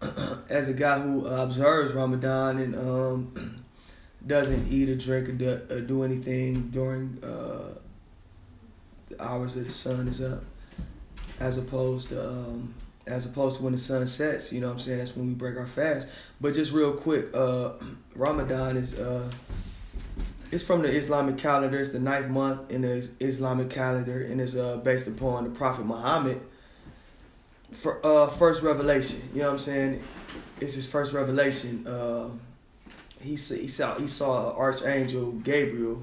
as 0.48 0.68
a 0.68 0.74
guy 0.74 0.98
who 1.00 1.28
uh, 1.28 1.44
observes 1.44 1.92
Ramadan 1.92 2.58
and 2.58 2.76
um, 2.76 3.64
doesn't 4.26 4.72
eat 4.72 4.88
or 4.88 4.96
drink 4.96 5.28
or 5.28 5.32
do, 5.32 5.60
or 5.70 5.80
do 5.80 6.02
anything 6.02 6.68
during 6.70 7.18
uh, 7.22 7.74
the 7.78 7.79
hours 9.22 9.54
that 9.54 9.64
the 9.64 9.70
sun 9.70 10.08
is 10.08 10.22
up, 10.22 10.42
as 11.38 11.58
opposed 11.58 12.08
to 12.08 12.28
um, 12.28 12.74
as 13.06 13.26
opposed 13.26 13.58
to 13.58 13.64
when 13.64 13.72
the 13.72 13.78
sun 13.78 14.06
sets, 14.06 14.52
you 14.52 14.60
know 14.60 14.68
what 14.68 14.74
I'm 14.74 14.80
saying, 14.80 14.98
that's 14.98 15.16
when 15.16 15.26
we 15.26 15.34
break 15.34 15.56
our 15.56 15.66
fast. 15.66 16.10
But 16.40 16.54
just 16.54 16.72
real 16.72 16.92
quick, 16.92 17.34
uh, 17.34 17.72
Ramadan 18.14 18.76
is 18.76 18.98
uh, 18.98 19.30
it's 20.52 20.64
from 20.64 20.82
the 20.82 20.88
Islamic 20.88 21.38
calendar. 21.38 21.78
It's 21.78 21.90
the 21.90 22.00
ninth 22.00 22.28
month 22.28 22.70
in 22.70 22.82
the 22.82 23.08
Islamic 23.20 23.70
calendar, 23.70 24.22
and 24.22 24.40
it's 24.40 24.56
uh, 24.56 24.78
based 24.78 25.06
upon 25.06 25.44
the 25.44 25.50
Prophet 25.50 25.86
Muhammad. 25.86 26.40
For 27.72 28.04
uh, 28.04 28.26
first 28.26 28.62
revelation, 28.62 29.22
you 29.32 29.40
know 29.40 29.46
what 29.46 29.52
I'm 29.52 29.58
saying? 29.58 30.02
It's 30.60 30.74
his 30.74 30.90
first 30.90 31.12
revelation. 31.12 31.86
Uh, 31.86 32.30
he 33.20 33.36
saw 33.36 33.94
he 33.96 34.06
saw 34.06 34.56
Archangel 34.56 35.32
Gabriel, 35.32 36.02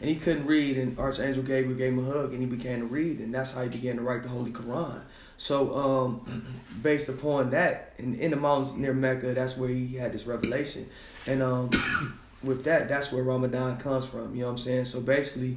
and 0.00 0.10
he 0.10 0.16
couldn't 0.16 0.46
read, 0.46 0.76
and 0.76 0.98
Archangel 0.98 1.42
Gabriel 1.42 1.76
gave 1.76 1.92
him 1.92 1.98
a 1.98 2.02
hug, 2.02 2.32
and 2.32 2.40
he 2.40 2.46
began 2.46 2.80
to 2.80 2.86
read, 2.86 3.18
and 3.18 3.34
that's 3.34 3.54
how 3.54 3.62
he 3.62 3.68
began 3.68 3.96
to 3.96 4.02
write 4.02 4.22
the 4.22 4.28
Holy 4.28 4.50
Quran. 4.50 5.00
So, 5.38 5.74
um, 5.74 6.54
based 6.82 7.08
upon 7.08 7.50
that, 7.50 7.94
in, 7.98 8.14
in 8.14 8.30
the 8.30 8.36
mountains 8.36 8.74
near 8.74 8.92
Mecca, 8.92 9.34
that's 9.34 9.56
where 9.56 9.68
he 9.68 9.94
had 9.94 10.12
this 10.12 10.26
revelation, 10.26 10.86
and 11.26 11.42
um, 11.42 12.18
with 12.42 12.64
that, 12.64 12.88
that's 12.88 13.12
where 13.12 13.22
Ramadan 13.22 13.78
comes 13.78 14.04
from. 14.04 14.34
You 14.34 14.40
know 14.40 14.46
what 14.46 14.52
I'm 14.52 14.58
saying? 14.58 14.84
So 14.84 15.00
basically, 15.00 15.56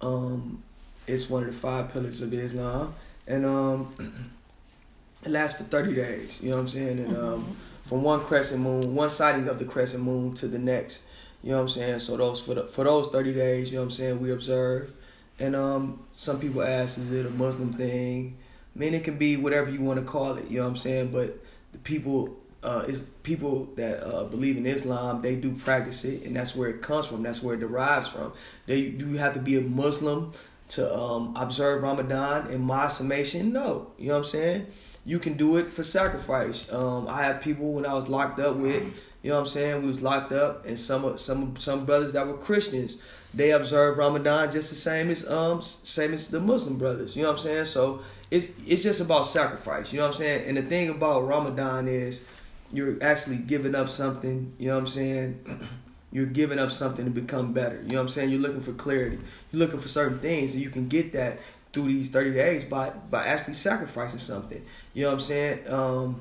um, 0.00 0.62
it's 1.06 1.28
one 1.28 1.42
of 1.42 1.48
the 1.48 1.54
five 1.54 1.92
pillars 1.92 2.22
of 2.22 2.32
Islam, 2.32 2.94
and 3.26 3.44
um, 3.44 3.90
it 5.24 5.30
lasts 5.30 5.58
for 5.58 5.64
30 5.64 5.94
days. 5.94 6.40
You 6.40 6.50
know 6.50 6.56
what 6.56 6.62
I'm 6.62 6.68
saying? 6.68 6.98
And 7.00 7.16
um, 7.16 7.56
from 7.84 8.02
one 8.02 8.20
crescent 8.20 8.62
moon, 8.62 8.94
one 8.94 9.08
sighting 9.08 9.48
of 9.48 9.58
the 9.58 9.64
crescent 9.64 10.04
moon 10.04 10.32
to 10.34 10.46
the 10.46 10.58
next. 10.58 11.02
You 11.42 11.50
know 11.50 11.56
what 11.56 11.62
I'm 11.62 11.68
saying? 11.68 11.98
So 12.00 12.16
those 12.16 12.40
for 12.40 12.54
the, 12.54 12.64
for 12.64 12.84
those 12.84 13.08
30 13.08 13.32
days, 13.32 13.70
you 13.70 13.76
know 13.76 13.82
what 13.82 13.86
I'm 13.86 13.90
saying? 13.92 14.20
We 14.20 14.32
observe, 14.32 14.92
and 15.38 15.56
um, 15.56 16.04
some 16.10 16.38
people 16.38 16.62
ask, 16.62 16.98
is 16.98 17.10
it 17.12 17.26
a 17.26 17.30
Muslim 17.30 17.72
thing? 17.72 18.36
I 18.74 18.78
mean, 18.78 18.94
it 18.94 19.04
can 19.04 19.16
be 19.16 19.36
whatever 19.36 19.70
you 19.70 19.80
want 19.80 19.98
to 19.98 20.04
call 20.04 20.34
it. 20.34 20.50
You 20.50 20.58
know 20.58 20.64
what 20.64 20.70
I'm 20.70 20.76
saying? 20.76 21.12
But 21.12 21.38
the 21.72 21.78
people 21.78 22.36
uh, 22.62 22.84
is 22.86 23.04
people 23.22 23.66
that 23.76 24.06
uh, 24.06 24.24
believe 24.24 24.56
in 24.56 24.66
Islam. 24.66 25.22
They 25.22 25.36
do 25.36 25.52
practice 25.52 26.04
it, 26.04 26.24
and 26.24 26.36
that's 26.36 26.54
where 26.54 26.68
it 26.68 26.82
comes 26.82 27.06
from. 27.06 27.22
That's 27.22 27.42
where 27.42 27.54
it 27.54 27.60
derives 27.60 28.08
from. 28.08 28.32
They 28.66 28.90
do 28.90 29.08
you 29.08 29.18
have 29.18 29.34
to 29.34 29.40
be 29.40 29.56
a 29.56 29.62
Muslim 29.62 30.32
to 30.70 30.94
um, 30.94 31.34
observe 31.36 31.82
Ramadan? 31.82 32.50
In 32.50 32.60
my 32.60 32.88
summation, 32.88 33.52
no. 33.52 33.92
You 33.98 34.08
know 34.08 34.14
what 34.14 34.18
I'm 34.18 34.24
saying? 34.24 34.66
You 35.06 35.18
can 35.18 35.34
do 35.34 35.56
it 35.56 35.68
for 35.68 35.82
sacrifice. 35.82 36.70
Um, 36.70 37.08
I 37.08 37.22
have 37.22 37.40
people 37.40 37.72
when 37.72 37.86
I 37.86 37.94
was 37.94 38.08
locked 38.08 38.38
up 38.38 38.56
with. 38.56 38.84
You 39.22 39.30
know 39.30 39.36
what 39.36 39.42
I'm 39.42 39.46
saying? 39.48 39.82
We 39.82 39.88
was 39.88 40.02
locked 40.02 40.32
up, 40.32 40.64
and 40.64 40.78
some 40.78 41.16
some 41.18 41.56
some 41.56 41.80
brothers 41.80 42.14
that 42.14 42.26
were 42.26 42.38
Christians, 42.38 43.02
they 43.34 43.50
observe 43.50 43.98
Ramadan 43.98 44.50
just 44.50 44.70
the 44.70 44.76
same 44.76 45.10
as 45.10 45.28
um 45.28 45.60
same 45.60 46.14
as 46.14 46.28
the 46.28 46.40
Muslim 46.40 46.78
brothers. 46.78 47.16
You 47.16 47.22
know 47.22 47.28
what 47.28 47.38
I'm 47.38 47.42
saying? 47.42 47.64
So 47.66 48.00
it's 48.30 48.50
it's 48.66 48.82
just 48.82 49.00
about 49.00 49.26
sacrifice. 49.26 49.92
You 49.92 49.98
know 49.98 50.06
what 50.06 50.14
I'm 50.14 50.18
saying? 50.18 50.48
And 50.48 50.56
the 50.56 50.62
thing 50.62 50.88
about 50.88 51.26
Ramadan 51.26 51.86
is 51.86 52.24
you're 52.72 53.02
actually 53.02 53.36
giving 53.36 53.74
up 53.74 53.88
something, 53.88 54.52
you 54.58 54.68
know 54.68 54.74
what 54.74 54.80
I'm 54.80 54.86
saying? 54.86 55.68
You're 56.12 56.26
giving 56.26 56.58
up 56.58 56.72
something 56.72 57.04
to 57.04 57.10
become 57.10 57.52
better. 57.52 57.76
You 57.82 57.90
know 57.90 57.96
what 57.98 58.02
I'm 58.02 58.08
saying? 58.08 58.30
You're 58.30 58.40
looking 58.40 58.62
for 58.62 58.72
clarity. 58.72 59.20
You're 59.52 59.60
looking 59.60 59.78
for 59.78 59.86
certain 59.86 60.18
things, 60.18 60.54
and 60.54 60.62
you 60.62 60.68
can 60.68 60.88
get 60.88 61.12
that 61.12 61.38
through 61.72 61.84
these 61.84 62.10
30 62.10 62.32
days 62.32 62.64
by 62.64 62.90
by 62.90 63.26
actually 63.26 63.54
sacrificing 63.54 64.18
something. 64.18 64.64
You 64.92 65.02
know 65.02 65.08
what 65.10 65.14
I'm 65.14 65.20
saying? 65.20 65.72
Um, 65.72 66.20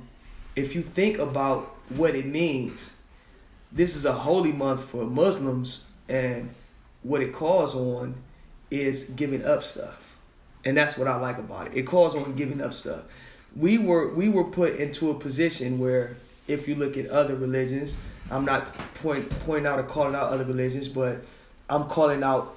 if 0.56 0.76
you 0.76 0.84
think 0.84 1.18
about 1.18 1.76
what 1.89 2.15
it 2.15 2.25
means, 2.25 2.95
this 3.71 3.95
is 3.95 4.06
a 4.06 4.13
holy 4.13 4.52
month 4.52 4.84
for 4.84 5.06
Muslims, 5.06 5.86
and 6.08 6.54
what 7.04 7.21
it 7.21 7.34
calls 7.34 7.75
on 7.75 8.15
is 8.71 9.06
giving 9.12 9.45
up 9.45 9.63
stuff, 9.63 10.17
and 10.65 10.78
that's 10.78 10.97
what 10.97 11.08
I 11.08 11.15
like 11.15 11.38
about 11.38 11.67
it. 11.67 11.75
It 11.75 11.84
calls 11.84 12.15
on 12.15 12.36
giving 12.36 12.62
up 12.62 12.73
stuff. 12.73 13.04
We 13.56 13.78
were 13.78 14.13
we 14.13 14.30
were 14.30 14.43
put 14.43 14.75
into 14.75 15.10
a 15.10 15.13
position 15.13 15.80
where, 15.80 16.17
if 16.47 16.67
you 16.67 16.75
look 16.75 16.97
at 16.97 17.08
other 17.08 17.36
religions, 17.36 17.97
I'm 18.32 18.45
not 18.45 18.73
point 18.95 19.30
pointing 19.41 19.65
out 19.65 19.80
or 19.80 19.84
calling 19.84 20.15
out 20.15 20.32
other 20.32 20.45
religions, 20.45 20.88
but 20.88 21.21
I'm 21.69 21.86
calling 21.86 22.23
out 22.23 22.56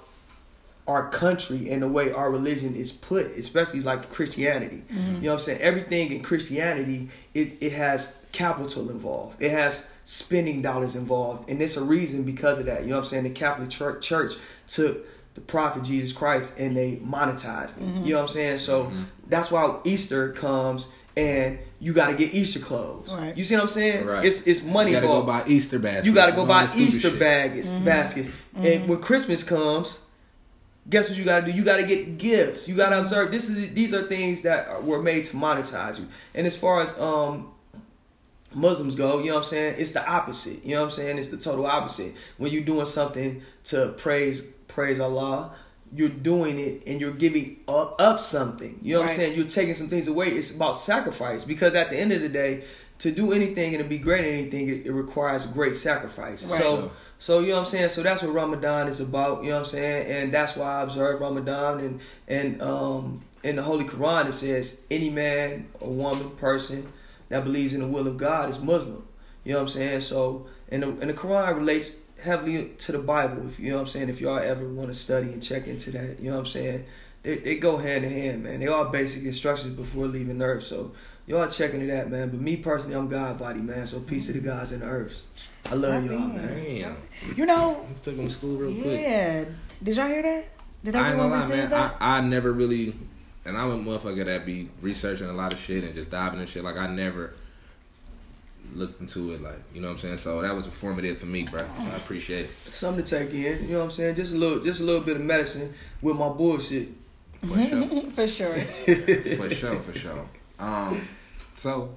our 0.88 1.10
country 1.10 1.70
and 1.70 1.82
the 1.82 1.88
way 1.88 2.12
our 2.12 2.30
religion 2.30 2.74
is 2.74 2.90
put, 2.92 3.26
especially 3.36 3.80
like 3.80 4.10
Christianity. 4.10 4.82
Mm-hmm. 4.90 5.14
You 5.14 5.20
know 5.20 5.28
what 5.28 5.32
I'm 5.34 5.38
saying? 5.38 5.60
Everything 5.60 6.12
in 6.12 6.22
Christianity, 6.22 7.08
it, 7.34 7.56
it 7.60 7.72
has 7.72 8.21
capital 8.32 8.90
involved. 8.90 9.40
It 9.40 9.50
has 9.50 9.88
spending 10.04 10.62
dollars 10.62 10.96
involved. 10.96 11.48
And 11.48 11.62
it's 11.62 11.76
a 11.76 11.84
reason 11.84 12.24
because 12.24 12.58
of 12.58 12.66
that. 12.66 12.82
You 12.82 12.88
know 12.88 12.96
what 12.96 13.02
I'm 13.02 13.08
saying? 13.08 13.24
The 13.24 13.30
Catholic 13.30 13.70
Church, 13.70 14.04
Church 14.04 14.34
took 14.66 15.06
the 15.34 15.40
prophet 15.40 15.84
Jesus 15.84 16.12
Christ 16.12 16.58
and 16.58 16.76
they 16.76 16.96
monetized 16.96 17.78
it. 17.78 17.84
Mm-hmm. 17.84 18.04
You 18.04 18.12
know 18.12 18.16
what 18.16 18.22
I'm 18.22 18.28
saying? 18.28 18.58
So 18.58 18.84
mm-hmm. 18.84 19.02
that's 19.28 19.50
why 19.50 19.78
Easter 19.84 20.32
comes 20.32 20.92
and 21.16 21.58
you 21.78 21.92
got 21.92 22.08
to 22.08 22.14
get 22.14 22.34
Easter 22.34 22.58
clothes. 22.58 23.14
Right. 23.14 23.36
You 23.36 23.44
see 23.44 23.54
what 23.54 23.64
I'm 23.64 23.68
saying? 23.68 24.06
Right. 24.06 24.24
It's 24.24 24.46
it's 24.46 24.62
money 24.62 24.92
You 24.92 24.96
gotta 24.96 25.06
go 25.06 25.22
buy 25.22 25.44
Easter 25.46 25.78
baskets. 25.78 26.06
You 26.06 26.14
got 26.14 26.30
to 26.30 26.36
go 26.36 26.46
buy 26.46 26.62
that 26.62 26.70
stupid 26.70 26.88
Easter 26.88 27.10
shit. 27.10 27.18
baskets, 27.18 27.72
mm-hmm. 27.72 27.84
baskets. 27.84 28.30
And 28.56 28.88
when 28.88 29.00
Christmas 29.00 29.42
comes, 29.42 30.02
guess 30.88 31.08
what 31.08 31.18
you 31.18 31.24
got 31.24 31.40
to 31.40 31.46
do? 31.46 31.52
You 31.52 31.64
got 31.64 31.78
to 31.78 31.86
get 31.86 32.18
gifts. 32.18 32.68
You 32.68 32.76
got 32.76 32.90
to 32.90 33.00
observe. 33.00 33.30
This 33.30 33.48
is 33.48 33.72
these 33.74 33.94
are 33.94 34.02
things 34.02 34.42
that 34.42 34.84
were 34.84 35.02
made 35.02 35.24
to 35.26 35.36
monetize 35.36 35.98
you. 35.98 36.08
And 36.34 36.46
as 36.46 36.56
far 36.56 36.82
as 36.82 36.98
um 36.98 37.52
Muslims 38.54 38.94
go, 38.94 39.18
you 39.18 39.26
know 39.26 39.34
what 39.34 39.38
I'm 39.40 39.44
saying? 39.44 39.76
It's 39.78 39.92
the 39.92 40.06
opposite. 40.06 40.64
You 40.64 40.74
know 40.74 40.80
what 40.80 40.86
I'm 40.86 40.90
saying? 40.92 41.18
It's 41.18 41.28
the 41.28 41.36
total 41.36 41.66
opposite. 41.66 42.14
When 42.38 42.52
you're 42.52 42.64
doing 42.64 42.86
something 42.86 43.42
to 43.64 43.94
praise 43.98 44.42
praise 44.68 45.00
Allah, 45.00 45.52
you're 45.94 46.08
doing 46.08 46.58
it 46.58 46.82
and 46.86 47.00
you're 47.00 47.12
giving 47.12 47.60
up, 47.68 48.00
up 48.00 48.20
something. 48.20 48.78
You 48.82 48.94
know 48.94 49.02
what 49.02 49.10
I'm 49.10 49.16
saying? 49.16 49.36
You're 49.36 49.46
taking 49.46 49.74
some 49.74 49.88
things 49.88 50.08
away. 50.08 50.28
It's 50.28 50.54
about 50.54 50.72
sacrifice 50.72 51.44
because 51.44 51.74
at 51.74 51.90
the 51.90 51.96
end 51.98 52.12
of 52.12 52.22
the 52.22 52.28
day, 52.28 52.64
to 53.02 53.10
do 53.10 53.32
anything 53.32 53.74
and 53.74 53.82
to 53.82 53.88
be 53.88 53.98
great 53.98 54.24
at 54.24 54.30
anything, 54.30 54.68
it, 54.68 54.86
it 54.86 54.92
requires 54.92 55.44
great 55.46 55.74
sacrifice. 55.74 56.44
Right. 56.44 56.60
So, 56.60 56.92
so 57.18 57.40
you 57.40 57.48
know 57.48 57.54
what 57.54 57.60
I'm 57.60 57.66
saying. 57.66 57.88
So 57.88 58.02
that's 58.02 58.22
what 58.22 58.32
Ramadan 58.32 58.86
is 58.86 59.00
about. 59.00 59.42
You 59.42 59.50
know 59.50 59.56
what 59.56 59.66
I'm 59.66 59.70
saying, 59.70 60.06
and 60.06 60.32
that's 60.32 60.56
why 60.56 60.78
I 60.78 60.82
observe 60.82 61.20
Ramadan 61.20 61.80
and 61.80 62.00
and 62.28 62.62
um 62.62 63.20
in 63.42 63.56
the 63.56 63.62
Holy 63.62 63.84
Quran 63.84 64.28
it 64.28 64.32
says 64.32 64.82
any 64.88 65.10
man 65.10 65.68
or 65.80 65.90
woman 65.90 66.30
person 66.36 66.92
that 67.32 67.44
believes 67.44 67.72
in 67.72 67.80
the 67.80 67.86
will 67.86 68.06
of 68.06 68.18
God 68.18 68.50
is 68.50 68.62
Muslim. 68.62 69.02
You 69.42 69.52
know 69.54 69.58
what 69.58 69.62
I'm 69.62 69.68
saying. 69.68 70.00
So 70.00 70.46
and 70.70 70.82
the, 70.82 70.88
and 70.88 71.08
the 71.10 71.14
Quran 71.14 71.56
relates 71.56 71.90
heavily 72.20 72.72
to 72.78 72.92
the 72.92 72.98
Bible. 72.98 73.46
If 73.48 73.58
you 73.58 73.70
know 73.70 73.76
what 73.76 73.80
I'm 73.82 73.86
saying. 73.88 74.08
If 74.10 74.20
y'all 74.20 74.38
ever 74.38 74.68
want 74.68 74.88
to 74.88 74.94
study 74.94 75.32
and 75.32 75.42
check 75.42 75.66
into 75.66 75.90
that, 75.92 76.20
you 76.20 76.26
know 76.30 76.36
what 76.36 76.40
I'm 76.40 76.46
saying. 76.46 76.84
They, 77.22 77.36
they 77.38 77.56
go 77.56 77.76
hand 77.76 78.04
in 78.04 78.10
hand, 78.10 78.42
man. 78.44 78.60
They 78.60 78.66
all 78.66 78.86
basic 78.86 79.24
instructions 79.24 79.74
before 79.76 80.06
leaving 80.06 80.42
Earth. 80.42 80.64
So 80.64 80.92
y'all 81.26 81.46
check 81.48 81.72
into 81.72 81.86
that, 81.86 82.10
man. 82.10 82.30
But 82.30 82.40
me 82.40 82.56
personally, 82.56 82.96
I'm 82.96 83.08
God 83.08 83.38
body, 83.38 83.60
man. 83.60 83.86
So 83.86 84.00
peace 84.00 84.26
to 84.26 84.32
the 84.32 84.40
gods 84.40 84.72
and 84.72 84.82
the 84.82 84.86
earths. 84.86 85.22
I 85.70 85.74
love 85.74 86.02
Tap 86.02 86.10
y'all, 86.10 86.22
in. 86.30 86.36
man. 86.36 86.64
Damn. 86.64 87.36
You 87.36 87.46
know, 87.46 87.84
Let's 87.88 88.00
take 88.02 88.16
them 88.16 88.26
to 88.26 88.32
school 88.32 88.56
real 88.56 88.74
quick. 88.82 89.00
yeah. 89.00 89.44
Did 89.82 89.96
y'all 89.96 90.08
hear 90.08 90.22
that? 90.22 90.44
Did 90.84 90.96
I 90.96 90.98
ain't 90.98 91.06
everyone 91.08 91.30
gonna 91.30 91.42
lie, 91.42 91.48
man. 91.48 91.70
that? 91.70 91.96
I, 92.00 92.16
I 92.18 92.20
never 92.22 92.52
really, 92.52 92.94
and 93.44 93.56
I'm 93.56 93.70
a 93.70 93.78
motherfucker 93.78 94.24
that 94.24 94.46
be 94.46 94.68
researching 94.80 95.28
a 95.28 95.32
lot 95.32 95.52
of 95.52 95.58
shit 95.58 95.84
and 95.84 95.94
just 95.94 96.10
diving 96.10 96.40
in 96.40 96.46
shit. 96.46 96.64
Like 96.64 96.76
I 96.76 96.86
never 96.86 97.34
looked 98.74 99.00
into 99.00 99.32
it, 99.32 99.42
like 99.42 99.58
you 99.74 99.80
know 99.80 99.88
what 99.88 99.94
I'm 99.94 99.98
saying. 99.98 100.16
So 100.18 100.40
that 100.42 100.54
was 100.54 100.66
informative 100.66 101.18
for 101.18 101.26
me, 101.26 101.42
bro. 101.44 101.64
So 101.80 101.90
I 101.90 101.96
appreciate 101.96 102.46
it. 102.46 102.50
Something 102.72 103.04
to 103.04 103.18
take 103.18 103.30
in. 103.34 103.64
You 103.66 103.72
know 103.72 103.78
what 103.78 103.84
I'm 103.86 103.90
saying? 103.90 104.14
Just 104.14 104.32
a 104.34 104.36
little, 104.36 104.60
just 104.60 104.80
a 104.80 104.84
little 104.84 105.02
bit 105.02 105.16
of 105.16 105.22
medicine 105.22 105.74
with 106.00 106.16
my 106.16 106.28
bullshit. 106.28 106.88
For 107.42 107.56
sure, 107.58 107.84
For 108.14 108.26
sure. 108.28 108.54
for 109.36 109.50
sure, 109.50 109.80
for 109.80 109.98
sure. 109.98 110.28
Um, 110.60 111.08
so 111.56 111.96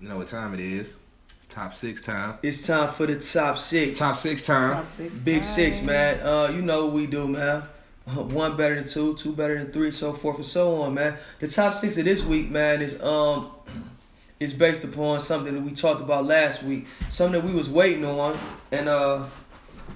you 0.00 0.08
know 0.08 0.16
what 0.16 0.28
time 0.28 0.54
it 0.54 0.60
is? 0.60 0.96
It's 1.36 1.46
top 1.46 1.74
six 1.74 2.00
time. 2.00 2.38
It's 2.42 2.66
time 2.66 2.88
for 2.92 3.04
the 3.06 3.20
top 3.20 3.58
six. 3.58 3.90
It's 3.90 3.98
top 3.98 4.16
six 4.16 4.40
time. 4.46 4.72
Top 4.72 4.86
six. 4.86 5.20
Big 5.20 5.44
six, 5.44 5.82
man. 5.82 6.20
Uh, 6.26 6.50
you 6.50 6.62
know 6.62 6.86
what 6.86 6.94
we 6.94 7.06
do, 7.06 7.28
man. 7.28 7.64
One 8.14 8.56
better 8.56 8.76
than 8.76 8.86
two, 8.86 9.14
two 9.14 9.32
better 9.32 9.58
than 9.58 9.72
three, 9.72 9.90
so 9.90 10.12
forth 10.12 10.36
and 10.36 10.46
so 10.46 10.82
on, 10.82 10.94
man. 10.94 11.18
The 11.40 11.48
top 11.48 11.74
six 11.74 11.98
of 11.98 12.04
this 12.04 12.24
week, 12.24 12.50
man, 12.50 12.80
is 12.80 13.00
um 13.02 13.50
is 14.40 14.54
based 14.54 14.84
upon 14.84 15.18
something 15.20 15.54
that 15.54 15.62
we 15.62 15.72
talked 15.72 16.00
about 16.00 16.24
last 16.24 16.62
week, 16.62 16.86
something 17.08 17.40
that 17.40 17.46
we 17.46 17.52
was 17.54 17.68
waiting 17.68 18.04
on, 18.04 18.38
and 18.70 18.88
uh 18.88 19.26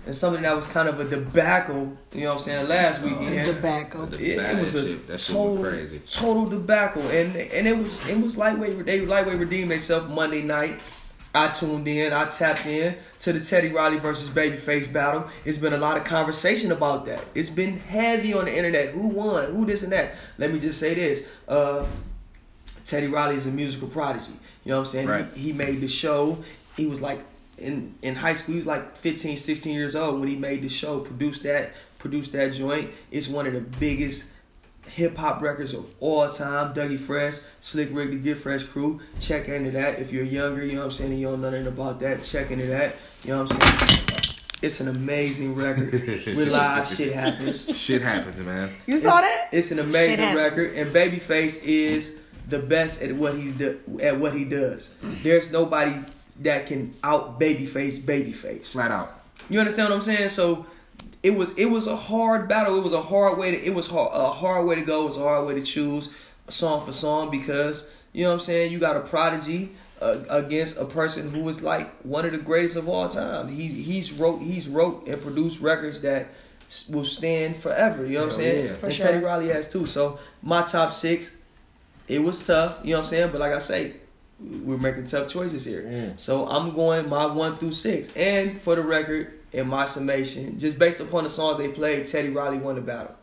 and 0.06 0.14
something 0.14 0.42
that 0.42 0.56
was 0.56 0.66
kind 0.66 0.88
of 0.88 0.98
a 0.98 1.04
debacle. 1.04 1.96
You 2.12 2.22
know 2.22 2.26
what 2.30 2.34
I'm 2.34 2.38
saying? 2.40 2.68
Last 2.68 3.02
weekend, 3.02 3.46
Tobacco. 3.46 4.04
it, 4.06 4.20
it 4.20 4.58
was 4.58 4.74
a 4.74 4.82
shit. 4.82 5.06
That 5.06 5.20
shit 5.20 5.36
was 5.36 5.46
total, 5.46 5.64
crazy. 5.64 6.02
total 6.10 6.46
debacle, 6.46 7.02
and 7.02 7.36
and 7.36 7.68
it 7.68 7.78
was 7.78 8.08
it 8.08 8.20
was 8.20 8.36
lightweight. 8.36 8.84
They 8.86 9.06
lightweight 9.06 9.38
redeemed 9.38 9.70
themselves 9.70 10.08
Monday 10.08 10.42
night. 10.42 10.80
I 11.34 11.48
tuned 11.48 11.86
in, 11.86 12.12
I 12.12 12.26
tapped 12.26 12.66
in 12.66 12.96
to 13.20 13.32
the 13.32 13.40
Teddy 13.40 13.68
Riley 13.68 13.98
versus 13.98 14.28
Babyface 14.28 14.92
battle. 14.92 15.28
It's 15.44 15.58
been 15.58 15.72
a 15.72 15.78
lot 15.78 15.96
of 15.96 16.04
conversation 16.04 16.72
about 16.72 17.06
that. 17.06 17.24
It's 17.34 17.50
been 17.50 17.78
heavy 17.78 18.34
on 18.34 18.46
the 18.46 18.56
internet. 18.56 18.88
Who 18.88 19.08
won? 19.08 19.52
Who 19.52 19.64
this 19.64 19.84
and 19.84 19.92
that? 19.92 20.16
Let 20.38 20.52
me 20.52 20.58
just 20.58 20.80
say 20.80 20.94
this. 20.94 21.24
Uh, 21.46 21.86
Teddy 22.84 23.06
Riley 23.06 23.36
is 23.36 23.46
a 23.46 23.50
musical 23.50 23.86
prodigy. 23.86 24.32
You 24.64 24.70
know 24.70 24.76
what 24.76 24.80
I'm 24.80 24.86
saying? 24.86 25.08
Right. 25.08 25.26
He, 25.34 25.42
he 25.42 25.52
made 25.52 25.80
the 25.80 25.88
show. 25.88 26.42
He 26.76 26.86
was 26.86 27.00
like 27.00 27.20
in 27.58 27.94
in 28.02 28.16
high 28.16 28.32
school. 28.32 28.54
He 28.54 28.58
was 28.58 28.66
like 28.66 28.96
15, 28.96 29.36
16 29.36 29.72
years 29.72 29.94
old 29.94 30.18
when 30.18 30.28
he 30.28 30.36
made 30.36 30.62
the 30.62 30.68
show. 30.68 31.00
Produced 31.00 31.44
that. 31.44 31.72
Produced 31.98 32.32
that 32.32 32.52
joint. 32.54 32.90
It's 33.12 33.28
one 33.28 33.46
of 33.46 33.52
the 33.52 33.60
biggest 33.60 34.32
hip 34.94 35.16
hop 35.16 35.40
records 35.40 35.74
of 35.74 35.94
all 36.00 36.28
time. 36.28 36.74
Dougie 36.74 36.98
Fresh, 36.98 37.38
Slick 37.60 37.88
Rick, 37.92 38.10
the 38.10 38.18
Get 38.18 38.38
Fresh 38.38 38.64
crew. 38.64 39.00
Check 39.18 39.48
into 39.48 39.70
that. 39.72 39.98
If 39.98 40.12
you're 40.12 40.24
younger, 40.24 40.64
you 40.64 40.72
know 40.72 40.80
what 40.80 40.84
I'm 40.86 40.90
saying, 40.90 41.10
and 41.12 41.20
you 41.20 41.28
don't 41.28 41.40
know 41.40 41.50
nothing 41.50 41.66
about 41.66 42.00
that, 42.00 42.22
check 42.22 42.50
into 42.50 42.66
that. 42.66 42.96
You 43.24 43.30
know 43.30 43.44
what 43.44 43.52
I'm 43.52 43.60
saying? 43.60 44.36
It's 44.62 44.80
an 44.80 44.88
amazing 44.88 45.54
record. 45.54 45.92
Realize 46.26 46.94
shit 46.96 47.14
happens. 47.14 47.78
Shit 47.78 48.02
happens, 48.02 48.38
man. 48.40 48.70
You 48.86 48.98
saw 48.98 49.20
that? 49.20 49.48
It's 49.52 49.70
an 49.70 49.78
amazing 49.78 50.36
record, 50.36 50.70
and 50.74 50.92
Babyface 50.94 51.62
is 51.64 52.20
the 52.48 52.58
best 52.58 53.00
at 53.00 53.12
what 53.12 53.36
he's 53.36 53.54
do, 53.54 53.80
at 54.02 54.18
what 54.18 54.34
he 54.34 54.44
does. 54.44 54.94
There's 55.22 55.50
nobody 55.50 55.94
that 56.40 56.66
can 56.66 56.94
out 57.02 57.40
Babyface 57.40 58.00
Babyface. 58.00 58.66
Flat 58.66 58.90
out. 58.90 59.22
You 59.48 59.60
understand 59.60 59.88
what 59.88 59.96
I'm 59.96 60.02
saying? 60.02 60.28
So 60.30 60.66
it 61.22 61.36
was 61.36 61.56
it 61.56 61.66
was 61.66 61.86
a 61.86 61.96
hard 61.96 62.48
battle. 62.48 62.78
It 62.78 62.82
was 62.82 62.92
a 62.92 63.02
hard 63.02 63.38
way 63.38 63.50
to 63.50 63.62
it 63.62 63.74
was 63.74 63.86
hard, 63.86 64.10
a 64.12 64.30
hard 64.30 64.66
way 64.66 64.74
to 64.74 64.82
go. 64.82 65.02
It 65.02 65.06
was 65.06 65.16
a 65.16 65.22
hard 65.22 65.46
way 65.46 65.54
to 65.54 65.62
choose 65.62 66.10
song 66.48 66.84
for 66.84 66.92
song 66.92 67.30
because 67.30 67.90
you 68.12 68.24
know 68.24 68.30
what 68.30 68.34
I'm 68.34 68.40
saying. 68.40 68.72
You 68.72 68.78
got 68.78 68.96
a 68.96 69.00
prodigy 69.00 69.72
uh, 70.00 70.18
against 70.28 70.78
a 70.78 70.84
person 70.84 71.30
who 71.30 71.48
is 71.48 71.62
like 71.62 71.90
one 72.02 72.24
of 72.24 72.32
the 72.32 72.38
greatest 72.38 72.76
of 72.76 72.88
all 72.88 73.08
time. 73.08 73.48
He 73.48 73.66
he's 73.66 74.12
wrote 74.12 74.40
he's 74.40 74.66
wrote 74.66 75.06
and 75.06 75.20
produced 75.20 75.60
records 75.60 76.00
that 76.00 76.28
will 76.88 77.04
stand 77.04 77.56
forever. 77.56 78.06
You 78.06 78.14
know 78.14 78.20
what 78.20 78.32
I'm 78.32 78.36
saying? 78.36 78.66
yeah. 78.66 78.76
For 78.76 78.86
and 78.86 78.94
sure. 78.94 79.06
Teddy 79.06 79.24
Riley 79.24 79.48
has 79.48 79.70
too. 79.70 79.86
So 79.86 80.18
my 80.42 80.62
top 80.62 80.92
six, 80.92 81.36
it 82.08 82.22
was 82.22 82.46
tough. 82.46 82.80
You 82.82 82.92
know 82.92 82.98
what 82.98 83.04
I'm 83.04 83.08
saying? 83.10 83.32
But 83.32 83.40
like 83.40 83.52
I 83.52 83.58
say, 83.58 83.94
we're 84.38 84.78
making 84.78 85.04
tough 85.04 85.28
choices 85.28 85.64
here. 85.64 85.82
Mm. 85.82 86.18
So 86.18 86.48
I'm 86.48 86.74
going 86.74 87.08
my 87.08 87.26
one 87.26 87.58
through 87.58 87.72
six. 87.72 88.14
And 88.16 88.58
for 88.58 88.74
the 88.74 88.82
record, 88.82 89.39
in 89.52 89.66
my 89.68 89.84
summation, 89.84 90.58
just 90.58 90.78
based 90.78 91.00
upon 91.00 91.24
the 91.24 91.30
songs 91.30 91.58
they 91.58 91.68
played, 91.68 92.06
Teddy 92.06 92.30
Riley 92.30 92.58
won 92.58 92.74
the 92.76 92.80
battle. 92.80 93.14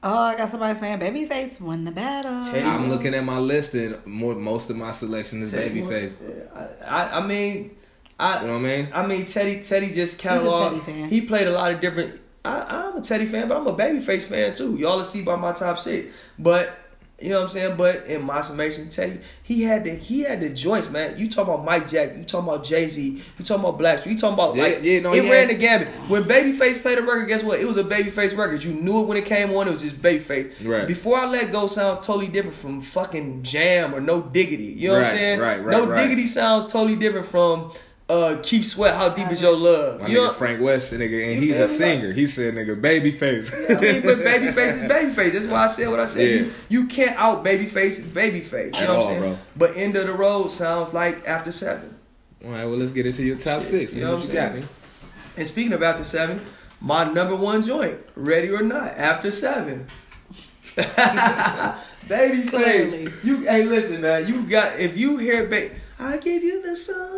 Oh, 0.00 0.16
I 0.16 0.36
got 0.36 0.48
somebody 0.48 0.78
saying 0.78 1.00
Babyface 1.00 1.60
won 1.60 1.84
the 1.84 1.90
battle. 1.90 2.44
Teddy- 2.52 2.64
I'm 2.64 2.88
looking 2.88 3.14
at 3.14 3.24
my 3.24 3.38
list 3.38 3.74
and 3.74 4.04
more 4.06 4.34
most 4.36 4.70
of 4.70 4.76
my 4.76 4.92
selection 4.92 5.42
is 5.42 5.50
Teddy 5.50 5.80
won- 5.82 5.90
Babyface. 5.90 6.16
Yeah, 6.22 6.68
I, 6.86 7.02
I, 7.02 7.18
I 7.18 7.26
mean, 7.26 7.76
I, 8.20 8.40
You 8.42 8.46
know 8.46 8.52
what 8.54 8.58
I 8.60 8.62
mean? 8.76 8.88
I 8.94 9.06
mean 9.06 9.26
Teddy. 9.26 9.60
Teddy 9.62 9.90
just 9.90 10.22
a 10.24 10.28
cataloged. 10.28 10.70
Teddy 10.70 10.80
fan. 10.80 11.08
He 11.08 11.20
played 11.22 11.48
a 11.48 11.50
lot 11.52 11.72
of 11.72 11.80
different. 11.80 12.20
I, 12.44 12.86
I'm 12.86 12.96
a 12.96 13.00
Teddy 13.00 13.26
fan, 13.26 13.48
but 13.48 13.56
I'm 13.56 13.66
a 13.66 13.74
Babyface 13.74 14.24
fan 14.24 14.52
too. 14.54 14.76
Y'all 14.76 14.98
will 14.98 15.04
see 15.04 15.22
by 15.22 15.34
my 15.36 15.52
top 15.52 15.78
six. 15.80 16.08
But 16.38 16.76
you 17.20 17.30
know 17.30 17.36
what 17.36 17.44
I'm 17.44 17.48
saying. 17.48 17.76
But 17.76 18.06
in 18.06 18.22
my 18.22 18.40
summation, 18.40 18.88
Teddy, 18.88 19.20
he 19.42 19.62
had 19.64 19.82
the 19.84 19.90
he 19.90 20.20
had 20.20 20.40
the 20.40 20.50
joints, 20.50 20.88
man. 20.88 21.18
You 21.18 21.28
talking 21.28 21.52
about 21.52 21.64
Mike 21.64 21.88
Jack? 21.88 22.16
You 22.16 22.22
talking 22.22 22.48
about 22.48 22.64
Jay 22.64 22.86
Z? 22.86 23.22
You 23.38 23.44
talking 23.44 23.64
about 23.64 23.76
Black? 23.76 24.06
You 24.06 24.16
talking 24.16 24.34
about 24.34 24.54
Yeah, 24.54 24.62
like 24.62 24.82
yeah, 24.82 25.00
no, 25.00 25.12
it 25.12 25.28
ran 25.28 25.48
the 25.48 25.54
gambit. 25.54 25.88
When 26.08 26.24
Babyface 26.24 26.80
played 26.80 26.98
the 26.98 27.02
record, 27.02 27.26
guess 27.26 27.42
what? 27.42 27.58
It 27.58 27.66
was 27.66 27.76
a 27.76 27.82
Babyface 27.82 28.36
record. 28.36 28.62
You 28.62 28.72
knew 28.72 29.02
it 29.02 29.06
when 29.08 29.16
it 29.16 29.26
came 29.26 29.50
on. 29.52 29.66
It 29.66 29.72
was 29.72 29.82
just 29.82 30.00
Babyface. 30.00 30.52
Right. 30.64 30.86
Before 30.86 31.18
I 31.18 31.26
let 31.26 31.50
go 31.50 31.66
sounds 31.66 32.06
totally 32.06 32.28
different 32.28 32.56
from 32.56 32.80
fucking 32.80 33.42
Jam 33.42 33.94
or 33.94 34.00
No 34.00 34.22
Diggity. 34.22 34.64
You 34.64 34.88
know 34.88 34.94
what 34.98 35.08
I'm 35.08 35.16
saying? 35.16 35.40
right, 35.40 35.64
right, 35.64 35.72
No 35.72 35.88
right. 35.88 36.02
Diggity 36.02 36.26
sounds 36.26 36.72
totally 36.72 36.96
different 36.96 37.26
from 37.26 37.72
uh, 38.08 38.38
Keith 38.42 38.64
Sweat. 38.66 38.94
How 38.94 39.08
deep 39.10 39.30
is 39.30 39.42
your 39.42 39.56
love? 39.56 40.00
My 40.00 40.06
You 40.08 40.14
know- 40.16 40.30
nigga 40.30 40.34
Frank 40.36 40.60
West, 40.62 40.92
nigga, 40.92 41.02
and 41.32 41.42
You 41.42 41.48
he's 41.52 41.58
a 41.58 41.68
singer. 41.68 42.12
He 42.12 42.26
said, 42.26 42.54
nigga, 42.54 42.80
Babyface. 42.80 43.52
I 43.76 43.80
mean, 43.80 44.02
but 44.02 44.18
babyface 44.18 44.82
is 44.82 44.90
babyface. 44.90 45.32
That's 45.32 45.46
why 45.46 45.64
I 45.64 45.66
said 45.68 45.88
what 45.90 46.00
I 46.00 46.04
said. 46.06 46.20
Yeah. 46.20 46.36
You, 46.40 46.52
you 46.82 46.86
can't 46.86 47.16
out 47.18 47.44
babyface 47.44 47.98
is 47.98 48.06
babyface. 48.06 48.76
You 48.76 48.82
At 48.82 48.88
know 48.88 48.94
what 48.94 49.04
all, 49.04 49.08
I'm 49.14 49.20
saying? 49.20 49.34
bro. 49.34 49.38
But 49.56 49.76
end 49.76 49.96
of 49.96 50.06
the 50.06 50.12
road 50.14 50.48
sounds 50.48 50.92
like 50.94 51.26
after 51.28 51.52
seven. 51.52 51.96
All 52.44 52.50
right, 52.52 52.64
well, 52.64 52.76
let's 52.76 52.92
get 52.92 53.04
into 53.06 53.24
your 53.24 53.36
top 53.36 53.62
six. 53.62 53.94
You 53.94 54.04
know 54.04 54.14
what 54.14 54.22
I'm 54.24 54.28
you 54.28 54.34
got, 54.34 54.52
saying? 54.52 54.68
And 55.36 55.46
speaking 55.46 55.72
of 55.72 55.82
after 55.82 56.04
seven, 56.04 56.40
my 56.80 57.04
number 57.12 57.34
one 57.36 57.62
joint, 57.62 57.98
ready 58.14 58.48
or 58.50 58.62
not, 58.62 58.92
after 58.96 59.30
seven. 59.30 59.86
Babyface. 60.76 62.50
Clearly. 62.50 63.12
You 63.24 63.38
hey 63.42 63.64
listen, 63.64 64.00
man, 64.00 64.26
you 64.28 64.42
got 64.48 64.78
if 64.78 64.96
you 64.96 65.18
hear 65.18 65.46
ba- 65.46 65.70
I 65.98 66.16
give 66.18 66.42
you 66.44 66.62
the 66.62 66.76
sun, 66.76 66.96
the 66.96 67.17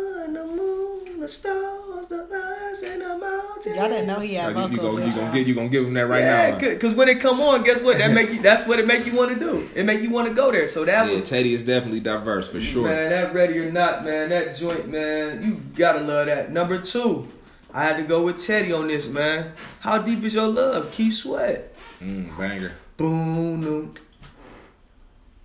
the 1.21 1.27
stars, 1.27 2.07
the 2.07 2.17
lights, 2.17 2.83
and 2.83 3.01
the 3.01 3.17
mountains. 3.17 3.75
Y'all 3.75 3.87
didn't 3.89 4.07
know 4.07 4.19
he 4.19 4.33
had 4.33 4.55
Oh, 4.55 4.65
you, 4.65 4.71
you 4.73 4.77
gonna, 4.77 5.05
you 5.05 5.11
gonna 5.11 5.21
y'all? 5.25 5.33
get 5.33 5.47
you 5.47 5.55
gonna 5.55 5.69
give 5.69 5.85
him 5.85 5.93
that 5.93 6.07
right 6.07 6.23
now. 6.23 6.43
yeah, 6.43 6.57
because 6.57 6.93
when 6.93 7.07
it 7.09 7.19
come 7.19 7.39
on, 7.39 7.63
guess 7.63 7.81
what? 7.81 7.97
That 7.99 8.11
make 8.13 8.31
you. 8.31 8.41
That's 8.41 8.67
what 8.67 8.79
it 8.79 8.87
make 8.87 9.05
you 9.05 9.15
want 9.15 9.31
to 9.31 9.39
do. 9.39 9.69
It 9.75 9.85
make 9.85 10.01
you 10.01 10.09
want 10.09 10.27
to 10.27 10.33
go 10.33 10.51
there. 10.51 10.67
So 10.67 10.83
that 10.85 11.07
Yeah, 11.07 11.19
was 11.19 11.29
Teddy 11.29 11.53
is 11.53 11.63
definitely 11.63 11.99
diverse 11.99 12.47
for 12.47 12.59
sure. 12.59 12.83
Man, 12.87 13.09
that 13.11 13.33
ready 13.33 13.59
or 13.59 13.71
not, 13.71 14.03
man, 14.03 14.29
that 14.29 14.55
joint, 14.55 14.89
man, 14.89 15.43
you 15.43 15.61
gotta 15.75 16.01
love 16.01 16.25
that. 16.25 16.51
Number 16.51 16.79
two, 16.81 17.27
I 17.73 17.83
had 17.83 17.97
to 17.97 18.03
go 18.03 18.23
with 18.23 18.43
Teddy 18.43 18.73
on 18.73 18.87
this, 18.87 19.07
man. 19.07 19.53
How 19.79 19.99
deep 19.99 20.23
is 20.23 20.33
your 20.33 20.47
love? 20.47 20.91
Keith 20.91 21.13
Sweat. 21.13 21.73
Mm, 22.01 22.35
banger. 22.37 22.73
Boom, 22.97 23.61
doom, 23.61 23.93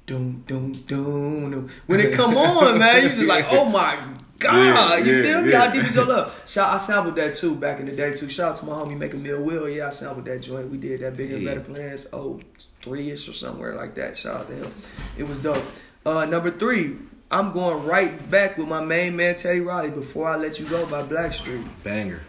doom, 0.07 0.45
doom, 0.47 0.73
doom, 0.87 1.51
doom. 1.51 1.71
When 1.87 2.01
it 2.01 2.15
come 2.15 2.37
on, 2.37 2.79
man, 2.79 3.03
you 3.03 3.09
just 3.11 3.23
like, 3.23 3.47
oh 3.51 3.69
my 3.69 3.97
god, 4.38 4.55
Yeah, 4.57 5.05
you 5.05 5.16
yeah, 5.16 5.22
feel 5.22 5.42
me? 5.42 5.51
yeah. 5.51 5.66
How 5.66 5.72
deep 5.72 5.85
is 5.85 5.94
your 5.94 6.05
love? 6.07 6.42
Shout, 6.46 6.72
I 6.75 6.79
sampled 6.79 7.16
that 7.16 7.35
too 7.35 7.55
back 7.55 7.81
in 7.81 7.87
the 7.87 7.92
day 7.92 8.14
too. 8.14 8.29
Shout 8.29 8.53
out 8.53 8.57
to 8.59 8.66
my 8.66 8.72
homie 8.72 8.96
Make 8.96 9.14
a 9.14 9.16
Mill 9.16 9.42
Will. 9.42 9.68
Yeah, 9.68 9.87
I 9.88 9.90
sampled 9.90 10.25
that 10.27 10.40
joint. 10.42 10.70
We 10.70 10.79
did 10.79 11.01
that 11.01 11.16
bigger, 11.16 11.44
better 11.44 11.61
plans. 11.61 12.07
Oh, 12.12 12.40
three 12.81 13.11
ish 13.11 13.29
or 13.29 13.33
somewhere 13.33 13.75
like 13.75 13.94
that. 13.96 14.16
Shout 14.16 14.37
out 14.42 14.49
to 14.49 14.55
him. 14.55 14.75
It 15.18 15.25
was 15.25 15.38
dope. 15.38 15.64
Uh, 16.05 16.25
number 16.25 16.51
three, 16.51 16.96
I'm 17.31 17.53
going 17.53 17.85
right 17.87 18.31
back 18.31 18.57
with 18.59 18.68
my 18.68 18.85
main 18.85 19.16
man 19.16 19.35
Teddy 19.35 19.61
Riley. 19.61 19.90
Before 19.90 20.29
I 20.29 20.37
let 20.37 20.61
you 20.61 20.66
go 20.66 20.87
by 20.87 21.03
Blackstreet. 21.03 21.66
Banger. 21.83 22.22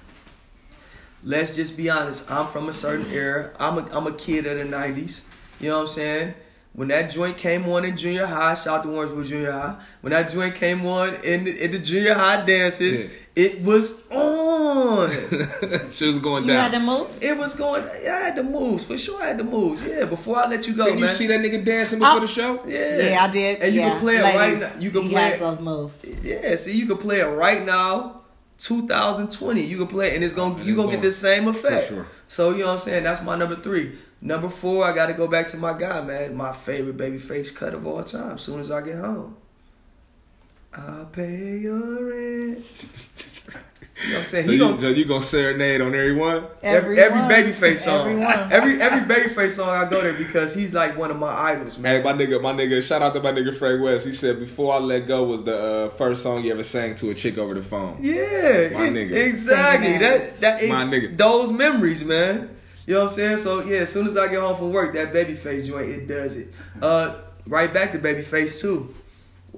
Let's 1.24 1.56
just 1.56 1.76
be 1.78 1.89
honest. 1.89 2.30
I'm 2.32 2.48
from 2.48 2.70
a 2.70 2.74
certain 2.74 3.06
era. 3.12 3.52
I'm 3.60 3.78
a 3.78 3.88
I'm 3.96 4.08
a 4.08 4.13
kid 4.13 4.46
of 4.46 4.58
the 4.58 4.63
'90s. 4.63 5.24
You 5.60 5.70
know 5.70 5.78
what 5.80 5.89
I'm 5.89 5.93
saying? 5.96 6.34
When 6.78 6.90
that 6.90 7.10
joint 7.10 7.38
came 7.38 7.68
on 7.70 7.86
in 7.86 7.98
junior 7.98 8.28
high, 8.28 8.54
shout 8.54 8.68
out 8.82 8.84
to 8.84 8.90
Warrensville 8.90 9.26
Junior 9.26 9.52
High. 9.52 9.78
When 10.02 10.12
that 10.12 10.30
joint 10.32 10.54
came 10.54 10.86
on 10.86 11.16
in 11.24 11.44
the, 11.46 11.63
in 11.66 11.72
the 11.72 11.80
junior 11.80 12.13
high 12.13 12.46
dances, 12.46 13.02
Yeah. 13.02 13.10
it 13.36 13.62
was 13.63 14.08
on. 14.12 15.10
she 15.92 16.08
was 16.08 16.20
going 16.20 16.46
down. 16.46 16.56
You 16.56 16.62
had 16.62 16.72
the 16.74 16.80
moves? 16.80 17.24
it 17.24 17.36
was 17.36 17.56
going. 17.56 17.84
Yeah, 18.04 18.18
I 18.18 18.20
had 18.26 18.36
the 18.36 18.44
moves 18.44 18.84
for 18.86 18.96
sure. 18.96 19.20
I 19.24 19.30
had 19.30 19.40
the 19.40 19.44
moves. 19.44 19.88
Yeah. 19.88 20.06
Before 20.06 20.38
I 20.38 20.46
let 20.48 20.68
you 20.68 20.76
go, 20.76 20.86
Did 20.86 21.00
you 21.00 21.08
see 21.08 21.26
that 21.26 21.40
nigga 21.40 21.66
dancing 21.66 21.98
before 21.98 22.18
Oh. 22.18 22.20
the 22.20 22.28
show? 22.28 22.63
Yeah. 22.68 23.10
Yeah, 23.10 23.24
I 23.24 23.28
did. 23.32 23.60
And 23.63 23.74
you 23.74 23.82
yeah. 23.82 23.90
can 23.90 24.00
play 24.00 24.18
it 24.18 24.22
Ladies, 24.24 24.62
right 24.62 24.76
now. 24.76 24.80
You 24.80 24.92
can 24.92 25.02
he 25.02 25.10
play 25.10 25.22
has 25.24 25.34
it. 25.34 25.40
those 25.40 25.60
moves. 25.60 26.06
Yeah, 26.22 26.54
see, 26.58 26.78
you 26.78 26.86
can 26.86 26.98
play 26.98 27.22
it 27.22 27.26
right 27.26 27.66
now, 27.66 28.22
2020. 28.60 29.62
You 29.63 29.78
can 29.80 29.88
play 29.88 30.10
it, 30.10 30.13
and 30.16 30.24
it's 30.24 30.36
gonna 30.36 30.54
oh, 30.54 30.58
And 30.58 30.66
you 30.68 30.74
it's 30.74 30.80
gonna 30.82 30.92
get 30.92 31.02
the 31.02 31.12
same 31.12 31.48
effect. 31.48 31.88
sure. 31.88 32.06
So 32.28 32.52
you 32.52 32.60
know 32.60 32.66
what 32.68 32.72
I'm 32.74 32.78
saying? 32.80 33.04
That's 33.04 33.24
my 33.24 33.36
number 33.36 33.56
three. 33.56 33.98
Number 34.21 34.49
four, 34.49 34.84
I 34.84 34.93
got 34.93 35.08
to 35.08 35.13
go 35.13 35.27
back 35.27 35.47
to 35.47 35.58
my 35.58 35.77
guy, 35.77 36.01
man. 36.01 36.36
My 36.36 36.51
favorite 36.53 36.97
baby 36.97 37.17
face 37.19 37.51
cut 37.51 37.73
of 37.73 37.86
all 37.86 38.03
time. 38.03 38.34
As 38.36 38.41
Soon 38.41 38.60
as 38.60 38.71
I 38.71 38.82
get 38.82 38.95
home, 38.95 39.38
I'll 40.73 41.06
pay 41.06 41.58
your 41.60 42.03
rent. 42.06 42.65
You 44.06 44.10
know 44.13 44.19
what 44.19 44.21
I'm 44.21 44.25
saying? 44.27 44.45
So 44.45 44.51
he 44.51 44.58
you, 44.58 44.63
gonna 44.63 44.77
so 44.77 44.88
you 44.89 45.06
gonna 45.06 45.21
serenade 45.21 45.82
on 45.82 45.88
everyone? 45.88 46.45
every, 46.62 46.99
every 46.99 47.19
Everyone. 47.19 47.32
babyface 47.32 47.77
song. 47.77 48.08
Everyone. 48.21 48.51
Every 48.53 48.80
every 48.80 49.15
babyface 49.15 49.51
song 49.53 49.69
I 49.69 49.89
go 49.89 49.99
there 50.03 50.13
because 50.13 50.53
he's 50.53 50.71
like 50.71 50.95
one 50.95 51.10
of 51.10 51.17
my 51.17 51.34
idols, 51.34 51.80
man. 51.80 51.95
Hey, 51.99 52.03
my 52.03 52.13
nigga, 52.13 52.39
my 52.39 52.53
nigga, 52.53 52.84
shout 52.84 53.01
out 53.01 53.15
to 53.15 53.21
my 53.23 53.32
nigga 53.32 53.58
Frank 53.58 53.82
West. 53.82 54.06
He 54.06 54.13
said, 54.13 54.39
"Before 54.39 54.71
I 54.75 54.77
let 54.77 55.08
go" 55.08 55.23
was 55.23 55.43
the 55.45 55.58
uh, 55.60 55.89
first 55.89 56.21
song 56.21 56.43
he 56.43 56.51
ever 56.51 56.62
sang 56.63 56.93
to 56.97 57.10
a 57.10 57.15
chick 57.15 57.39
over 57.39 57.56
the 57.56 57.63
phone. 57.63 57.97
Yeah, 57.99 58.69
My 58.73 58.88
nigga. 58.88 59.13
exactly. 59.13 59.88
Singing 59.88 60.01
That 60.01 60.21
that 60.41 60.62
it- 60.62 60.69
My 60.69 60.84
nigga. 60.86 61.17
Those 61.17 61.51
memories, 61.51 62.03
man. 62.03 62.51
You 62.88 62.93
know 62.93 63.04
what 63.04 63.12
I'm 63.12 63.15
saying? 63.15 63.38
So 63.39 63.63
yeah, 63.65 63.80
as 63.80 63.91
soon 63.91 64.08
as 64.08 64.17
I 64.17 64.30
get 64.30 64.39
home 64.39 64.56
from 64.56 64.71
work, 64.71 64.93
that 64.93 65.12
babyface 65.12 65.67
joint 65.67 65.89
it 65.89 66.08
does 66.08 66.38
it. 66.38 66.54
Uh, 66.82 67.17
right 67.45 67.71
back 67.71 67.91
to 67.91 68.00
babyface 68.00 68.62
too. 68.62 68.95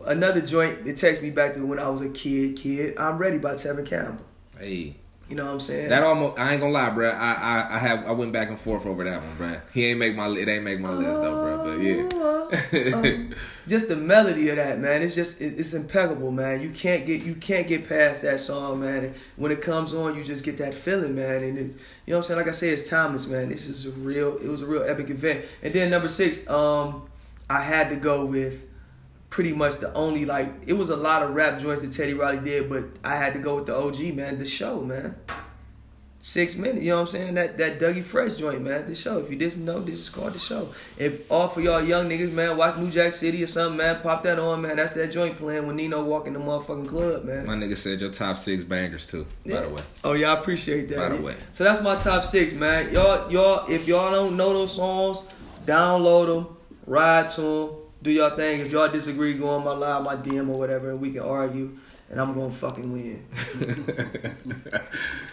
Another 0.04 0.42
joint 0.42 0.88
it 0.88 0.98
takes 0.98 1.22
me 1.22 1.30
back 1.30 1.54
to 1.54 1.64
when 1.64 1.78
I 1.78 1.90
was 1.90 2.02
a 2.02 2.10
kid. 2.10 2.58
Kid, 2.58 2.98
I'm 2.98 3.20
ready 3.20 3.38
by 3.38 3.54
Tevin 3.54 3.86
Campbell. 3.86 4.26
Hey, 4.58 4.96
You 5.30 5.36
know 5.36 5.46
what 5.46 5.52
I'm 5.52 5.60
saying? 5.60 5.90
that 5.90 6.02
almost. 6.02 6.40
I 6.40 6.54
ain't 6.54 6.60
gonna 6.60 6.74
lie, 6.74 6.90
bruh. 6.90 7.14
I, 7.14 7.34
I, 7.34 7.76
I 7.76 7.78
have. 7.78 8.08
I 8.08 8.12
went 8.14 8.34
back 8.34 8.50
and 8.50 8.60
forth 8.60 8.88
over 8.88 9.04
that 9.04 9.22
one, 9.22 9.38
bruh. 9.38 9.62
He 9.72 9.86
ain't 9.86 10.00
make 10.00 10.16
my. 10.16 10.28
It 10.28 10.48
ain't 10.48 10.64
make 10.64 10.80
my 10.80 10.90
list 10.92 11.22
though, 11.22 11.36
bruh. 11.36 11.66
But 11.66 12.74
yeah, 13.14 13.32
uh, 13.32 13.36
just 13.68 13.90
the 13.90 13.96
melody 13.96 14.50
of 14.50 14.56
that 14.56 14.80
man. 14.80 15.04
It's 15.04 15.14
just 15.14 15.40
it, 15.40 15.60
it's 15.60 15.76
impeccable, 15.76 16.32
man. 16.32 16.62
You 16.62 16.72
can't 16.72 17.06
get 17.06 17.22
you 17.22 17.36
can't 17.36 17.68
get 17.68 17.88
past 17.88 18.24
that 18.24 18.40
song, 18.40 18.80
man. 18.80 19.06
And 19.06 19.16
when 19.36 19.52
it 19.52 19.62
comes 19.62 19.94
on, 19.94 20.18
you 20.18 20.24
just 20.24 20.44
get 20.44 20.58
that 20.58 20.74
feeling, 20.74 21.16
man. 21.16 21.44
And 21.44 21.58
it, 21.60 21.62
you 21.62 21.68
know 21.68 21.76
what 22.08 22.18
I'm 22.18 22.24
saying? 22.24 22.40
Like 22.40 22.50
I 22.50 22.54
say, 22.54 22.70
it's 22.70 22.90
timeless, 22.90 23.28
man. 23.28 23.50
This 23.50 23.68
is 23.70 23.86
a 23.86 23.92
real. 23.92 24.36
It 24.38 24.48
was 24.48 24.64
a 24.64 24.66
real 24.66 24.82
epic 24.82 25.12
event. 25.12 25.46
And 25.62 25.72
then 25.72 25.92
number 25.92 26.08
six, 26.08 26.50
um, 26.50 27.08
I 27.48 27.62
had 27.62 27.92
to 27.92 27.98
go 27.98 28.26
with 28.26 28.64
pretty 29.30 29.54
much 29.54 29.78
the 29.78 29.94
only 29.94 30.26
like 30.26 30.52
it 30.66 30.74
was 30.74 30.90
a 30.90 30.96
lot 30.96 31.24
of 31.24 31.36
rap 31.36 31.60
joints 31.60 31.82
that 31.82 31.92
Teddy 31.92 32.14
Riley 32.14 32.40
did, 32.40 32.70
but 32.70 32.86
I 33.04 33.16
had 33.16 33.34
to 33.34 33.40
go 33.40 33.56
with 33.56 33.68
the 33.68 33.76
OG 33.76 34.16
man, 34.16 34.40
the 34.40 34.46
show, 34.46 34.82
man. 34.82 35.16
Six 36.22 36.58
minutes, 36.58 36.84
you 36.84 36.90
know 36.90 36.96
what 36.98 37.02
I'm 37.02 37.08
saying? 37.08 37.34
That 37.36 37.58
that 37.60 37.80
Dougie 37.80 38.04
Fresh 38.04 38.36
joint, 38.36 38.62
man. 38.62 38.86
The 38.90 38.96
show. 38.96 39.20
If 39.20 39.30
you 39.30 39.38
didn't 39.38 39.64
know, 39.64 39.80
this 39.80 40.02
is 40.02 40.10
called 40.10 40.34
the 40.34 40.40
show. 40.40 40.68
If 40.98 41.32
all 41.32 41.48
for 41.48 41.62
y'all 41.62 41.82
young 41.82 42.10
niggas, 42.10 42.34
man, 42.34 42.58
watch 42.58 42.78
New 42.78 42.92
Jack 42.92 43.14
City 43.14 43.42
or 43.42 43.48
something, 43.48 43.78
man, 43.78 44.02
pop 44.02 44.24
that 44.24 44.38
on, 44.38 44.62
man. 44.62 44.76
That's 44.76 44.92
that 44.94 45.14
joint 45.14 45.38
playing 45.38 45.66
when 45.66 45.78
Nino 45.78 46.04
walk 46.04 46.28
in 46.28 46.34
the 46.34 46.40
motherfucking 46.40 46.90
club, 46.90 47.24
man. 47.24 47.48
My 47.48 47.56
nigga 47.56 47.78
said 47.78 48.02
your 48.02 48.12
top 48.12 48.36
six 48.36 48.66
bangers 48.66 49.08
too. 49.08 49.26
By 49.46 49.62
the 49.62 49.70
way, 49.70 49.82
Oh 50.04 50.12
yeah, 50.12 50.34
I 50.34 50.40
appreciate 50.40 50.90
that. 50.90 50.98
By 50.98 51.16
the 51.16 51.22
way. 51.22 51.38
So 51.54 51.64
that's 51.64 51.82
my 51.82 51.96
top 51.96 52.26
six, 52.26 52.52
man. 52.52 52.94
Y'all, 52.94 53.32
y'all, 53.32 53.72
if 53.72 53.88
y'all 53.88 54.12
don't 54.12 54.36
know 54.36 54.52
those 54.52 54.76
songs, 54.76 55.24
download 55.66 56.36
them, 56.36 56.58
ride 56.86 57.30
to 57.30 57.42
them, 57.42 57.70
do 58.02 58.12
y'all 58.12 58.36
thing. 58.36 58.62
If 58.62 58.72
y'all 58.72 58.90
disagree, 58.90 59.34
go 59.34 59.50
on 59.50 59.64
my 59.64 59.72
live, 59.72 60.04
my 60.04 60.16
DM 60.16 60.50
or 60.50 60.58
whatever, 60.58 60.92
and 60.92 61.02
we 61.02 61.12
can 61.12 61.22
argue. 61.22 61.78
And 62.10 62.20
I'm 62.20 62.34
gonna 62.34 62.50
fucking 62.50 62.92
win. 62.92 63.26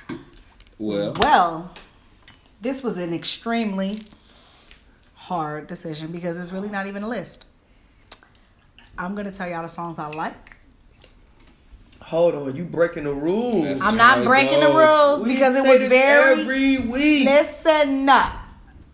well, 0.78 1.14
Well, 1.18 1.70
this 2.60 2.82
was 2.82 2.98
an 2.98 3.14
extremely 3.14 4.00
hard 5.14 5.66
decision 5.66 6.12
because 6.12 6.38
it's 6.38 6.52
really 6.52 6.68
not 6.68 6.86
even 6.86 7.02
a 7.02 7.08
list. 7.08 7.46
I'm 8.98 9.14
gonna 9.14 9.32
tell 9.32 9.48
y'all 9.48 9.62
the 9.62 9.68
songs 9.68 9.98
I 9.98 10.08
like. 10.08 10.56
Hold 12.02 12.34
on, 12.34 12.54
you 12.54 12.64
breaking 12.64 13.04
the 13.04 13.12
rules. 13.12 13.64
That's 13.64 13.80
I'm 13.80 13.96
not 13.96 14.20
it 14.20 14.24
breaking 14.26 14.60
the 14.60 14.70
rules 14.70 15.24
We 15.24 15.32
because 15.34 15.56
it 15.56 15.66
was 15.66 15.78
this 15.80 15.92
very. 15.92 16.40
every 16.40 16.78
week. 16.78 17.24
Listen 17.26 18.08
up. 18.08 18.45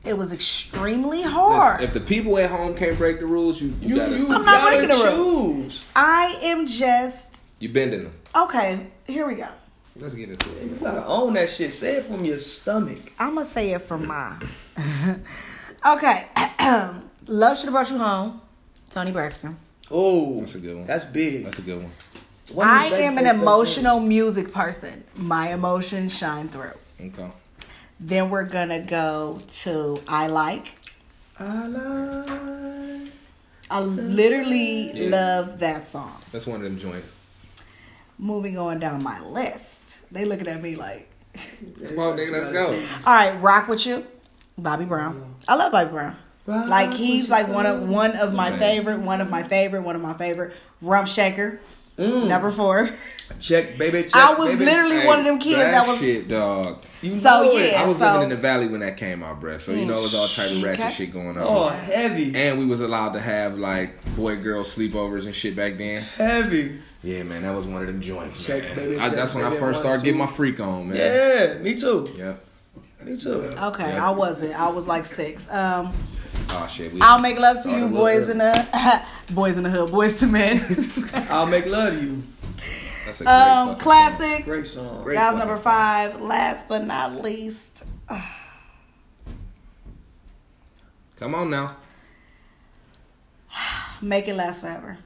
It 0.05 0.19
was 0.19 0.33
extremely 0.33 1.23
hard. 1.23 1.81
if 1.81 1.93
the 1.95 2.01
people 2.01 2.37
at 2.39 2.51
home 2.51 2.75
can't 2.75 2.99
break 2.99 3.21
the 3.21 3.27
rules, 3.27 3.61
you 3.63 3.69
you, 3.81 3.89
You, 3.91 3.97
gotta 3.97 4.19
you 4.19 4.25
I'm 4.25 4.31
not 4.31 4.45
gotta 4.45 4.77
breaking 4.79 4.89
the 4.99 5.05
rules. 5.17 5.67
choose. 5.79 5.87
I 5.95 6.39
am 6.43 6.67
just 6.67 7.43
you 7.61 7.69
bending 7.69 8.05
them. 8.05 8.13
okay. 8.35 8.87
Here 9.07 9.27
we 9.27 9.35
go. 9.37 9.49
Let's 9.97 10.15
get 10.15 10.31
into 10.31 10.51
it. 10.59 10.63
You 10.65 10.77
gotta 10.81 11.05
own 11.07 11.35
that 11.35 11.49
shit. 11.51 11.73
Say 11.73 11.97
it 11.97 12.07
from 12.07 12.25
your 12.25 12.39
stomach. 12.39 12.99
I'm 13.19 13.35
gonna 13.35 13.45
say 13.45 13.71
it 13.73 13.83
from 13.85 14.07
my. 14.07 14.41
okay, 15.87 16.27
love 17.27 17.57
should 17.59 17.67
have 17.67 17.73
brought 17.73 17.91
you 17.91 17.99
home. 17.99 18.41
Toni 18.91 19.13
Braxton. 19.13 19.57
Oh, 19.91 20.41
That's 20.41 20.55
a 20.55 20.59
good 20.61 20.77
one. 20.77 20.87
That's 20.87 21.05
big. 21.05 21.45
That's 21.45 21.59
a 21.59 21.63
good 21.63 21.83
one. 21.83 21.93
One 22.55 22.67
I 22.67 22.87
am 22.87 23.19
an 23.19 23.27
emotional 23.27 24.01
music 24.01 24.53
person. 24.53 25.05
My 25.17 25.53
emotions 25.53 26.17
shine 26.17 26.49
through. 26.49 26.73
Okay. 27.01 27.31
Then 28.03 28.31
we're 28.31 28.45
gonna 28.45 28.81
go 28.81 29.39
to 29.47 29.99
I 30.09 30.27
like. 30.27 30.75
I 31.39 31.67
like. 31.67 33.13
I 33.71 33.81
literally 33.81 34.91
Yeah. 34.93 35.11
love 35.11 35.59
that 35.61 35.85
song. 35.85 36.13
That's 36.33 36.47
one 36.47 36.57
of 36.57 36.63
them 36.65 36.79
joints. 36.79 37.15
Moving 38.19 38.59
on 38.59 38.79
down 38.81 39.03
my 39.03 39.21
list, 39.21 39.99
they 40.13 40.25
looking 40.25 40.47
at 40.49 40.63
me 40.63 40.75
like, 40.77 41.09
Come 41.35 41.99
on, 41.99 42.17
nigga, 42.19 42.31
let's 42.33 42.49
go. 42.53 42.67
all 43.07 43.15
right, 43.15 43.41
rock 43.41 43.69
with 43.69 43.87
you, 43.87 44.05
Bobby 44.59 44.85
Brown. 44.85 45.35
I 45.49 45.55
love 45.55 45.73
Bobby 45.73 45.91
Brown. 45.91 46.17
Rock 46.45 46.69
Like 46.69 46.93
he's 46.93 47.29
like 47.31 47.49
one 47.49 47.67
of 47.67 47.89
one 47.89 48.17
of 48.17 48.35
my 48.35 48.57
favorite, 48.59 48.99
one 49.01 49.21
of 49.21 49.31
my 49.31 49.43
favorite, 49.43 49.83
one 49.83 49.97
of 49.97 50.03
my 50.03 50.13
favorite. 50.15 50.55
Rump 50.83 51.07
Shaker, 51.09 51.61
Mm. 51.99 52.29
number 52.29 52.51
four. 52.51 52.91
Check, 53.39 53.79
baby. 53.79 54.03
Check, 54.03 54.15
I 54.15 54.35
was 54.35 54.53
baby. 54.53 54.65
literally 54.67 55.07
one 55.07 55.21
of 55.21 55.25
them 55.25 55.39
kids 55.39 55.57
that, 55.59 55.87
was. 55.87 55.99
shit, 55.99 56.29
dog. 56.29 56.83
You 57.01 57.11
So, 57.11 57.43
know 57.45 57.57
it. 57.57 57.73
yeah. 57.73 57.83
I 57.83 57.87
was 57.87 57.97
so- 57.99 58.05
living 58.05 58.23
in 58.25 58.29
the 58.31 58.37
valley 58.37 58.69
when 58.69 58.81
that 58.81 58.97
came 58.97 59.23
out, 59.23 59.41
bruh. 59.41 59.61
So 59.61 59.73
you 59.73 59.87
know 59.87 59.99
it 60.01 60.03
was 60.03 60.15
all 60.15 60.29
type 60.29 60.51
of 60.51 60.63
ratchet 60.63 60.85
Okay. 60.87 60.95
shit 60.95 61.13
going 61.13 61.37
on. 61.37 61.39
Oh, 61.39 61.69
heavy, 61.69 62.33
And 62.35 62.59
we 62.59 62.67
was 62.67 62.81
allowed 62.81 63.13
to 63.15 63.21
have 63.21 63.57
like 63.59 63.93
boy 64.17 64.37
girl 64.37 64.65
sleepovers 64.65 65.27
and 65.27 65.35
shit 65.35 65.57
back 65.57 65.79
then. 65.79 66.03
heavy. 66.03 66.79
Yeah, 67.03 67.25
man, 67.25 67.43
that 67.43 67.55
was 67.55 67.67
one 67.67 67.81
of 67.81 67.87
them 67.89 68.01
joints. 68.01 68.45
Check, 68.47 68.63
man. 68.63 68.75
baby, 68.77 68.99
I, 68.99 69.07
check, 69.07 69.15
that's 69.17 69.35
when 69.35 69.45
I 69.45 69.57
first 69.57 69.81
started 69.81 70.05
getting 70.05 70.19
my 70.21 70.27
freak 70.27 70.61
on, 70.61 70.89
man. 70.89 70.97
Yeah, 70.97 71.55
me 71.63 71.75
too. 71.75 72.09
Yep. 72.17 72.45
Me 73.05 73.17
too. 73.17 73.53
Okay, 73.61 73.95
Yeah. 73.95 74.07
I 74.07 74.11
wasn't. 74.11 74.55
I 74.59 74.69
was 74.69 74.87
like 74.87 75.05
six. 75.07 75.51
Um, 75.51 75.93
Oh 76.51 76.67
shit. 76.71 76.93
I'll 77.01 77.21
make 77.21 77.39
love 77.39 77.63
to 77.63 77.71
you, 77.71 77.89
boys 77.89 78.29
in 78.29 78.39
the 78.39 79.07
boys 79.33 79.57
in 79.57 79.65
the 79.65 79.71
hood, 79.71 79.91
Boyz 79.91 80.23
II 80.23 80.31
Men. 80.31 81.27
I'll 81.31 81.47
make 81.47 81.67
love 81.67 81.95
to 81.95 82.01
you. 82.05 82.23
That's 83.05 83.21
a 83.21 83.25
great 83.25 83.33
um, 83.33 83.77
classic. 83.77 84.45
Great 84.45 84.67
song. 84.67 85.03
Great 85.03 85.17
That 85.17 85.33
was 85.33 85.39
number 85.39 85.57
song. 85.57 85.65
five. 85.65 86.21
Last 86.21 86.69
but 86.69 86.85
not 86.85 87.21
least. 87.23 87.85
Come 91.17 91.35
on 91.35 91.51
now. 91.51 91.77
make 94.03 94.29
it 94.29 94.35
last 94.35 94.61
forever. 94.61 94.99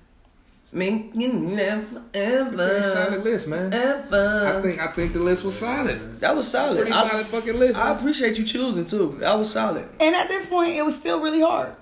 Me, 0.77 1.11
you 1.14 1.33
never 1.33 2.03
It's 2.12 2.51
a 2.51 2.53
pretty 2.55 2.83
solid 2.83 3.24
list, 3.24 3.49
man. 3.49 3.72
ever. 3.72 4.53
I 4.59 4.61
think 4.61 4.79
I 4.79 4.89
think 4.89 5.14
the 5.14 5.20
list 5.20 5.43
was 5.43 5.59
solid. 5.59 6.20
that 6.20 6.37
was 6.37 6.47
solid. 6.47 6.77
Pretty 6.77 6.93
I, 6.93 7.09
solid 7.09 7.27
fucking 7.29 7.59
list. 7.59 7.79
I 7.79 7.85
man. 7.89 7.99
appreciate 7.99 8.37
you 8.39 8.45
choosing 8.45 8.85
too. 8.85 9.16
That 9.20 9.39
was 9.39 9.51
solid. 9.51 9.89
And 10.01 10.14
at 10.14 10.29
this 10.29 10.45
point, 10.45 10.72
it 10.77 10.85
was 10.85 10.95
still 10.95 11.20
really 11.20 11.41
hard. 11.41 11.74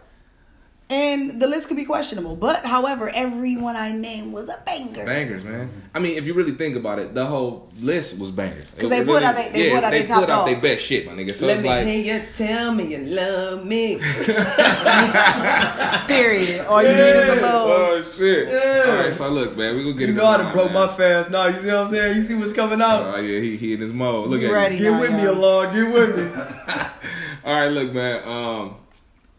And 0.95 1.41
the 1.43 1.49
list 1.49 1.67
could 1.69 1.77
be 1.77 1.85
questionable. 1.85 2.37
But 2.37 2.65
however, 2.65 3.11
everyone 3.13 3.75
I 3.75 3.91
named 3.91 4.33
was 4.33 4.49
a 4.49 4.61
banger. 4.65 5.05
Bangers, 5.05 5.43
man. 5.45 5.69
I 5.93 5.99
mean, 5.99 6.17
if 6.17 6.25
you 6.25 6.35
really 6.35 6.53
think 6.53 6.77
about 6.77 7.01
it, 7.01 7.15
the 7.15 7.27
whole 7.27 7.69
list 7.81 8.17
was 8.19 8.31
bangers. 8.31 8.71
'Cause 8.71 8.91
they 8.91 9.05
put 9.05 9.23
out 9.25 9.35
they- 9.35 9.51
they 9.51 9.69
yeah, 9.69 9.75
put 9.75 9.85
out 9.85 9.91
they 9.91 10.03
they 10.03 10.15
put 10.15 10.31
out 10.31 10.47
their 10.47 10.61
best 10.61 10.83
shit, 10.83 11.07
my 11.07 11.13
nigga. 11.13 11.35
So 11.35 11.47
Let 11.47 11.55
it's 11.55 11.63
me 11.65 11.69
like, 11.69 11.87
hear 11.87 12.15
you 12.15 12.23
tell 12.33 12.73
me 12.73 12.85
you 12.95 12.99
love 12.99 13.67
me. 13.67 13.99
Period. 16.09 16.67
All 16.67 16.83
you 16.83 16.89
need 16.89 16.95
is 16.95 17.29
a 17.29 17.35
little. 17.35 17.51
oh 17.51 18.05
shit. 18.17 18.49
Yeah. 18.49 18.85
All 18.93 18.99
right, 19.05 19.13
so 19.13 19.29
look, 19.31 19.57
man, 19.57 19.77
we 19.77 19.85
gonna 19.85 19.97
get 19.97 20.09
You 20.09 20.15
it. 20.15 20.17
know 20.17 20.27
I 20.27 20.37
done 20.39 20.53
broke 20.53 20.73
my 20.73 20.87
fast 20.87 21.31
now. 21.31 21.47
You 21.47 21.61
see 21.61 21.67
what 21.67 21.77
I'm 21.77 21.89
saying? 21.91 22.17
You 22.17 22.23
see 22.23 22.35
what's 22.35 22.53
coming 22.53 22.81
out? 22.81 23.15
Oh 23.15 23.21
yeah, 23.21 23.41
he 23.41 23.57
he 23.57 23.75
in 23.75 23.81
his 23.81 23.93
mode. 23.93 24.29
Look 24.31 24.41
You 24.41 24.49
at 24.49 24.53
ready? 24.53 24.77
him. 24.77 24.83
Get 24.85 24.91
now, 24.93 25.01
with 25.01 25.13
me, 25.13 25.23
y'all. 25.25 25.39
along. 25.39 25.75
Get 25.75 25.93
with 25.93 26.17
me. 26.17 26.25
All 27.45 27.61
right, 27.61 27.73
look, 27.73 27.93
man. 27.93 28.27
Um, 28.29 28.75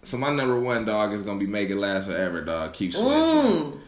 so 0.06 0.18
my 0.18 0.30
number 0.30 0.60
one 0.60 0.86
dog 0.86 1.14
is 1.14 1.22
gonna 1.24 1.40
be 1.40 1.48
Make 1.48 1.70
It 1.70 1.78
Last 1.78 2.08
Forever, 2.08 2.42
dog. 2.42 2.74
Keep 2.74 2.94
sweating, 2.94 3.12
Mm, 3.12 3.80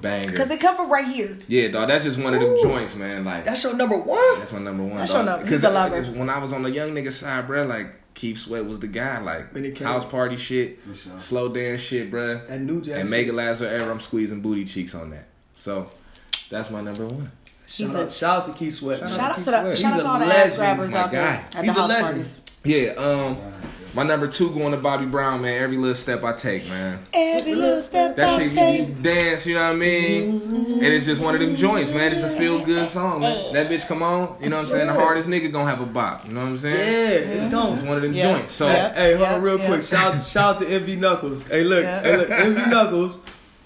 banger. 0.00 0.30
Because 0.30 0.48
they 0.48 0.56
come 0.56 0.76
from 0.76 0.90
right 0.90 1.06
here. 1.06 1.36
Yeah, 1.48 1.68
dog. 1.68 1.88
That's 1.88 2.04
just 2.04 2.18
one 2.18 2.34
of 2.34 2.40
them 2.40 2.50
Ooh. 2.50 2.62
joints, 2.62 2.94
man. 2.96 3.24
Like 3.24 3.44
that's 3.44 3.62
your 3.62 3.76
number 3.76 3.96
one. 3.98 4.38
That's 4.38 4.52
my 4.52 4.58
number 4.60 4.82
one. 4.84 4.96
That's 4.96 5.12
dog. 5.12 5.24
your 5.24 5.30
number. 5.32 5.44
Because 5.44 5.60
He's 5.60 5.70
a 5.70 5.72
lover. 5.72 6.02
when 6.18 6.30
I 6.30 6.38
was 6.38 6.52
on 6.52 6.62
the 6.62 6.70
young 6.70 6.90
nigga 6.90 7.12
side, 7.12 7.46
bro, 7.46 7.64
like 7.64 7.94
Keith 8.14 8.38
Sweat 8.38 8.64
was 8.64 8.80
the 8.80 8.86
guy. 8.86 9.20
Like 9.20 9.52
When 9.54 9.64
it 9.64 9.74
came- 9.74 9.86
house 9.86 10.04
party 10.04 10.36
shit, 10.36 10.80
For 10.82 10.94
sure. 10.94 11.18
slow 11.18 11.48
dance 11.48 11.80
shit, 11.80 12.10
bro. 12.10 12.40
That 12.46 12.60
new 12.60 12.80
jack. 12.80 13.00
And 13.00 13.10
make 13.10 13.26
it 13.28 13.34
last 13.34 13.58
forever. 13.58 13.90
I'm 13.90 14.00
squeezing 14.00 14.40
booty 14.40 14.64
cheeks 14.64 14.94
on 14.94 15.10
that. 15.10 15.26
So 15.54 15.88
that's 16.50 16.70
my 16.70 16.80
number 16.80 17.06
one. 17.06 17.30
Shout, 17.66 17.86
He's 17.88 17.94
out, 17.96 18.06
a- 18.06 18.10
shout 18.10 18.38
out 18.38 18.44
to 18.46 18.52
Keith 18.52 18.74
Sweat. 18.74 19.00
Shout. 19.00 19.10
Shout 19.10 19.20
out 19.30 19.36
Keith 19.36 19.44
to 19.46 19.50
the 19.50 19.60
Sweat. 19.62 19.78
shout 19.78 19.90
out 19.90 19.94
He's 19.94 20.02
to 20.02 20.08
a 20.08 20.12
all 20.12 20.18
the 20.20 20.26
legend. 20.26 20.50
ass 20.52 20.56
grabbers 20.56 20.84
He's 20.84 20.92
my 20.94 21.00
out 21.00 21.10
there 21.10 21.22
guy. 21.24 21.32
at 21.34 21.50
the 21.52 21.62
He's 21.62 21.68
a 21.70 21.72
house 21.72 21.88
legend. 21.88 22.06
parties. 22.06 22.40
Yeah. 22.64 22.88
Um, 22.92 23.36
my 23.94 24.02
number 24.02 24.26
two 24.26 24.50
going 24.50 24.72
to 24.72 24.76
Bobby 24.76 25.06
Brown, 25.06 25.42
man. 25.42 25.62
Every 25.62 25.76
little 25.76 25.94
step 25.94 26.24
I 26.24 26.32
take, 26.32 26.66
man. 26.68 26.98
Every 27.12 27.54
little 27.54 27.80
step 27.80 28.16
That 28.16 28.28
I 28.40 28.48
shit 28.48 28.54
make 28.54 28.78
you 28.80 28.86
take. 28.94 29.02
dance, 29.02 29.46
you 29.46 29.54
know 29.54 29.64
what 29.66 29.76
I 29.76 29.78
mean? 29.78 30.42
And 30.42 30.82
it's 30.84 31.06
just 31.06 31.20
one 31.22 31.34
of 31.34 31.40
them 31.40 31.54
joints, 31.56 31.92
man. 31.92 32.10
It's 32.12 32.22
a 32.22 32.28
feel 32.30 32.60
good 32.64 32.88
song, 32.88 33.20
man. 33.20 33.52
That 33.52 33.68
bitch 33.68 33.86
come 33.86 34.02
on, 34.02 34.36
you 34.42 34.48
know 34.50 34.56
what 34.56 34.66
I'm 34.66 34.70
saying? 34.70 34.86
The 34.88 34.92
hardest 34.94 35.28
nigga 35.28 35.52
gonna 35.52 35.70
have 35.70 35.80
a 35.80 35.86
bop, 35.86 36.26
you 36.26 36.32
know 36.34 36.40
what 36.40 36.46
I'm 36.46 36.54
Yeah, 36.54 36.60
saying? 36.60 37.28
it's 37.30 37.44
It's 37.44 37.52
gone. 37.52 37.86
one 37.86 37.96
of 37.96 38.02
them 38.02 38.12
Yeah. 38.12 38.32
joints. 38.34 38.52
So 38.52 38.66
Yeah. 38.66 38.92
Hey, 38.94 39.10
hold 39.14 39.20
Yeah, 39.28 39.34
on 39.36 39.42
real 39.42 39.58
yeah. 39.60 39.66
quick. 39.66 39.82
Shout, 39.82 40.22
shout 40.24 40.56
out 40.56 40.60
to 40.62 40.68
Envy 40.68 40.96
Knuckles. 40.96 41.46
Hey, 41.46 41.62
look, 41.64 41.84
Yeah. 41.84 42.02
hey, 42.02 42.16
look, 42.16 42.30
Envy 42.30 42.70
Knuckles. 42.70 43.18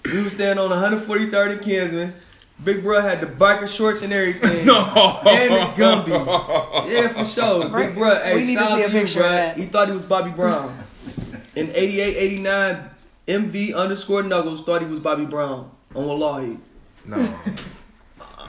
We 0.05 0.21
was 0.21 0.33
standing 0.33 0.63
on 0.63 0.71
143rd 0.71 1.51
and 1.53 1.61
Kinsman. 1.61 2.13
Big 2.63 2.83
bro 2.83 2.99
had 2.99 3.21
the 3.21 3.27
biker 3.27 3.67
shorts 3.67 4.01
and 4.01 4.11
everything. 4.11 4.65
No. 4.65 5.21
And 5.25 5.53
the 5.53 5.81
Gumby. 5.81 6.91
Yeah, 6.91 7.07
for 7.07 7.23
sure. 7.23 7.69
Big 7.69 7.95
bro, 7.95 8.15
hey, 8.15 8.35
We 8.35 8.45
need 8.45 8.57
to 8.57 8.65
see 8.65 8.81
a 8.81 8.85
out 8.85 8.93
you, 8.93 8.99
picture 8.99 9.19
of 9.19 9.25
bro. 9.25 9.31
that. 9.31 9.57
He 9.57 9.65
thought 9.65 9.87
he 9.87 9.93
was 9.93 10.03
Bobby 10.03 10.31
Brown. 10.31 10.77
In 11.55 11.69
88, 11.73 12.17
89, 12.17 12.89
MV 13.27 13.75
underscore 13.75 14.23
Nuggles 14.23 14.65
thought 14.65 14.81
he 14.81 14.87
was 14.87 14.99
Bobby 14.99 15.25
Brown 15.25 15.71
on 15.95 16.05
Wallahi. 16.05 16.59
No. 17.05 17.17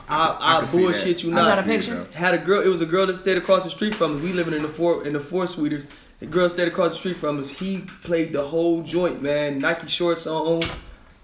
I, 0.09 0.37
I, 0.41 0.59
can 0.59 0.67
see 0.67 0.79
bullshit 0.79 1.23
you 1.23 1.31
not. 1.31 1.45
I 1.45 1.49
not. 1.49 1.55
got 1.57 1.65
a 1.65 1.69
picture. 1.69 2.19
Had 2.19 2.35
a 2.35 2.39
girl. 2.39 2.61
It 2.63 2.69
was 2.69 2.81
a 2.81 2.87
girl 2.87 3.07
that 3.07 3.17
stayed 3.17 3.39
across 3.39 3.63
the 3.63 3.71
street 3.71 3.95
from 3.95 4.17
us. 4.17 4.21
We 4.21 4.33
living 4.33 4.55
in 4.55 4.63
the 4.63 4.69
four 4.69 5.07
in 5.07 5.13
the 5.13 5.21
four 5.21 5.47
suiters. 5.47 5.87
The 6.19 6.27
girl 6.27 6.49
stayed 6.49 6.69
across 6.69 6.93
the 6.93 6.99
street 6.99 7.17
from 7.17 7.39
us. 7.39 7.51
He 7.51 7.83
played 8.03 8.33
the 8.33 8.45
whole 8.45 8.83
joint, 8.83 9.23
man. 9.23 9.59
Nike 9.59 9.87
shorts 9.87 10.27
on, 10.27 10.63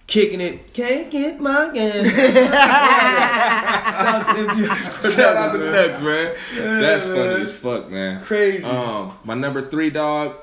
kicking 0.07 0.41
it. 0.41 0.73
Can't 0.73 1.11
get 1.11 1.41
my 1.41 1.71
gun. 1.75 2.05
Shout 3.93 4.15
out 4.15 4.37
to 4.37 4.43
MV. 4.43 5.15
Shout 5.17 5.37
out 5.37 5.53
to 5.53 5.59
Nuts, 5.59 6.03
man. 6.03 6.35
Yeah, 6.55 6.81
That's 6.81 7.07
man. 7.07 7.17
funny 7.17 7.43
as 7.43 7.53
fuck, 7.57 7.91
man. 7.91 8.23
Crazy. 8.25 8.65
Um, 8.65 9.13
my 9.25 9.35
number 9.35 9.61
three 9.61 9.91
dog. 9.91 10.35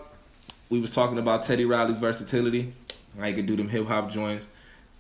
We 0.70 0.80
was 0.80 0.92
talking 0.92 1.18
about 1.20 1.44
Teddy 1.44 1.66
Riley's 1.66 1.98
versatility. 1.98 2.74
I 3.20 3.32
could 3.32 3.46
do 3.46 3.56
them 3.56 3.70
hip 3.70 3.86
hop 3.88 4.10
joints. 4.10 4.48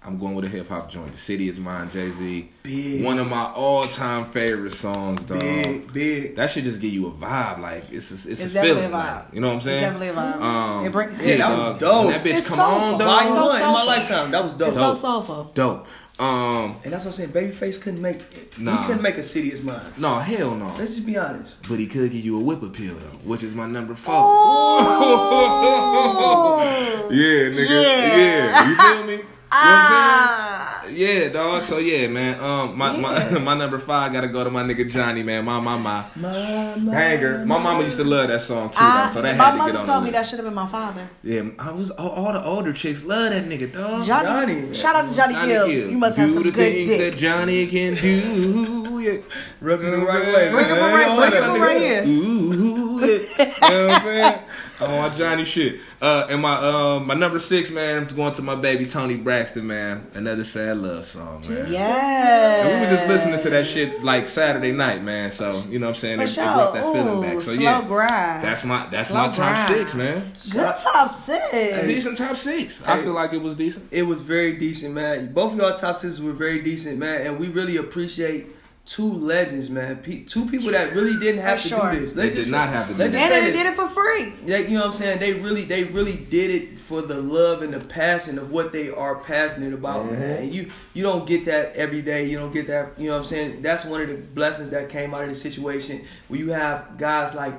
I'm 0.05 0.19
going 0.19 0.35
with 0.35 0.43
a 0.45 0.49
hip 0.49 0.67
hop 0.67 0.89
joint. 0.89 1.11
The 1.13 1.17
city 1.17 1.47
is 1.47 1.57
mine, 1.59 1.89
Jay 1.89 2.11
Z. 2.11 2.49
Big. 2.63 3.03
One 3.05 3.19
of 3.19 3.29
my 3.29 3.45
all 3.53 3.83
time 3.83 4.25
favorite 4.25 4.73
songs, 4.73 5.23
dog. 5.23 5.39
Big, 5.39 5.93
big. 5.93 6.35
That 6.35 6.49
should 6.51 6.65
just 6.65 6.81
give 6.81 6.91
you 6.91 7.07
a 7.07 7.11
vibe. 7.11 7.59
Like 7.59 7.89
it's 7.91 8.11
a, 8.11 8.15
it's, 8.15 8.25
It's 8.25 8.45
a 8.45 8.49
definitely 8.53 8.81
feeling. 8.83 8.93
a 8.93 8.97
like, 8.97 9.07
vibe. 9.29 9.33
you 9.33 9.39
know 9.41 9.47
what 9.47 9.53
I'm 9.55 9.61
saying? 9.61 9.83
It's 9.83 9.93
definitely 9.93 10.09
a 10.09 10.13
vibe. 10.13 10.41
Um, 10.41 10.85
It 10.85 10.91
bring- 10.91 11.09
Yeah, 11.21 11.37
that 11.37 11.49
was 11.51 11.59
dog. 11.59 11.79
dope. 11.79 12.11
That 12.13 12.23
bitch, 12.25 12.37
It's 12.37 12.47
come 12.49 12.57
soulful. 12.57 12.81
on, 12.81 12.97
Volume 12.99 13.27
so 13.27 13.33
dog. 13.39 13.49
one 13.49 13.61
in 13.61 13.67
my 13.67 13.83
lifetime. 13.85 14.31
That 14.31 14.43
was 14.43 14.53
dope. 14.55 14.67
It's 14.67 14.77
so 14.77 14.93
soulful. 14.93 15.51
Dope. 15.53 15.87
Um, 16.19 16.75
And 16.83 16.93
that's 16.93 17.05
what 17.05 17.19
I'm 17.19 17.23
saying. 17.31 17.31
Babyface 17.31 17.81
couldn't 17.81 18.01
make. 18.01 18.19
Nah. 18.59 18.81
He 18.81 18.85
couldn't 18.87 19.01
make 19.01 19.17
a 19.17 19.23
city 19.23 19.51
as 19.51 19.61
mine. 19.63 19.81
no, 19.97 20.19
hell 20.19 20.53
no. 20.55 20.67
Let's 20.77 20.93
just 20.95 21.07
be 21.07 21.17
honest. 21.17 21.55
But 21.67 21.79
he 21.79 21.87
could 21.87 22.11
give 22.11 22.23
you 22.23 22.37
a 22.37 22.39
whip 22.43 22.61
appeal 22.61 22.93
though, 22.95 23.17
which 23.23 23.41
is 23.41 23.55
my 23.55 23.65
number 23.65 23.95
four. 23.95 24.13
Oh. 24.15 26.59
yeah, 27.09 27.49
nigga. 27.49 27.69
Yeah. 27.69 28.17
Yeah. 28.17 28.69
You 28.69 28.75
feel 28.75 29.03
me? 29.17 29.23
You 29.53 29.59
know 29.59 29.69
what 29.69 29.79
I'm 29.79 29.93
Ah. 29.95 30.83
Yeah, 30.89 31.29
dog. 31.29 31.65
So 31.65 31.77
yeah, 31.77 32.07
man. 32.07 32.39
Um, 32.39 32.77
my 32.77 32.97
my, 32.97 33.39
my 33.39 33.53
number 33.55 33.79
five 33.79 34.11
gotta 34.11 34.27
go 34.27 34.43
to 34.43 34.49
my 34.49 34.63
nigga 34.63 34.89
Johnny, 34.89 35.23
man. 35.23 35.45
My 35.45 35.59
my 35.59 35.77
my 35.77 36.05
My, 36.15 36.75
my, 36.77 36.91
banger. 36.91 37.45
My 37.45 37.57
mama 37.59 37.83
used 37.83 37.97
to 37.97 38.03
love 38.03 38.27
that 38.29 38.41
song 38.41 38.69
too, 38.69 38.79
though, 38.79 39.07
so 39.11 39.21
that 39.21 39.37
my 39.37 39.43
had 39.45 39.51
to 39.51 39.57
mother 39.57 39.71
get 39.73 39.79
on 39.81 39.85
told 39.85 40.03
me 40.03 40.09
list. 40.11 40.19
that 40.19 40.27
should 40.27 40.39
have 40.39 40.45
been 40.45 40.53
my 40.55 40.67
father. 40.67 41.07
Yeah, 41.23 41.43
I 41.59 41.71
was 41.71 41.91
all, 41.91 42.09
all 42.09 42.33
the 42.33 42.43
older 42.43 42.73
chicks 42.73 43.03
love 43.03 43.31
that 43.31 43.45
nigga, 43.45 43.71
dog. 43.71 44.05
Johnny. 44.05 44.27
Johnny. 44.61 44.73
Shout 44.73 44.95
out 44.95 45.07
to 45.07 45.15
Johnny, 45.15 45.33
Gill. 45.47 45.67
You 45.69 45.97
must 45.97 46.17
have 46.17 46.29
do 46.29 46.33
some 46.33 46.43
the 46.43 46.51
good 46.51 46.55
things 46.73 46.89
dick. 46.89 47.13
that 47.13 47.19
Johnny 47.19 47.67
can 47.67 47.95
do. 47.95 48.99
Yeah. 48.99 49.17
Rub 49.61 49.81
it 49.81 49.91
the 49.91 49.97
right 49.97 50.25
way. 50.33 50.49
Bring 50.51 50.65
it 50.65 50.77
from 50.77 50.91
right, 50.91 51.17
bring 51.17 51.33
it 51.41 51.45
from 51.45 51.61
right 51.61 51.77
here. 51.81 52.03
Ooh, 52.05 52.99
yeah. 53.01 53.07
you 53.07 53.75
know 53.77 53.87
what 53.87 53.93
I'm 53.95 54.01
saying? 54.01 54.39
Oh, 54.79 54.87
my 54.87 55.09
Johnny 55.09 55.45
shit. 55.45 55.79
Uh, 56.01 56.25
and 56.29 56.41
my 56.41 56.55
um, 56.57 57.05
my 57.07 57.13
number 57.13 57.39
six, 57.39 57.69
man, 57.69 58.07
I'm 58.07 58.15
going 58.15 58.33
to 58.33 58.41
my 58.41 58.55
baby 58.55 58.85
Toni 58.87 59.15
Braxton, 59.15 59.65
man. 59.67 60.07
Another 60.15 60.43
sad 60.43 60.77
love 60.79 61.05
song, 61.05 61.43
man. 61.47 61.67
Yes. 61.71 62.65
And 62.65 62.73
we 62.75 62.81
were 62.81 62.91
just 62.91 63.07
listening 63.07 63.39
to 63.41 63.49
that 63.51 63.67
shit 63.67 64.03
like 64.03 64.27
Saturday 64.27 64.71
night, 64.71 65.03
man. 65.03 65.31
So 65.31 65.51
you 65.69 65.79
know 65.79 65.87
what 65.87 65.93
I'm 65.93 65.99
saying? 65.99 66.17
For 66.17 66.23
It, 66.23 66.29
sure. 66.29 66.43
it 66.43 66.47
brought 66.47 66.73
that 66.73 66.93
feeling 66.93 67.17
Ooh, 67.17 67.21
back. 67.21 67.33
So 67.35 67.51
slow 67.53 67.63
yeah, 67.63 67.87
grind. 67.87 68.43
that's 68.43 68.65
my 68.65 68.87
that's 68.87 69.09
Slow 69.09 69.17
my 69.21 69.27
top 69.27 69.35
grind. 69.35 69.67
six, 69.73 69.95
man. 69.95 70.33
Good 70.51 70.75
top 70.75 71.09
six. 71.09 71.51
Decent 71.87 72.17
top 72.17 72.35
six. 72.35 72.81
I 72.83 73.01
feel 73.01 73.13
like 73.13 73.33
it 73.33 73.41
was 73.41 73.55
decent. 73.55 73.87
It 73.91 74.03
was 74.03 74.21
very 74.21 74.57
decent, 74.57 74.93
man. 74.95 75.31
Both 75.33 75.53
of 75.53 75.59
y'all 75.59 75.73
top 75.73 75.95
sixes 75.95 76.21
were 76.21 76.33
very 76.33 76.59
decent, 76.61 76.97
man, 76.97 77.27
and 77.27 77.39
we 77.39 77.47
really 77.47 77.77
appreciate 77.77 78.47
two 78.85 79.13
legends, 79.13 79.69
man. 79.69 79.95
Pe- 79.97 80.23
two 80.23 80.45
people 80.45 80.71
that 80.71 80.93
really 80.93 81.17
didn't 81.17 81.41
have 81.41 81.57
For 81.61 81.69
to 81.69 81.75
sure. 81.75 81.91
do 81.93 81.99
this. 82.01 82.13
They 82.13 82.29
did 82.29 82.51
not 82.51 82.67
have 82.69 82.87
to 82.87 82.93
do 82.93 82.99
let's 82.99 83.13
this. 83.13 83.21
just 83.21 83.33
And 83.33 83.45
say 83.45 83.51
they 83.51 83.57
did 83.57 83.65
it 83.67 83.75
for 83.75 83.87
free. 83.87 84.33
Yeah, 84.45 84.57
you 84.57 84.71
know 84.71 84.81
what 84.81 84.87
I'm 84.87 84.93
saying? 84.93 85.19
They 85.19 85.33
really, 85.33 85.61
they 85.63 85.85
really 85.85 86.17
did 86.17 86.51
it 86.51 86.79
for 86.79 87.01
the 87.01 87.15
love 87.21 87.61
and 87.61 87.73
the 87.73 87.85
passion 87.87 88.37
of 88.37 88.51
what 88.51 88.73
they 88.73 88.89
are 88.89 89.15
passionate 89.15 89.73
about, 89.73 90.05
Mm-hmm. 90.07 90.19
man. 90.19 90.37
And 90.43 90.53
you, 90.53 90.69
you 90.93 91.01
don't 91.03 91.25
get 91.25 91.45
that 91.45 91.73
every 91.75 92.01
day. 92.01 92.25
You 92.29 92.37
don't 92.39 92.51
get 92.53 92.67
that. 92.67 92.99
You 92.99 93.05
know 93.07 93.13
what 93.13 93.19
I'm 93.19 93.25
saying? 93.25 93.61
That's 93.61 93.85
one 93.85 94.01
of 94.01 94.09
the 94.09 94.17
blessings 94.17 94.69
that 94.71 94.89
came 94.89 95.13
out 95.13 95.23
of 95.23 95.29
the 95.29 95.35
situation 95.35 96.03
where 96.27 96.39
you 96.39 96.51
have 96.51 96.97
guys 96.97 97.33
like 97.33 97.53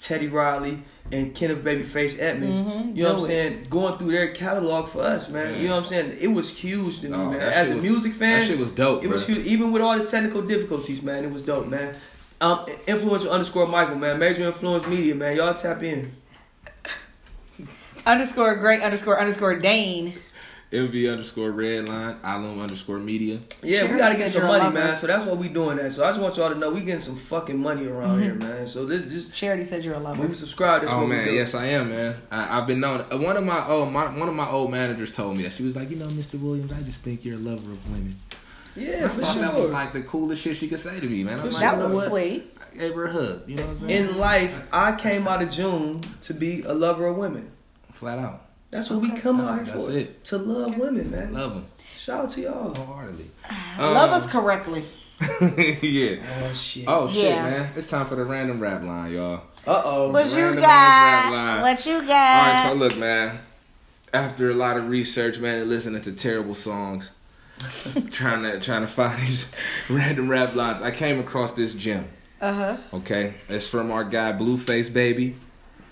Teddy 0.00 0.28
Riley 0.28 0.82
and 1.12 1.34
Kenneth 1.34 1.62
Babyface 1.62 2.18
Edmonds. 2.20 2.58
Mhm, 2.58 2.96
You 2.96 3.02
know 3.02 3.08
what 3.10 3.18
I'm 3.18 3.24
it. 3.24 3.26
saying? 3.26 3.66
Going 3.70 3.98
through 3.98 4.12
their 4.12 4.28
catalog 4.32 4.88
for 4.88 5.02
us, 5.02 5.28
man. 5.28 5.60
You 5.60 5.68
know 5.68 5.74
what 5.74 5.82
I'm 5.82 5.88
saying? 5.88 6.16
It 6.20 6.28
was 6.28 6.50
huge 6.50 7.00
to 7.00 7.08
me, 7.08 7.16
Oh, 7.16 7.30
man. 7.30 7.40
As 7.40 7.66
shit 7.68 7.72
a 7.72 7.76
was- 7.76 7.84
music 7.84 8.12
fan, 8.14 8.40
that 8.40 8.46
shit 8.46 8.58
was 8.58 8.70
dope, 8.72 9.04
It 9.04 9.10
was 9.10 9.26
huge, 9.26 9.46
even 9.46 9.72
with 9.72 9.82
all 9.82 9.98
the 9.98 10.06
technical 10.06 10.42
difficulties, 10.42 11.02
man. 11.02 11.24
It 11.24 11.30
was 11.32 11.42
dope, 11.42 11.66
man. 11.68 11.94
Um, 12.40 12.64
influential 12.86 13.30
underscore 13.30 13.66
Michael, 13.66 13.96
man. 13.96 14.18
Major 14.18 14.44
influence 14.44 14.86
media, 14.86 15.14
man. 15.14 15.36
Y'all 15.36 15.52
tap 15.52 15.82
in. 15.82 16.12
Underscore 18.06 18.54
great 18.56 18.80
underscore 18.82 19.20
underscore 19.20 19.56
Dane. 19.56 20.14
MV 20.72 21.12
underscore 21.12 21.50
redline, 21.50 22.16
Alum 22.22 22.60
underscore 22.60 22.98
media. 23.00 23.40
Yeah, 23.62 23.78
Charity 23.78 23.92
we 23.94 23.98
gotta 23.98 24.16
get 24.16 24.30
some 24.30 24.42
money, 24.46 24.64
lover. 24.64 24.74
man. 24.78 24.94
So 24.96 25.06
that's 25.08 25.24
what 25.24 25.36
we 25.38 25.48
doing 25.48 25.78
that. 25.78 25.90
So 25.92 26.04
I 26.04 26.10
just 26.10 26.20
want 26.20 26.36
y'all 26.36 26.48
to 26.52 26.54
know 26.58 26.70
we 26.70 26.80
getting 26.82 27.00
some 27.00 27.16
fucking 27.16 27.58
money 27.58 27.86
around 27.86 28.20
Mm-hmm. 28.20 28.22
here, 28.22 28.34
man. 28.34 28.68
So 28.68 28.84
this 28.86 29.08
just 29.08 29.34
Charity 29.34 29.64
said 29.64 29.84
you're 29.84 29.94
a 29.94 29.98
lover. 29.98 30.24
we 30.26 30.34
subscribe, 30.34 30.82
that's 30.82 30.92
Oh 30.92 31.06
man, 31.08 31.26
we 31.26 31.34
yes 31.34 31.54
I 31.54 31.66
am, 31.66 31.88
man. 31.90 32.14
I, 32.30 32.58
I've 32.58 32.68
been 32.68 32.78
known. 32.78 33.04
uh, 33.12 33.18
One 33.18 33.36
of 33.36 33.44
my 33.44 33.64
oh 33.66 33.84
my 33.86 34.16
one 34.16 34.28
of 34.28 34.34
my 34.36 34.48
old 34.48 34.70
managers 34.70 35.10
told 35.10 35.36
me 35.36 35.42
that 35.42 35.52
she 35.54 35.64
was 35.64 35.74
like, 35.74 35.90
you 35.90 35.96
know, 35.96 36.06
Mr. 36.06 36.40
Williams, 36.40 36.72
I 36.72 36.80
just 36.82 37.00
think 37.02 37.24
you're 37.24 37.34
a 37.36 37.38
lover 37.38 37.72
of 37.72 37.90
women. 37.90 38.16
Yeah, 38.76 39.06
I 39.06 39.08
for 39.08 39.22
thought 39.22 39.32
sure. 39.34 39.42
that 39.42 39.54
was 39.56 39.70
like 39.70 39.92
the 39.92 40.02
coolest 40.02 40.42
shit 40.42 40.56
she 40.56 40.68
could 40.68 40.78
say 40.78 41.00
to 41.00 41.08
me, 41.08 41.24
man. 41.24 41.40
I'm 41.40 41.50
like, 41.50 41.60
That 41.62 41.78
was 41.78 41.92
what? 41.92 42.08
sweet. 42.10 42.56
I 42.72 42.76
gave 42.78 42.94
her 42.94 43.06
a 43.06 43.12
hug. 43.12 43.42
You 43.48 43.56
know 43.56 43.64
what 43.66 43.70
I'm 43.82 43.88
saying? 43.88 44.08
In 44.10 44.18
life, 44.18 44.62
I 44.72 44.92
came 44.94 45.26
out 45.26 45.42
of 45.42 45.50
June 45.50 46.00
to 46.20 46.32
be 46.32 46.62
a 46.62 46.72
lover 46.72 47.06
of 47.08 47.16
women. 47.16 47.50
Flat 47.90 48.20
out, 48.20 48.44
That's 48.70 48.88
what 48.90 49.00
we 49.00 49.10
come 49.12 49.38
That's- 49.38 49.58
out 49.58 49.64
here 49.66 49.74
that's 49.74 49.86
for. 49.86 49.92
it. 49.92 50.24
To 50.26 50.38
love 50.38 50.76
women, 50.78 51.10
man. 51.10 51.32
love 51.32 51.54
them 51.54 51.66
Shout 51.96 52.24
out 52.24 52.30
to 52.30 52.40
y'all. 52.40 52.74
wholeheartedly. 52.74 53.30
Love 53.78 54.08
Um, 54.10 54.14
us 54.16 54.26
correctly. 54.26 54.84
yeah. 55.82 56.16
Oh 56.42 56.52
shit. 56.54 56.84
Oh 56.88 57.06
shit, 57.08 57.24
Yeah. 57.24 57.42
man! 57.42 57.70
It's 57.76 57.88
time 57.88 58.06
for 58.06 58.14
the 58.16 58.24
random 58.24 58.58
rap 58.58 58.82
line, 58.82 59.12
y'all. 59.12 59.42
Uh 59.66 59.82
oh. 59.84 60.10
What 60.10 60.30
you 60.30 60.44
Random 60.44 60.64
ass 60.64 61.30
rap 61.30 61.32
got? 61.32 61.62
What 61.62 61.86
you 61.86 62.06
got? 62.06 62.08
All 62.08 62.52
right, 62.54 62.68
so 62.72 62.74
look, 62.78 62.96
man. 62.96 63.38
After 64.14 64.50
a 64.50 64.54
lot 64.54 64.78
of 64.78 64.88
research, 64.88 65.38
man, 65.38 65.58
and 65.58 65.68
listening 65.68 66.00
to 66.02 66.12
terrible 66.12 66.54
songs, 66.54 67.12
trying 68.10 68.42
to 68.44 68.58
trying 68.60 68.80
to 68.80 68.86
find 68.88 69.20
these 69.20 69.44
random 69.90 70.28
rap 70.30 70.54
lines, 70.54 70.80
I 70.80 70.90
came 70.90 71.18
across 71.20 71.52
this 71.52 71.74
gem. 71.74 72.08
Uh 72.40 72.52
huh. 72.54 72.76
Okay, 72.94 73.34
it's 73.50 73.68
from 73.68 73.90
our 73.90 74.04
guy 74.04 74.32
Blueface 74.32 74.90
Baby, 74.92 75.36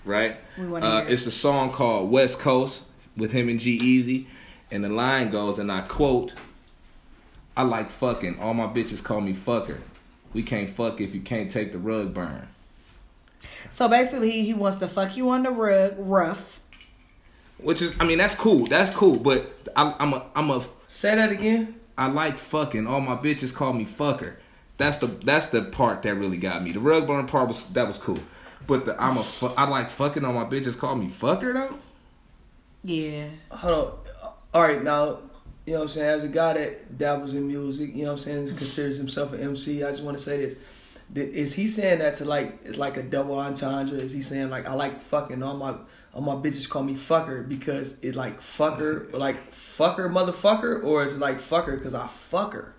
right? 0.05 0.37
We 0.57 0.65
Uh, 0.77 1.01
hear 1.01 1.09
it's 1.09 1.25
a 1.25 1.31
song 1.31 1.71
called 1.71 2.11
West 2.11 2.39
Coast 2.39 2.83
with 3.17 3.31
him 3.31 3.49
and 3.49 3.59
G-Eazy, 3.59 4.25
and 4.71 4.83
the 4.83 4.89
line 4.89 5.29
goes, 5.29 5.59
and 5.59 5.71
I 5.71 5.81
quote: 5.81 6.33
"I 7.57 7.63
like 7.63 7.91
fucking. 7.91 8.39
All 8.39 8.53
my 8.53 8.67
bitches 8.67 9.03
call 9.03 9.21
me 9.21 9.33
fucker. 9.33 9.77
We 10.33 10.43
can't 10.43 10.69
fuck 10.69 11.01
if 11.01 11.13
you 11.13 11.21
can't 11.21 11.49
take 11.51 11.71
the 11.71 11.79
rug 11.79 12.13
burn." 12.13 12.47
So 13.69 13.87
basically, 13.87 14.31
he, 14.31 14.45
he 14.45 14.53
wants 14.53 14.77
to 14.77 14.87
fuck 14.87 15.15
you 15.15 15.29
on 15.29 15.43
the 15.43 15.51
rug, 15.51 15.93
rough. 15.97 16.59
Which 17.57 17.81
is, 17.81 17.93
I 17.99 18.05
mean, 18.05 18.17
that's 18.17 18.35
cool. 18.35 18.65
That's 18.67 18.89
cool. 18.91 19.17
But 19.17 19.51
I'm, 19.75 19.93
I'm 19.99 20.13
a, 20.13 20.25
I'm 20.35 20.49
a, 20.49 20.65
Say 20.87 21.15
that 21.15 21.31
again. 21.31 21.75
I 21.97 22.07
like 22.07 22.37
fucking. 22.37 22.87
All 22.87 23.01
my 23.01 23.15
bitches 23.15 23.53
call 23.53 23.73
me 23.73 23.85
fucker. 23.85 24.35
That's 24.77 24.97
the, 24.97 25.07
that's 25.07 25.47
the 25.47 25.63
part 25.63 26.03
that 26.03 26.15
really 26.15 26.37
got 26.37 26.63
me. 26.63 26.71
The 26.71 26.79
rug 26.79 27.05
burn 27.05 27.27
part 27.27 27.49
was 27.49 27.63
that 27.69 27.85
was 27.85 27.97
cool. 27.97 28.19
But 28.67 28.85
the 28.85 29.01
I'm 29.01 29.17
a, 29.17 29.23
fu- 29.23 29.47
I 29.47 29.67
like 29.67 29.89
fucking. 29.89 30.23
on 30.25 30.35
my 30.35 30.45
bitches 30.45 30.77
call 30.77 30.95
me 30.95 31.07
fucker 31.07 31.53
though. 31.53 31.77
Yeah. 32.83 33.25
Hold 33.51 33.99
on. 34.23 34.31
All 34.53 34.61
right, 34.63 34.81
now, 34.83 35.19
you 35.65 35.73
know 35.73 35.79
what 35.79 35.81
I'm 35.83 35.87
saying? 35.89 36.09
As 36.09 36.23
a 36.23 36.27
guy 36.27 36.53
that 36.53 36.97
dabbles 36.97 37.35
in 37.35 37.47
music, 37.47 37.93
you 37.93 38.03
know 38.03 38.13
what 38.13 38.13
I'm 38.13 38.17
saying, 38.17 38.47
considers 38.47 38.97
himself 38.97 39.33
an 39.33 39.41
MC, 39.41 39.83
I 39.83 39.91
just 39.91 40.03
want 40.03 40.17
to 40.17 40.23
say 40.23 40.37
this. 40.45 40.55
Is 41.15 41.53
he 41.53 41.67
saying 41.67 41.99
that 41.99 42.15
to 42.15 42.25
like, 42.25 42.59
it's 42.63 42.77
like 42.77 42.97
a 42.97 43.03
double 43.03 43.39
entendre? 43.39 43.97
Is 43.97 44.13
he 44.13 44.21
saying 44.21 44.49
like, 44.49 44.67
I 44.67 44.73
like 44.73 45.01
fucking 45.01 45.41
all 45.41 45.57
my, 45.57 45.75
all 46.13 46.21
my 46.21 46.33
bitches 46.35 46.69
call 46.69 46.83
me 46.83 46.95
fucker 46.95 47.47
because 47.47 47.99
it 48.03 48.15
like 48.15 48.39
fucker, 48.39 49.11
like 49.13 49.51
fucker 49.51 50.09
motherfucker? 50.11 50.83
Or 50.83 51.03
is 51.03 51.15
it 51.15 51.19
like 51.19 51.39
fucker 51.39 51.77
because 51.77 51.93
I 51.95 52.07
fuck 52.07 52.53
her? 52.53 52.75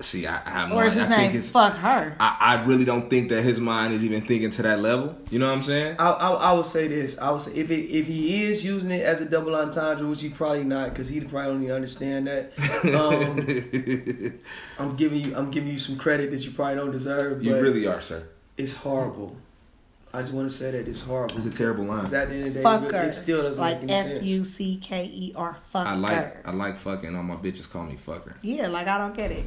See, 0.00 0.26
I, 0.26 0.40
I 0.46 0.50
have 0.50 0.68
no. 0.70 0.76
Or 0.76 0.84
is 0.84 0.96
I 0.96 1.00
his 1.00 1.06
think 1.08 1.18
name 1.20 1.30
it's- 1.30 1.50
fuck 1.50 1.74
her? 1.76 2.16
I, 2.18 2.36
I 2.40 2.64
really 2.64 2.84
don't 2.86 3.10
think 3.10 3.28
that 3.28 3.42
his 3.42 3.60
mind 3.60 3.92
is 3.92 4.02
even 4.04 4.22
thinking 4.22 4.50
to 4.52 4.62
that 4.62 4.80
level. 4.80 5.14
You 5.30 5.38
know 5.38 5.46
what 5.48 5.58
I'm 5.58 5.62
saying? 5.62 5.96
I, 5.98 6.08
I, 6.10 6.30
I 6.30 6.52
would 6.52 6.64
say 6.64 6.88
this. 6.88 7.18
I 7.18 7.30
would 7.30 7.42
say 7.42 7.52
if 7.54 7.70
it, 7.70 7.90
if 7.90 8.06
he 8.06 8.44
is 8.44 8.64
using 8.64 8.92
it 8.92 9.04
as 9.04 9.20
a 9.20 9.26
double 9.26 9.54
entendre, 9.54 10.06
which 10.06 10.22
he 10.22 10.30
probably 10.30 10.64
not, 10.64 10.90
because 10.90 11.08
he 11.10 11.20
probably 11.20 11.52
don't 11.52 11.62
even 11.64 11.74
understand 11.76 12.26
that. 12.28 12.52
Um, 12.94 14.40
I'm 14.78 14.96
giving 14.96 15.20
you 15.24 15.36
I'm 15.36 15.50
giving 15.50 15.70
you 15.70 15.78
some 15.78 15.96
credit 15.96 16.30
that 16.30 16.44
you 16.44 16.50
probably 16.52 16.76
don't 16.76 16.92
deserve. 16.92 17.44
you 17.44 17.54
really 17.60 17.86
are, 17.86 18.00
sir. 18.00 18.22
it's 18.56 18.74
horrible. 18.74 19.36
I 20.12 20.22
just 20.22 20.32
want 20.32 20.50
to 20.50 20.56
say 20.56 20.72
that 20.72 20.88
it's 20.88 21.02
horrible. 21.02 21.36
It's 21.36 21.46
a 21.46 21.50
terrible 21.56 21.84
line. 21.84 21.98
Because 21.98 22.14
at 22.14 22.28
the 22.30 22.34
end 22.34 22.46
of 22.48 22.54
the 22.54 22.60
day, 22.60 22.64
Fucker. 22.64 23.04
it 23.06 23.12
still 23.12 23.42
doesn't 23.42 23.60
like 23.62 23.80
make 23.82 23.90
any 23.92 24.00
F 24.00 24.06
sense. 24.06 24.24
U 24.24 24.44
C 24.44 24.76
K 24.82 25.04
E 25.04 25.32
R. 25.36 25.56
Fucker. 25.72 25.86
I 25.86 25.94
like, 25.94 26.48
I 26.48 26.50
like 26.52 26.76
fucking. 26.78 27.14
All 27.14 27.22
my 27.22 27.36
bitches 27.36 27.70
call 27.70 27.84
me 27.84 27.96
fucker. 27.96 28.34
Yeah, 28.42 28.66
like 28.68 28.88
I 28.88 28.98
don't 28.98 29.14
get 29.16 29.30
it. 29.30 29.46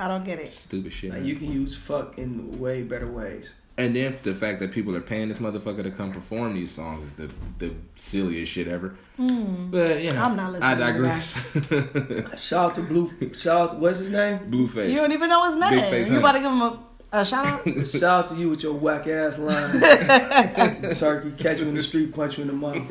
I 0.00 0.08
don't 0.08 0.24
get 0.24 0.38
it. 0.38 0.52
Stupid 0.52 0.92
shit. 0.92 1.10
Like, 1.10 1.24
you 1.24 1.36
can 1.36 1.52
use 1.52 1.76
fuck 1.76 2.18
in 2.18 2.58
way 2.58 2.82
better 2.82 3.06
ways. 3.06 3.52
And 3.76 3.94
then 3.96 4.16
the 4.22 4.34
fact 4.34 4.60
that 4.60 4.72
people 4.72 4.94
are 4.94 5.00
paying 5.00 5.28
this 5.28 5.38
motherfucker 5.38 5.82
to 5.82 5.90
come 5.90 6.12
perform 6.12 6.54
these 6.54 6.70
songs 6.70 7.04
is 7.06 7.14
the 7.14 7.30
the 7.58 7.74
silliest 7.96 8.52
shit 8.52 8.68
ever. 8.68 8.94
Hmm. 9.16 9.70
But 9.70 10.02
you 10.02 10.12
know. 10.12 10.22
I'm 10.22 10.36
not 10.36 10.52
listening 10.52 10.70
I 10.70 10.74
to 10.74 10.80
digress. 10.80 12.36
Shout 12.46 12.70
out 12.70 12.74
to 12.74 12.82
Blue. 12.82 13.10
Shout 13.32 13.70
out. 13.70 13.78
What's 13.78 14.00
his 14.00 14.10
name? 14.10 14.50
Blueface. 14.50 14.90
You 14.90 14.96
don't 14.96 15.12
even 15.12 15.30
know 15.30 15.44
his 15.44 15.56
name. 15.56 15.70
Big 15.70 15.84
face 15.84 16.08
you 16.08 16.14
honey. 16.14 16.18
about 16.18 16.32
to 16.32 16.40
give 16.40 16.52
him 16.52 16.62
a, 16.62 16.78
a 17.12 17.24
shout 17.24 17.46
out? 17.46 17.86
Shout 17.86 18.24
out 18.24 18.28
to 18.28 18.34
you 18.34 18.50
with 18.50 18.62
your 18.62 18.74
whack 18.74 19.06
ass 19.06 19.38
line. 19.38 19.80
Turkey, 20.94 21.32
catch 21.42 21.60
you 21.60 21.68
in 21.68 21.74
the 21.74 21.82
street, 21.82 22.14
punch 22.14 22.36
you 22.36 22.42
in 22.42 22.48
the 22.48 22.54
mouth. 22.54 22.86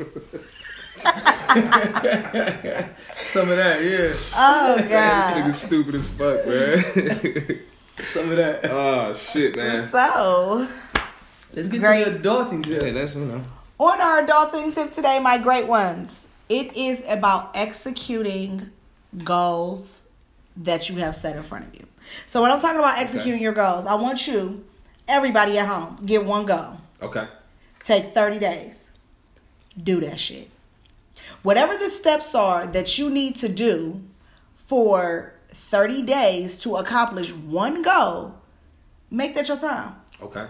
Some 3.22 3.50
of 3.50 3.56
that, 3.56 3.82
yeah. 3.82 4.12
Oh 4.36 4.76
This 4.78 4.88
God. 4.88 5.34
nigga 5.34 5.52
stupid 5.54 5.94
as 5.96 6.08
fuck, 6.08 6.46
man. 6.46 6.78
Some 8.04 8.30
of 8.30 8.36
that. 8.36 8.60
oh 8.70 9.14
shit, 9.14 9.56
man. 9.56 9.84
So 9.86 10.68
Let's 11.52 11.68
get 11.68 11.80
Great. 11.82 12.04
to 12.04 12.10
the 12.10 12.18
adulting 12.28 12.66
Yeah, 12.66 12.78
tip. 12.78 12.94
that's 12.94 13.14
you 13.14 13.22
know. 13.24 13.42
on 13.78 14.00
our 14.00 14.24
adulting 14.26 14.72
tip 14.74 14.92
today, 14.92 15.18
my 15.18 15.38
great 15.38 15.66
ones. 15.66 16.28
It 16.48 16.76
is 16.76 17.02
about 17.08 17.50
executing 17.54 18.70
goals 19.24 20.02
that 20.56 20.88
you 20.88 20.96
have 20.96 21.16
set 21.16 21.36
in 21.36 21.42
front 21.42 21.66
of 21.68 21.74
you. 21.74 21.86
So 22.26 22.42
when 22.42 22.50
I'm 22.50 22.60
talking 22.60 22.78
about 22.78 22.98
executing 22.98 23.40
your 23.40 23.52
goals, 23.52 23.86
I 23.86 23.94
want 23.94 24.26
you, 24.26 24.64
everybody 25.08 25.58
at 25.58 25.66
home, 25.66 25.98
get 26.04 26.24
one 26.24 26.46
goal. 26.46 26.78
Okay. 27.02 27.26
Take 27.80 28.12
30 28.12 28.38
days. 28.38 28.90
Do 29.80 30.00
that 30.00 30.18
shit. 30.18 30.50
Whatever 31.42 31.76
the 31.76 31.88
steps 31.88 32.34
are 32.34 32.66
that 32.68 32.98
you 32.98 33.10
need 33.10 33.36
to 33.36 33.48
do 33.48 34.02
for 34.54 35.34
30 35.48 36.02
days 36.02 36.56
to 36.58 36.76
accomplish 36.76 37.32
one 37.32 37.82
goal, 37.82 38.34
make 39.10 39.34
that 39.34 39.48
your 39.48 39.56
time. 39.58 39.96
Okay. 40.22 40.46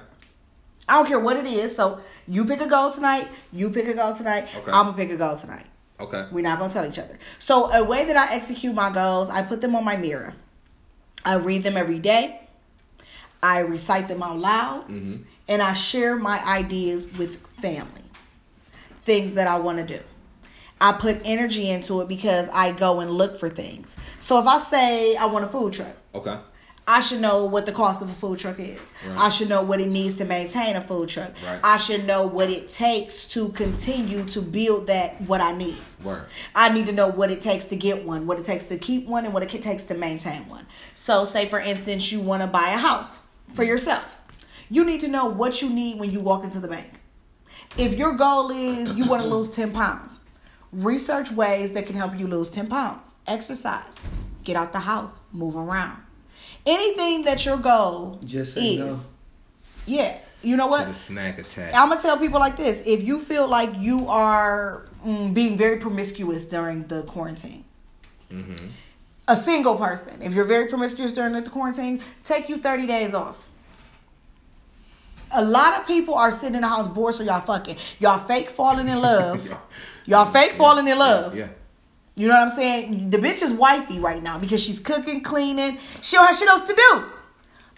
I 0.88 0.94
don't 0.94 1.06
care 1.06 1.20
what 1.20 1.36
it 1.36 1.46
is. 1.46 1.74
So 1.76 2.00
you 2.26 2.44
pick 2.44 2.61
a 2.61 2.66
goal 2.66 2.90
tonight, 2.92 3.28
you 3.52 3.70
pick 3.70 3.86
a 3.86 3.94
goal 3.94 4.14
tonight, 4.14 4.48
Okay. 4.56 4.70
I'm 4.72 4.86
gonna 4.86 4.96
pick 4.96 5.11
a 5.11 5.16
goal 5.16 5.36
tonight. 5.36 5.66
Okay. 6.00 6.26
We're 6.32 6.40
not 6.42 6.58
gonna 6.58 6.72
tell 6.72 6.86
each 6.86 6.98
other. 6.98 7.18
So 7.38 7.70
a 7.72 7.84
way 7.84 8.04
that 8.06 8.16
I 8.16 8.34
execute 8.34 8.74
my 8.74 8.90
goals, 8.90 9.30
I 9.30 9.42
put 9.42 9.61
them 9.61 9.76
on 9.76 9.84
my 9.84 9.96
mirror. 9.96 10.34
I 11.24 11.34
read 11.34 11.62
them 11.62 11.76
every 11.76 11.98
day. 11.98 12.40
I 13.42 13.61
recite 13.61 14.08
them 14.08 14.22
out 14.22 14.38
loud, 14.38 14.88
Mm-hmm. 14.88 15.22
and 15.48 15.62
I 15.62 15.72
share 15.72 16.16
my 16.16 16.44
ideas 16.46 17.16
with 17.16 17.36
family. 17.46 18.02
Things 18.90 19.34
that 19.34 19.46
I 19.46 19.58
want 19.58 19.78
to 19.78 19.84
do. 19.98 20.02
I 20.81 20.93
put 20.93 21.20
energy 21.24 21.68
into 21.68 22.01
it 22.01 22.09
because 22.09 22.49
I 22.51 22.72
go 22.72 23.01
and 23.01 23.11
look 23.11 23.37
for 23.37 23.49
things. 23.49 23.97
So 24.18 24.39
if 24.39 24.47
I 24.47 24.59
say 24.59 25.16
I 25.16 25.26
want 25.26 25.45
a 25.45 25.49
food 25.49 25.72
truck, 25.74 25.97
Okay. 26.14 26.39
I 26.91 26.99
should 26.99 27.20
know 27.20 27.45
what 27.45 27.66
the 27.66 27.72
cost 27.72 28.03
of 28.03 28.11
a 28.11 28.12
food 28.12 28.41
truck 28.41 28.59
is. 28.59 28.93
Right. 29.07 29.18
I 29.18 29.28
should 29.28 29.49
know 29.49 29.62
what 29.62 29.81
it 29.81 29.89
needs 29.89 30.14
to 30.14 30.24
maintain 30.24 30.74
a 30.74 30.81
food 30.81 31.09
truck. 31.09 31.31
Right. 31.45 31.61
I 31.62 31.76
should 31.76 32.05
know 32.05 32.26
what 32.26 32.51
it 32.51 32.66
takes 32.66 33.26
to 33.26 33.51
continue 33.51 34.24
to 34.24 34.43
build 34.43 34.89
that 34.89 35.20
what 35.20 35.41
I 35.41 35.57
need. 35.57 35.76
Word. 36.03 36.26
I 36.53 36.72
need 36.72 36.87
to 36.87 36.93
know 36.93 37.07
what 37.07 37.31
it 37.31 37.43
takes 37.43 37.66
to 37.66 37.76
get 37.76 38.05
one, 38.05 38.26
what 38.26 38.41
it 38.41 38.45
takes 38.45 38.64
to 38.66 38.78
keep 38.78 39.07
one, 39.07 39.24
and 39.24 39.33
what 39.33 39.45
it 39.45 39.62
takes 39.62 39.85
to 39.85 39.95
maintain 39.95 40.49
one. 40.49 40.66
So, 40.95 41.24
say 41.24 41.47
for 41.47 41.61
instance, 41.61 42.11
you 42.11 42.20
want 42.20 42.43
to 42.43 42.49
buy 42.49 42.70
a 42.70 42.78
house 42.78 43.22
for 43.55 43.62
mm-hmm. 43.62 43.68
yourself. 43.68 44.20
You 44.68 44.85
need 44.85 45.01
to 45.03 45.09
know 45.09 45.26
what 45.26 45.62
you 45.62 45.70
need 45.70 46.01
when 46.01 46.11
you 46.11 46.18
walk 46.18 46.43
into 46.43 46.59
the 46.59 46.68
bank. 46.68 47.01
If 47.76 47.97
your 47.97 48.14
goal 48.14 48.51
is 48.51 48.97
you 48.97 49.05
want 49.05 49.22
to 49.22 49.28
lose 49.28 49.55
10 49.55 49.72
pounds, 49.72 50.24
research 50.72 51.30
ways 51.32 51.72
that 51.72 51.86
can 51.86 51.96
help 51.96 52.18
you 52.18 52.26
lose 52.26 52.50
10 52.50 52.68
pounds. 52.68 53.14
Exercise, 53.26 54.08
get 54.44 54.56
out 54.56 54.72
the 54.72 54.80
house, 54.80 55.22
move 55.32 55.56
around. 55.56 56.02
Anything 56.66 57.24
that 57.24 57.44
your 57.44 57.56
goal 57.56 58.18
Just 58.24 58.54
say 58.54 58.74
is. 58.74 58.78
no. 58.78 59.00
Yeah. 59.86 60.18
You 60.42 60.56
know 60.56 60.68
what? 60.68 60.96
snack 60.96 61.38
attack. 61.38 61.74
I'm 61.74 61.88
gonna 61.90 62.00
tell 62.00 62.16
people 62.16 62.40
like 62.40 62.56
this: 62.56 62.82
if 62.86 63.02
you 63.02 63.20
feel 63.20 63.46
like 63.46 63.70
you 63.78 64.08
are 64.08 64.86
mm, 65.04 65.34
being 65.34 65.56
very 65.56 65.78
promiscuous 65.78 66.46
during 66.46 66.86
the 66.86 67.02
quarantine, 67.02 67.64
a 69.28 69.36
single 69.36 69.76
person, 69.76 70.22
if 70.22 70.32
you're 70.32 70.46
very 70.46 70.68
promiscuous 70.68 71.12
during 71.12 71.34
the 71.34 71.42
quarantine, 71.42 72.00
take 72.24 72.48
you 72.48 72.56
30 72.56 72.86
days 72.86 73.12
off. 73.12 73.48
A 75.32 75.44
lot 75.44 75.78
of 75.78 75.86
people 75.86 76.14
are 76.14 76.30
sitting 76.30 76.54
in 76.56 76.62
the 76.62 76.68
house 76.68 76.88
bored, 76.88 77.14
so 77.14 77.22
y'all 77.22 77.40
fucking 77.40 77.76
y'all 77.98 78.18
fake 78.18 78.48
falling 78.48 78.88
in 78.88 79.00
love. 79.00 79.46
Y'all 80.11 80.24
fake 80.24 80.52
falling 80.54 80.88
in 80.88 80.98
love. 80.98 81.36
Yeah. 81.36 81.48
You 82.16 82.26
know 82.26 82.34
what 82.34 82.42
I'm 82.42 82.50
saying? 82.50 83.11
The 83.11 83.18
bitch 83.18 83.42
is 83.42 83.52
wifey 83.52 84.00
right 84.00 84.20
now 84.20 84.38
because 84.38 84.61
she's 84.62 84.80
cooking, 84.80 85.22
cleaning. 85.22 85.78
She 86.02 86.16
don't 86.16 86.26
have 86.26 86.36
shit 86.36 86.48
else 86.48 86.62
to 86.62 86.74
do. 86.74 87.04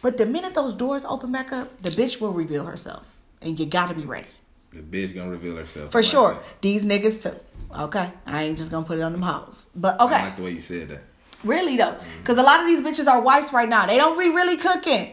But 0.01 0.17
the 0.17 0.25
minute 0.25 0.55
those 0.55 0.73
doors 0.73 1.05
open 1.05 1.31
back 1.31 1.53
up, 1.53 1.77
the 1.79 1.91
bitch 1.91 2.23
will 2.23 2.33
reveal 2.33 2.65
herself, 2.65 3.07
and 3.43 3.61
you 3.61 3.67
gotta 3.67 3.93
be 3.95 4.07
ready. 4.07 4.29
The 4.73 4.81
bitch 4.81 5.15
gonna 5.15 5.31
reveal 5.31 5.57
herself. 5.57 5.93
For 5.93 5.99
like 5.99 6.11
sure. 6.11 6.33
that. 6.33 6.43
These 6.63 6.87
niggas 6.87 7.23
too. 7.23 7.39
Okay. 7.79 8.11
I 8.27 8.45
ain't 8.45 8.57
just 8.57 8.71
gonna 8.71 8.87
put 8.87 8.99
it 8.99 9.03
on 9.03 9.13
them 9.13 9.23
hoes. 9.23 9.67
But 9.77 10.01
I 10.01 10.05
okay. 10.07 10.23
like 10.25 10.37
the 10.37 10.43
way 10.43 10.51
you 10.53 10.61
said 10.63 10.89
that. 10.89 11.03
really 11.45 11.77
though. 11.77 11.93
Mm. 11.93 12.25
Cause 12.25 12.39
a 12.39 12.43
lot 12.43 12.61
of 12.61 12.67
these 12.67 12.81
bitches 12.81 13.07
are 13.07 13.23
wives 13.23 13.53
right 13.53 13.69
now. 13.69 13.85
They 13.85 13.99
don't 13.99 14.19
be 14.19 14.31
really 14.31 14.57
cooking. 14.57 15.13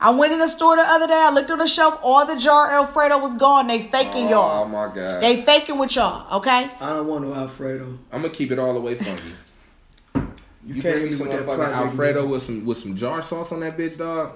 I 0.00 0.10
went 0.10 0.32
in 0.32 0.38
the 0.40 0.48
store 0.48 0.76
the 0.76 0.82
other 0.82 1.06
day, 1.06 1.14
I 1.14 1.30
looked 1.30 1.50
on 1.50 1.58
the 1.58 1.66
shelf, 1.66 1.98
all 2.02 2.26
the 2.26 2.36
jar 2.36 2.74
Alfredo 2.74 3.18
was 3.18 3.34
gone. 3.36 3.66
They 3.68 3.82
faking 3.82 4.26
Oh 4.26 4.30
y'all. 4.30 4.64
Oh 4.64 4.68
my 4.68 4.92
god. 4.94 5.22
They 5.22 5.42
faking 5.42 5.78
with 5.78 5.94
y'all, 5.96 6.38
okay? 6.38 6.68
I 6.80 6.90
don't 6.90 7.06
want 7.06 7.24
no 7.24 7.32
Alfredo. 7.34 7.98
I'm 8.12 8.22
gonna 8.22 8.34
keep 8.34 8.50
it 8.50 8.58
all 8.58 8.74
the 8.74 8.80
way 8.80 8.96
funky. 8.96 9.32
You, 10.66 10.74
You, 10.76 10.82
can't 10.82 10.94
bring 10.94 11.04
me 11.04 11.08
hit 11.10 11.18
some 11.18 11.28
that 11.28 11.46
motherfucking. 11.46 11.72
Alfredo 11.72 12.26
with 12.26 12.42
some 12.42 12.64
with 12.64 12.78
some 12.78 12.96
jar 12.96 13.22
sauce 13.22 13.52
on 13.52 13.60
that 13.60 13.78
bitch, 13.78 13.96
dog. 13.96 14.32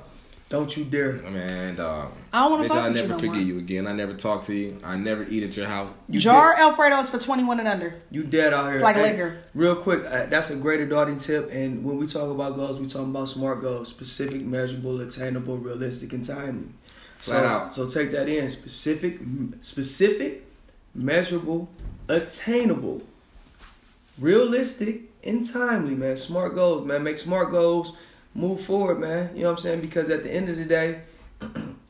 Don't 0.49 0.75
you 0.75 0.85
dare. 0.85 1.13
Man, 1.13 1.77
dog. 1.77 2.13
I 2.33 2.43
don't 2.43 2.53
wanna 2.53 2.69
fuck 2.69 2.79
I 2.79 2.89
with 2.89 2.97
you 2.97 3.03
never 3.03 3.15
no 3.15 3.19
forget 3.19 3.35
more. 3.35 3.43
you 3.43 3.59
again. 3.59 3.87
I 3.87 3.93
never 3.93 4.15
talk 4.15 4.45
to 4.47 4.55
you. 4.55 4.79
I 4.83 4.97
never 4.97 5.25
eat 5.25 5.43
at 5.43 5.55
your 5.55 5.67
house. 5.67 5.93
You 6.09 6.21
jar 6.21 6.55
dead, 6.57 6.63
Alfredo 6.63 6.97
is 7.01 7.11
for 7.11 7.19
21 7.19 7.59
and 7.61 7.69
under. 7.69 7.95
you 8.11 8.25
dead 8.25 8.55
out 8.55 8.65
here. 8.65 8.73
It's 8.73 8.81
like 8.81 8.97
Hey, 8.97 9.13
liquor. 9.13 9.43
Real 9.55 9.77
quick, 9.77 10.05
uh, 10.07 10.25
that's 10.27 10.49
a 10.49 10.57
great 10.57 10.81
adulting 10.81 11.23
tip. 11.23 11.51
And 11.53 11.85
when 11.85 11.99
we 11.99 12.07
talk 12.07 12.31
about 12.31 12.57
goals, 12.57 12.81
we 12.81 12.87
talking 12.87 13.11
about 13.11 13.29
smart 13.29 13.61
goals, 13.61 13.89
specific, 13.91 14.43
measurable, 14.43 14.99
attainable, 15.03 15.59
realistic, 15.59 16.15
and 16.15 16.25
timely. 16.25 16.69
Flat 17.19 17.43
so, 17.43 17.47
out. 17.47 17.75
So 17.75 17.87
take 17.89 18.13
that 18.13 18.29
in. 18.31 18.49
Specific, 18.49 19.21
m- 19.21 19.59
specific, 19.61 20.47
measurable, 20.95 21.69
attainable, 22.09 23.03
realistic, 24.19 25.03
and 25.25 25.45
timely. 25.47 25.95
Man, 25.95 26.17
smart 26.17 26.55
goals. 26.55 26.87
Man, 26.87 27.03
make 27.03 27.19
smart 27.19 27.51
goals. 27.51 27.97
Move 28.39 28.61
forward, 28.61 29.01
man. 29.01 29.34
You 29.34 29.43
know 29.43 29.49
what 29.49 29.59
I'm 29.59 29.62
saying? 29.62 29.80
Because 29.80 30.11
at 30.11 30.22
the 30.22 30.32
end 30.32 30.49
of 30.49 30.57
the 30.57 30.64
day, 30.64 31.01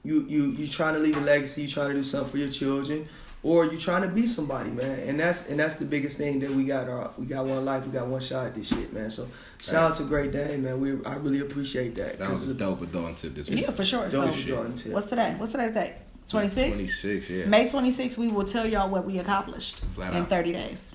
you 0.04 0.24
you 0.28 0.44
you 0.52 0.66
trying 0.66 0.94
to 0.94 1.00
leave 1.00 1.16
a 1.16 1.20
legacy. 1.20 1.62
You 1.62 1.68
trying 1.68 1.90
to 1.90 1.94
do 1.94 2.04
something 2.04 2.30
for 2.30 2.38
your 2.38 2.50
children. 2.50 3.08
Or 3.44 3.66
you 3.66 3.78
trying 3.78 4.02
to 4.02 4.08
be 4.08 4.26
somebody, 4.26 4.68
man, 4.70 4.98
and 5.08 5.20
that's 5.20 5.48
and 5.48 5.60
that's 5.60 5.76
the 5.76 5.84
biggest 5.84 6.18
thing 6.18 6.40
that 6.40 6.50
we 6.50 6.64
got. 6.64 6.88
Our, 6.88 7.12
we 7.16 7.24
got 7.26 7.46
one 7.46 7.64
life, 7.64 7.86
we 7.86 7.92
got 7.92 8.08
one 8.08 8.20
shot 8.20 8.46
at 8.46 8.54
this 8.56 8.66
shit, 8.66 8.92
man. 8.92 9.10
So 9.12 9.28
shout 9.60 9.92
out 9.92 9.96
to 9.98 10.02
Great 10.04 10.32
Dane, 10.32 10.64
man. 10.64 10.80
We 10.80 11.04
I 11.04 11.14
really 11.16 11.38
appreciate 11.40 11.94
that. 11.96 12.18
That 12.18 12.30
was 12.30 12.40
'cause 12.40 12.48
a 12.48 12.50
of- 12.50 12.58
dope 12.58 12.82
adult 12.82 13.16
tip 13.18 13.36
this 13.36 13.48
week. 13.48 13.60
Yeah, 13.60 13.70
for 13.70 13.84
sure. 13.84 14.08
Dope 14.08 14.34
So, 14.34 14.40
adulting 14.40 14.76
tip. 14.82 14.92
what's 14.92 15.06
today? 15.06 15.34
What's 15.38 15.52
today's 15.52 15.70
date? 15.72 15.92
26? 16.28 16.68
26, 17.02 17.30
yeah. 17.30 17.46
May 17.46 17.64
26th, 17.66 18.18
we 18.18 18.26
will 18.28 18.44
tell 18.44 18.66
y'all 18.66 18.90
what 18.90 19.06
we 19.06 19.18
accomplished 19.18 19.82
Flat 19.94 20.14
in 20.14 20.22
out. 20.22 20.28
30 20.28 20.52
days. 20.52 20.92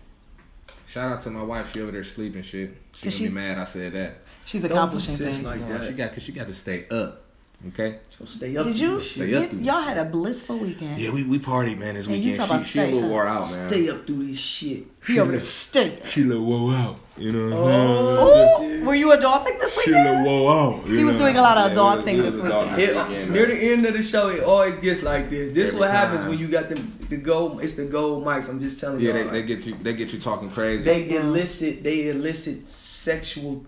Shout 0.86 1.12
out 1.14 1.22
to 1.22 1.30
my 1.30 1.42
wife. 1.44 1.72
She 1.74 1.80
over 1.82 1.92
there 1.94 2.04
sleeping 2.04 2.44
shit. 2.44 2.76
She 2.92 3.06
Cause 3.06 3.14
gonna 3.18 3.24
she- 3.24 3.28
be 3.30 3.34
mad 3.34 3.58
I 3.58 3.64
said 3.64 3.94
that. 3.94 4.18
She's 4.46 4.64
accomplishing 4.64 5.16
things. 5.16 5.44
like 5.44 5.60
No, 5.62 5.78
that. 5.78 5.88
she 5.88 5.94
got 5.94 6.14
cause 6.14 6.24
she 6.24 6.32
got 6.32 6.48
to 6.48 6.54
stay 6.54 6.86
up. 6.90 7.22
Okay. 7.70 8.00
So 8.20 8.26
stay 8.26 8.58
up. 8.58 8.66
Did 8.66 8.78
you? 8.78 8.96
this 8.96 9.10
shit. 9.14 9.30
Stay 9.30 9.36
up 9.36 9.44
y- 9.44 9.48
through 9.48 9.60
y'all 9.60 9.80
had 9.82 9.98
a 9.98 10.04
blissful 10.04 10.58
weekend. 10.58 11.00
Yeah, 11.00 11.12
we 11.12 11.24
we 11.24 11.40
partied, 11.40 11.78
man, 11.78 11.96
this 11.96 12.08
And 12.08 12.16
you 12.18 12.32
weekend. 12.32 12.38
talk 12.38 12.48
She, 12.48 12.54
about 12.56 12.66
she 12.68 12.80
a 12.80 12.84
little 12.96 13.04
up. 13.06 13.10
wore 13.10 13.26
out, 13.28 13.40
man. 13.52 13.70
Stay 13.70 13.90
up 13.90 14.06
through 14.06 14.28
this 14.28 14.38
shit. 14.40 14.84
He 15.08 15.18
over 15.20 15.32
there 15.32 15.40
staying. 15.40 15.98
She 16.06 16.24
a 16.24 16.26
little 16.26 16.44
wore 16.46 16.74
out. 16.74 17.00
You 17.18 17.32
know 17.32 17.50
Oh, 17.56 18.64
Ooh, 18.70 18.86
were 18.86 18.96
you 18.96 19.08
adulting 19.12 19.60
this 19.62 19.78
weekend? 19.78 19.84
She 19.86 19.92
a 19.92 19.96
little 19.96 20.12
weekend? 20.24 20.26
wore 20.26 20.52
out. 20.54 20.88
you 20.88 20.98
He 20.98 21.04
was 21.06 21.16
know? 21.16 21.22
doing 21.22 21.38
a 21.38 21.42
lot 21.42 21.58
of 21.58 21.72
Yeah, 21.72 21.78
adulting 21.78 22.16
we 22.16 22.22
was 22.22 22.34
this 22.34 22.44
weekend. 22.44 22.82
It, 22.82 22.96
weekend, 23.08 23.32
near 23.32 23.46
the 23.46 23.72
end 23.72 23.86
of 23.86 23.94
the 23.94 24.04
show, 24.04 24.28
it 24.30 24.44
always 24.44 24.78
gets 24.80 25.02
like 25.04 25.30
this. 25.30 25.54
This 25.54 25.70
is 25.70 25.70
Every 25.70 25.80
what 25.80 25.92
happens 25.92 26.26
when 26.26 26.40
you 26.40 26.48
got 26.50 26.68
them 26.70 26.98
the 27.10 27.18
gold. 27.18 27.64
It's 27.64 27.76
the 27.76 27.86
gold 27.86 28.26
mics. 28.26 28.50
I'm 28.50 28.60
just 28.60 28.80
telling 28.82 29.00
Yeah, 29.00 29.14
you. 29.16 29.24
they, 29.26 29.30
they 29.30 29.44
get 29.44 29.66
you 29.66 29.76
they 29.82 29.94
get 29.94 30.12
you 30.12 30.20
talking 30.20 30.50
crazy. 30.50 30.84
they 30.84 31.16
elicit 31.16 31.82
they 31.84 32.10
elicit 32.10 32.68
sexual 32.68 33.64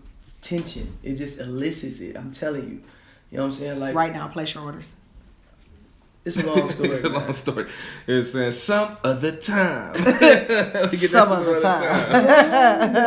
tension. 0.48 0.98
It 1.04 1.16
just 1.16 1.40
elicits 1.40 2.02
it. 2.02 2.16
I'm 2.16 2.32
telling 2.32 2.64
you. 2.70 2.82
You 3.32 3.38
know 3.38 3.44
what 3.44 3.50
I'm 3.50 3.52
saying? 3.54 3.80
Like 3.80 3.96
Right 3.96 4.14
now, 4.14 4.28
place 4.28 4.54
your 4.54 4.64
orders. 4.64 4.96
it's 6.24 6.42
a 6.42 6.46
long 6.46 6.70
story. 6.76 6.90
it's 6.90 7.04
a 7.04 7.10
man. 7.10 7.22
long 7.22 7.34
story. 7.34 7.66
It's 8.08 8.32
saying 8.32 8.52
some 8.52 8.98
other 9.04 9.32
time. 9.36 9.94
We 9.94 10.00
get 10.04 10.20
that 10.20 10.90
Some 10.94 11.32
other 11.32 11.60
time. 11.60 11.84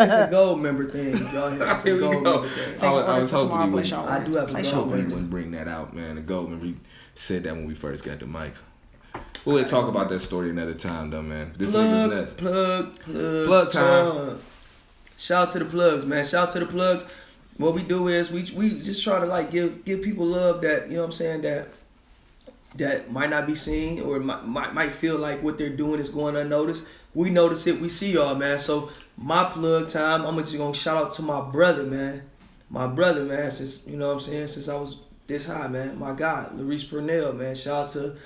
it's 0.05 0.13
a 0.15 0.29
gold 0.31 0.61
member 0.61 0.91
thing. 0.91 1.17
Y'all 1.33 1.51
hear? 1.51 1.69
It's 1.71 1.85
a 1.87 1.99
gold 1.99 2.25
go. 2.25 2.43
member 2.43 2.49
thing. 2.49 2.83
I 2.83 2.91
was, 2.91 3.05
I 3.09 3.19
was 3.19 3.31
hoping 3.31 3.49
tomorrow, 3.49 3.67
he 3.67 3.73
place 3.73 3.91
wouldn't. 3.93 4.11
I 4.11 4.25
do 4.25 4.35
have 4.37 4.49
a 4.49 4.53
Place 4.53 4.71
goal. 4.71 4.73
your 4.73 4.85
hoping 4.85 4.91
he 4.99 5.03
orders. 5.05 5.13
wouldn't 5.15 5.31
bring 5.31 5.51
that 5.53 5.69
out, 5.69 5.95
man. 5.95 6.15
The 6.17 6.21
gold 6.23 6.45
remember 6.47 6.67
he 6.67 6.77
said 7.15 7.45
that 7.45 7.55
when 7.55 7.67
we 7.67 7.75
first 7.75 8.05
got 8.05 8.19
the 8.19 8.27
mics. 8.27 8.63
We'll 9.45 9.65
talk 9.65 9.89
about 9.89 10.09
that 10.11 10.19
story 10.21 10.51
another 10.51 10.75
time, 10.75 11.11
though, 11.11 11.23
man. 11.23 11.55
This 11.57 11.73
nigga's 11.75 12.07
plug, 12.07 12.11
nuts. 12.11 12.33
plug, 12.33 13.01
plug, 13.01 13.47
Plug 13.47 13.73
time. 13.73 14.11
plug. 14.13 14.39
Shout 15.17 15.43
out 15.49 15.53
to 15.53 15.59
the 15.61 15.65
plugs, 15.65 16.05
man. 16.05 16.25
Shout 16.25 16.49
out 16.49 16.51
to 16.53 16.61
the 16.61 16.67
plugs. 16.67 17.07
What 17.59 17.75
we 17.75 17.83
do 17.83 18.09
is 18.09 18.31
we 18.31 18.45
we 18.57 18.81
just 18.81 19.03
try 19.05 19.19
to 19.19 19.27
like 19.27 19.51
give 19.51 19.85
give 19.85 20.03
people 20.03 20.27
love 20.27 20.63
that 20.63 20.89
you 20.89 20.95
know 20.95 21.01
what 21.01 21.07
I'm 21.07 21.13
saying 21.13 21.43
that 21.43 21.69
that 22.77 23.11
might 23.11 23.31
not 23.31 23.47
be 23.47 23.55
seen 23.55 24.01
or 24.01 24.21
might 24.21 24.45
might, 24.45 24.75
might 24.75 24.93
feel 24.93 25.19
like 25.19 25.43
what 25.43 25.59
they're 25.59 25.69
doing 25.69 26.01
is 26.01 26.09
going 26.09 26.37
unnoticed. 26.37 26.87
We 27.15 27.31
notice 27.31 27.67
it. 27.67 27.81
We 27.81 27.89
see 27.89 28.13
y'all, 28.13 28.37
man. 28.37 28.59
So 28.59 28.91
my 29.17 29.45
plug 29.45 29.89
time. 29.89 30.25
I'm 30.25 30.37
just 30.39 30.57
gonna 30.57 30.75
shout 30.75 30.97
out 30.97 31.13
to 31.13 31.23
my 31.23 31.41
brother, 31.41 31.83
man. 31.83 32.23
My 32.71 32.87
brother, 32.87 33.25
man. 33.25 33.51
Since 33.51 33.87
you 33.87 33.97
know 33.97 34.09
what 34.09 34.15
I'm 34.15 34.21
saying 34.21 34.47
since 34.47 34.69
I 34.69 34.77
was 34.77 34.97
this 35.27 35.47
high, 35.47 35.67
man. 35.67 35.99
My 35.99 36.15
God, 36.15 36.57
Larice 36.57 36.89
Purnell, 36.89 37.33
man. 37.33 37.57
Shout 37.57 37.97
out 37.97 38.17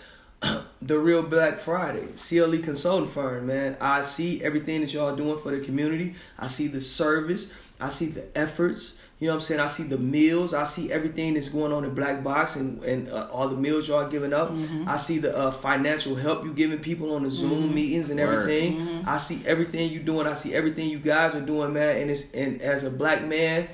to 0.42 0.62
the 0.82 0.98
real 0.98 1.22
Black 1.22 1.58
Friday, 1.58 2.06
CLE 2.16 2.58
consulting 2.58 3.08
firm, 3.08 3.46
man. 3.46 3.76
I 3.80 4.02
see 4.02 4.42
everything 4.42 4.82
that 4.82 4.92
y'all 4.92 5.16
doing 5.16 5.38
for 5.38 5.56
the 5.56 5.64
community. 5.64 6.16
I 6.38 6.48
see 6.48 6.66
the 6.66 6.80
service. 6.80 7.52
I 7.80 7.88
see 7.88 8.06
the 8.06 8.26
efforts. 8.36 8.98
You 9.22 9.28
know 9.28 9.34
what 9.34 9.36
I'm 9.36 9.40
saying? 9.42 9.60
I 9.60 9.66
see 9.66 9.84
the 9.84 9.98
meals. 9.98 10.52
I 10.52 10.64
see 10.64 10.90
everything 10.90 11.34
that's 11.34 11.48
going 11.48 11.70
on 11.72 11.84
in 11.84 11.94
Black 11.94 12.24
Box 12.24 12.56
and, 12.56 12.82
and 12.82 13.08
uh, 13.08 13.28
all 13.30 13.46
the 13.46 13.56
meals 13.56 13.86
y'all 13.86 14.10
giving 14.10 14.32
up. 14.32 14.50
Mm-hmm. 14.50 14.88
I 14.88 14.96
see 14.96 15.18
the 15.20 15.38
uh, 15.38 15.52
financial 15.52 16.16
help 16.16 16.44
you 16.44 16.52
giving 16.52 16.80
people 16.80 17.14
on 17.14 17.22
the 17.22 17.30
Zoom 17.30 17.72
meetings 17.72 18.10
and 18.10 18.18
Word. 18.18 18.32
everything. 18.32 18.80
Mm-hmm. 18.80 19.08
I 19.08 19.18
see 19.18 19.46
everything 19.46 19.92
you 19.92 20.00
doing. 20.00 20.26
I 20.26 20.34
see 20.34 20.56
everything 20.56 20.88
you 20.88 20.98
guys 20.98 21.36
are 21.36 21.40
doing, 21.40 21.72
man. 21.72 22.02
And 22.02 22.10
it's 22.10 22.32
and 22.32 22.60
as 22.62 22.82
a 22.82 22.90
black 22.90 23.24
man, 23.24 23.68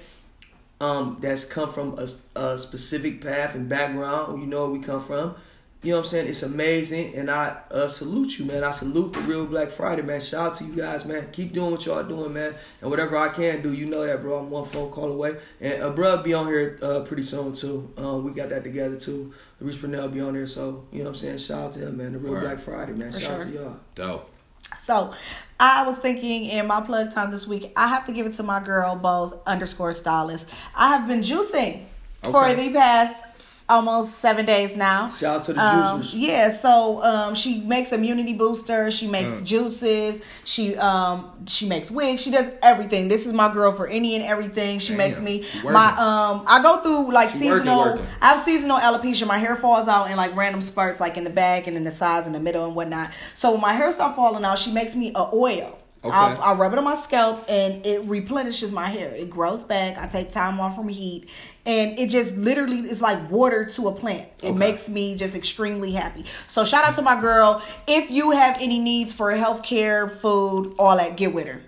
um, 0.83 1.17
that's 1.19 1.47
come 1.47 1.71
from 1.71 1.99
a, 1.99 2.09
a 2.39 2.59
specific 2.59 3.23
path 3.23 3.55
and 3.55 3.71
background. 3.71 4.43
You 4.43 4.49
know 4.49 4.67
where 4.69 4.79
we 4.79 4.85
come 4.85 5.01
from. 5.01 5.35
You 5.81 5.93
know 5.93 5.99
what 5.99 6.07
I'm 6.07 6.11
saying? 6.11 6.29
It's 6.29 6.43
amazing, 6.43 7.15
and 7.15 7.31
I 7.31 7.57
uh, 7.71 7.87
salute 7.87 8.37
you, 8.37 8.47
man. 8.47 8.65
I 8.65 8.73
salute 8.73 9.13
the 9.13 9.21
real 9.21 9.47
Black 9.47 9.71
Friday, 9.71 10.03
man. 10.03 10.21
Shout 10.21 10.49
out 10.49 10.55
to 10.55 10.65
you 10.65 10.75
guys, 10.75 11.05
man. 11.05 11.29
Keep 11.31 11.53
doing 11.53 11.71
what 11.71 11.87
y'all 11.87 12.03
doing, 12.03 12.33
man. 12.33 12.53
And 12.81 12.91
whatever 12.91 13.17
I 13.17 13.29
can 13.29 13.63
do, 13.63 13.73
you 13.73 13.87
know 13.87 14.05
that, 14.05 14.21
bro. 14.21 14.41
I'm 14.41 14.51
one 14.51 14.65
phone 14.65 14.91
call 14.91 15.13
away, 15.13 15.37
and 15.61 15.81
uh, 15.81 15.91
bro, 15.91 16.21
be 16.25 16.35
on 16.35 16.49
here 16.49 16.79
uh, 16.83 17.01
pretty 17.01 17.23
soon 17.23 17.53
too. 17.53 17.93
Um, 17.97 18.25
we 18.25 18.33
got 18.33 18.49
that 18.49 18.65
together 18.65 18.97
too. 18.97 19.33
Reese 19.61 19.77
Purnell 19.77 20.09
be 20.09 20.21
on 20.21 20.35
there, 20.35 20.49
so 20.49 20.85
you 20.91 20.99
know 20.99 21.05
what 21.05 21.11
I'm 21.11 21.15
saying. 21.15 21.39
Shout 21.39 21.61
out 21.61 21.73
to 21.75 21.87
him, 21.87 21.97
man. 21.97 22.13
The 22.13 22.19
real 22.19 22.33
Word. 22.33 22.43
Black 22.43 22.59
Friday, 22.59 22.93
man. 22.93 23.13
For 23.13 23.21
Shout 23.21 23.41
out 23.41 23.47
to 23.47 23.53
y'all. 23.53 23.77
Dope. 23.95 24.31
So 24.77 25.15
I 25.61 25.87
was 25.87 25.97
thinking 25.97 26.47
in 26.47 26.67
my 26.67 26.81
plug 26.81 27.13
time 27.13 27.31
this 27.31 27.47
week, 27.47 27.73
I 27.77 27.87
have 27.87 28.05
to 28.07 28.13
give 28.13 28.27
it 28.27 28.33
to 28.35 28.43
my 28.43 28.61
girl, 28.61 28.97
Bose 28.97 29.35
underscore 29.47 29.93
stylist. 29.93 30.51
I 30.75 30.97
have 30.97 31.07
been 31.07 31.21
juicing 31.21 31.85
for 32.23 32.53
the 32.53 32.73
past 32.73 33.25
almost 33.69 34.19
seven 34.19 34.47
days 34.47 34.75
now. 34.75 35.11
Shout 35.11 35.37
out 35.37 35.43
to 35.45 35.53
the 35.53 35.61
Um, 35.61 36.01
juicers. 36.03 36.11
yeah, 36.15 36.49
so 36.51 37.03
um, 37.03 37.35
she 37.35 37.61
makes 37.61 37.93
immunity 37.93 38.33
boosters. 38.33 38.95
She 38.95 39.07
makes 39.07 39.35
Mm. 39.35 39.45
juices. 39.45 40.21
She 40.45 40.77
um, 40.77 41.31
she 41.47 41.67
makes 41.69 41.91
wigs. 41.91 42.23
She 42.23 42.31
does 42.31 42.51
everything. 42.63 43.09
This 43.09 43.27
is 43.27 43.33
my 43.33 43.53
girl 43.53 43.73
for 43.73 43.87
any 43.87 44.15
and 44.15 44.25
everything. 44.25 44.79
She 44.79 44.89
Damn, 44.91 44.99
makes 44.99 45.21
me 45.21 45.45
my 45.65 45.89
um. 45.99 46.45
I 46.47 46.61
go 46.63 46.79
through 46.79 47.13
like 47.13 47.31
She 47.31 47.39
seasonal. 47.39 47.79
working. 47.79 48.07
I 48.23 48.29
have 48.31 48.39
seasonal 48.41 48.79
alopecia. 48.79 49.27
My 49.27 49.39
hair 49.39 49.57
falls 49.57 49.89
out 49.89 50.11
in 50.11 50.17
like 50.17 50.35
random 50.35 50.63
spurts, 50.63 51.01
like 51.01 51.17
in 51.17 51.25
the 51.25 51.31
back 51.31 51.67
and 51.67 51.77
in 51.77 51.85
the 51.85 51.91
sides, 51.91 52.27
and 52.27 52.35
the 52.35 52.41
middle, 52.41 52.65
and 52.67 52.75
whatnot. 52.75 53.11
So 53.35 53.53
when 53.53 53.61
my 53.61 53.73
hair 53.75 53.91
starts 53.93 54.17
falling 54.17 54.45
out, 54.45 54.59
she 54.59 54.71
makes 54.73 54.97
me 54.97 55.13
a 55.15 55.29
oil. 55.35 55.79
Okay. 56.05 56.15
I'll, 56.15 56.41
I'll 56.41 56.55
rub 56.57 56.73
it 56.73 56.79
on 56.79 56.85
my 56.85 56.95
scalp 56.95 57.45
and 57.49 57.85
it 57.85 58.03
replenishes 58.05 58.71
my 58.71 58.87
hair. 58.89 59.13
It 59.17 59.29
grows 59.31 59.65
back. 59.65 59.99
I 59.99 60.07
take 60.07 60.31
time 60.31 60.61
off 60.61 60.77
from 60.77 60.89
heat, 60.89 61.29
and 61.69 61.99
it 61.99 62.09
just 62.09 62.37
literally 62.37 62.79
is 62.79 63.01
like 63.03 63.31
water 63.31 63.65
to 63.65 63.89
a 63.89 63.93
plant. 63.95 64.27
It 64.43 64.49
Okay. 64.49 64.59
makes 64.59 64.89
me 64.89 65.15
just 65.15 65.37
extremely 65.37 65.93
happy. 65.93 66.25
So 66.49 66.65
shout 66.65 66.85
out 66.85 66.95
to 66.95 67.03
my 67.03 67.21
girl. 67.21 67.63
If 67.87 68.11
you 68.11 68.33
have 68.33 68.57
any 68.61 68.79
needs 68.81 69.13
for 69.13 69.31
healthcare, 69.33 70.11
food, 70.11 70.75
all 70.79 70.97
that, 70.97 71.17
get 71.17 71.33
with 71.35 71.47
her. 71.47 71.61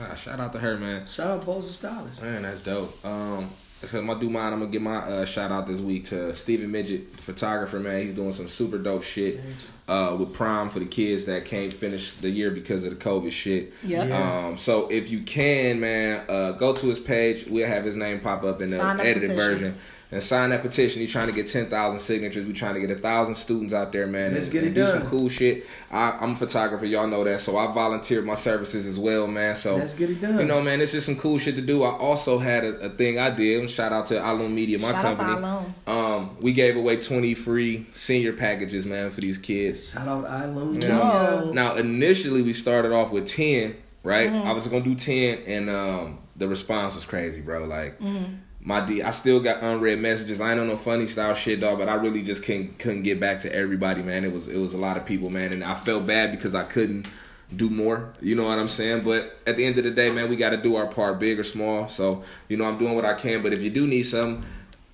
Ah, 0.00 0.14
shout 0.14 0.38
out 0.38 0.52
to 0.52 0.58
her, 0.60 0.76
man. 0.78 1.06
Shout 1.06 1.26
out 1.26 1.44
Bose 1.44 1.66
the 1.66 1.72
Stylist. 1.72 2.22
Man, 2.22 2.42
that's 2.42 2.62
dope. 2.62 3.04
Um, 3.04 3.50
because 3.80 4.02
my 4.02 4.14
do 4.14 4.30
mine, 4.30 4.52
I'm 4.52 4.60
gonna 4.60 4.70
give 4.70 4.82
my 4.82 4.98
uh, 4.98 5.24
shout 5.24 5.50
out 5.52 5.66
this 5.66 5.80
week 5.80 6.06
to 6.06 6.32
Steven 6.34 6.70
Midget, 6.70 7.16
the 7.16 7.22
photographer. 7.22 7.78
Man, 7.80 8.02
he's 8.02 8.12
doing 8.12 8.32
some 8.32 8.48
super 8.48 8.78
dope 8.78 9.02
shit 9.02 9.40
uh, 9.88 10.14
with 10.18 10.34
prom 10.34 10.68
for 10.68 10.78
the 10.78 10.86
kids 10.86 11.24
that 11.24 11.46
can't 11.46 11.72
finish 11.72 12.14
the 12.16 12.28
year 12.28 12.50
because 12.50 12.84
of 12.84 12.90
the 12.96 13.04
COVID 13.04 13.32
shit. 13.32 13.72
Yep. 13.82 14.08
Yeah. 14.08 14.46
Um, 14.46 14.56
so 14.56 14.86
if 14.88 15.10
you 15.10 15.20
can, 15.20 15.80
man, 15.80 16.24
uh, 16.28 16.52
go 16.52 16.74
to 16.74 16.86
his 16.86 17.00
page. 17.00 17.46
We'll 17.46 17.66
have 17.66 17.84
his 17.84 17.96
name 17.96 18.20
pop 18.20 18.44
up 18.44 18.60
in 18.60 18.70
the 18.70 18.76
Sign 18.76 19.00
edited 19.00 19.30
petition. 19.30 19.36
version. 19.36 19.78
And 20.10 20.22
sign 20.22 20.50
that 20.50 20.62
petition. 20.62 21.02
He's 21.02 21.12
trying 21.12 21.26
to 21.26 21.34
get 21.34 21.48
ten 21.48 21.66
thousand 21.66 22.00
signatures. 22.00 22.46
We're 22.46 22.54
trying 22.54 22.74
to 22.74 22.80
get 22.80 22.90
a 22.90 22.96
thousand 22.96 23.34
students 23.34 23.74
out 23.74 23.92
there, 23.92 24.06
man. 24.06 24.32
Let's 24.32 24.46
and, 24.46 24.52
get 24.52 24.62
it 24.62 24.66
and 24.68 24.74
do 24.74 24.86
some 24.86 25.02
cool 25.10 25.28
shit. 25.28 25.66
I, 25.90 26.12
I'm 26.12 26.32
a 26.32 26.36
photographer, 26.36 26.86
y'all 26.86 27.06
know 27.06 27.24
that. 27.24 27.42
So 27.42 27.58
I 27.58 27.70
volunteered 27.74 28.24
my 28.24 28.34
services 28.34 28.86
as 28.86 28.98
well, 28.98 29.26
man. 29.26 29.54
So 29.54 29.76
Let's 29.76 29.94
get 29.94 30.08
it 30.08 30.20
done. 30.20 30.38
You 30.38 30.46
know, 30.46 30.62
man, 30.62 30.80
it's 30.80 30.92
just 30.92 31.04
some 31.04 31.16
cool 31.16 31.36
shit 31.36 31.56
to 31.56 31.60
do. 31.60 31.82
I 31.82 31.90
also 31.90 32.38
had 32.38 32.64
a, 32.64 32.86
a 32.86 32.88
thing 32.88 33.18
I 33.18 33.28
did. 33.28 33.68
Shout 33.68 33.92
out 33.92 34.06
to 34.06 34.18
Alum 34.18 34.54
Media, 34.54 34.78
my 34.78 34.92
Shout 34.92 35.04
out 35.04 35.10
to 35.10 35.16
company. 35.16 35.46
Alum. 35.46 35.74
Um, 35.86 36.36
we 36.40 36.54
gave 36.54 36.76
away 36.76 36.96
20 36.96 37.34
free 37.34 37.84
senior 37.92 38.32
packages, 38.32 38.86
man, 38.86 39.10
for 39.10 39.20
these 39.20 39.36
kids. 39.36 39.92
Shout 39.92 40.08
out 40.08 40.24
Island. 40.24 40.82
Yeah. 40.82 41.42
Yo. 41.42 41.52
Now, 41.52 41.74
initially, 41.74 42.40
we 42.40 42.54
started 42.54 42.92
off 42.92 43.10
with 43.12 43.28
10, 43.28 43.76
right? 44.04 44.30
Mm-hmm. 44.30 44.48
I 44.48 44.52
was 44.52 44.66
gonna 44.68 44.84
do 44.84 44.94
10, 44.94 45.40
and 45.46 45.68
um, 45.68 46.18
the 46.36 46.48
response 46.48 46.94
was 46.94 47.04
crazy, 47.04 47.42
bro. 47.42 47.64
Like, 47.66 47.98
Mm-hmm. 47.98 48.34
My 48.60 48.84
D, 48.84 49.02
I 49.02 49.12
still 49.12 49.40
got 49.40 49.62
unread 49.62 50.00
messages. 50.00 50.40
I 50.40 50.50
ain't 50.50 50.60
on 50.60 50.66
no 50.66 50.76
funny 50.76 51.06
style 51.06 51.34
shit, 51.34 51.60
dog, 51.60 51.78
but 51.78 51.88
I 51.88 51.94
really 51.94 52.22
just 52.22 52.42
couldn't 52.44 52.78
couldn't 52.78 53.02
get 53.02 53.20
back 53.20 53.40
to 53.40 53.52
everybody, 53.54 54.02
man. 54.02 54.24
It 54.24 54.32
was 54.32 54.48
it 54.48 54.58
was 54.58 54.74
a 54.74 54.78
lot 54.78 54.96
of 54.96 55.06
people, 55.06 55.30
man, 55.30 55.52
and 55.52 55.62
I 55.64 55.74
felt 55.74 56.06
bad 56.06 56.32
because 56.32 56.54
I 56.54 56.64
couldn't 56.64 57.08
do 57.54 57.70
more. 57.70 58.12
You 58.20 58.34
know 58.34 58.44
what 58.44 58.58
I'm 58.58 58.68
saying? 58.68 59.04
But 59.04 59.38
at 59.46 59.56
the 59.56 59.64
end 59.64 59.78
of 59.78 59.84
the 59.84 59.90
day, 59.90 60.10
man, 60.10 60.28
we 60.28 60.36
got 60.36 60.50
to 60.50 60.56
do 60.58 60.76
our 60.76 60.86
part, 60.86 61.18
big 61.18 61.38
or 61.38 61.44
small. 61.44 61.88
So 61.88 62.24
you 62.48 62.56
know, 62.56 62.64
I'm 62.64 62.78
doing 62.78 62.94
what 62.94 63.04
I 63.04 63.14
can. 63.14 63.42
But 63.42 63.52
if 63.52 63.62
you 63.62 63.70
do 63.70 63.86
need 63.86 64.02
something 64.02 64.44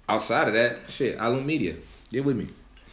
outside 0.09 0.49
of 0.49 0.55
that, 0.55 0.91
shit, 0.91 1.19
Island 1.19 1.47
Media, 1.47 1.77
get 2.11 2.25
with 2.25 2.37
me 2.37 2.49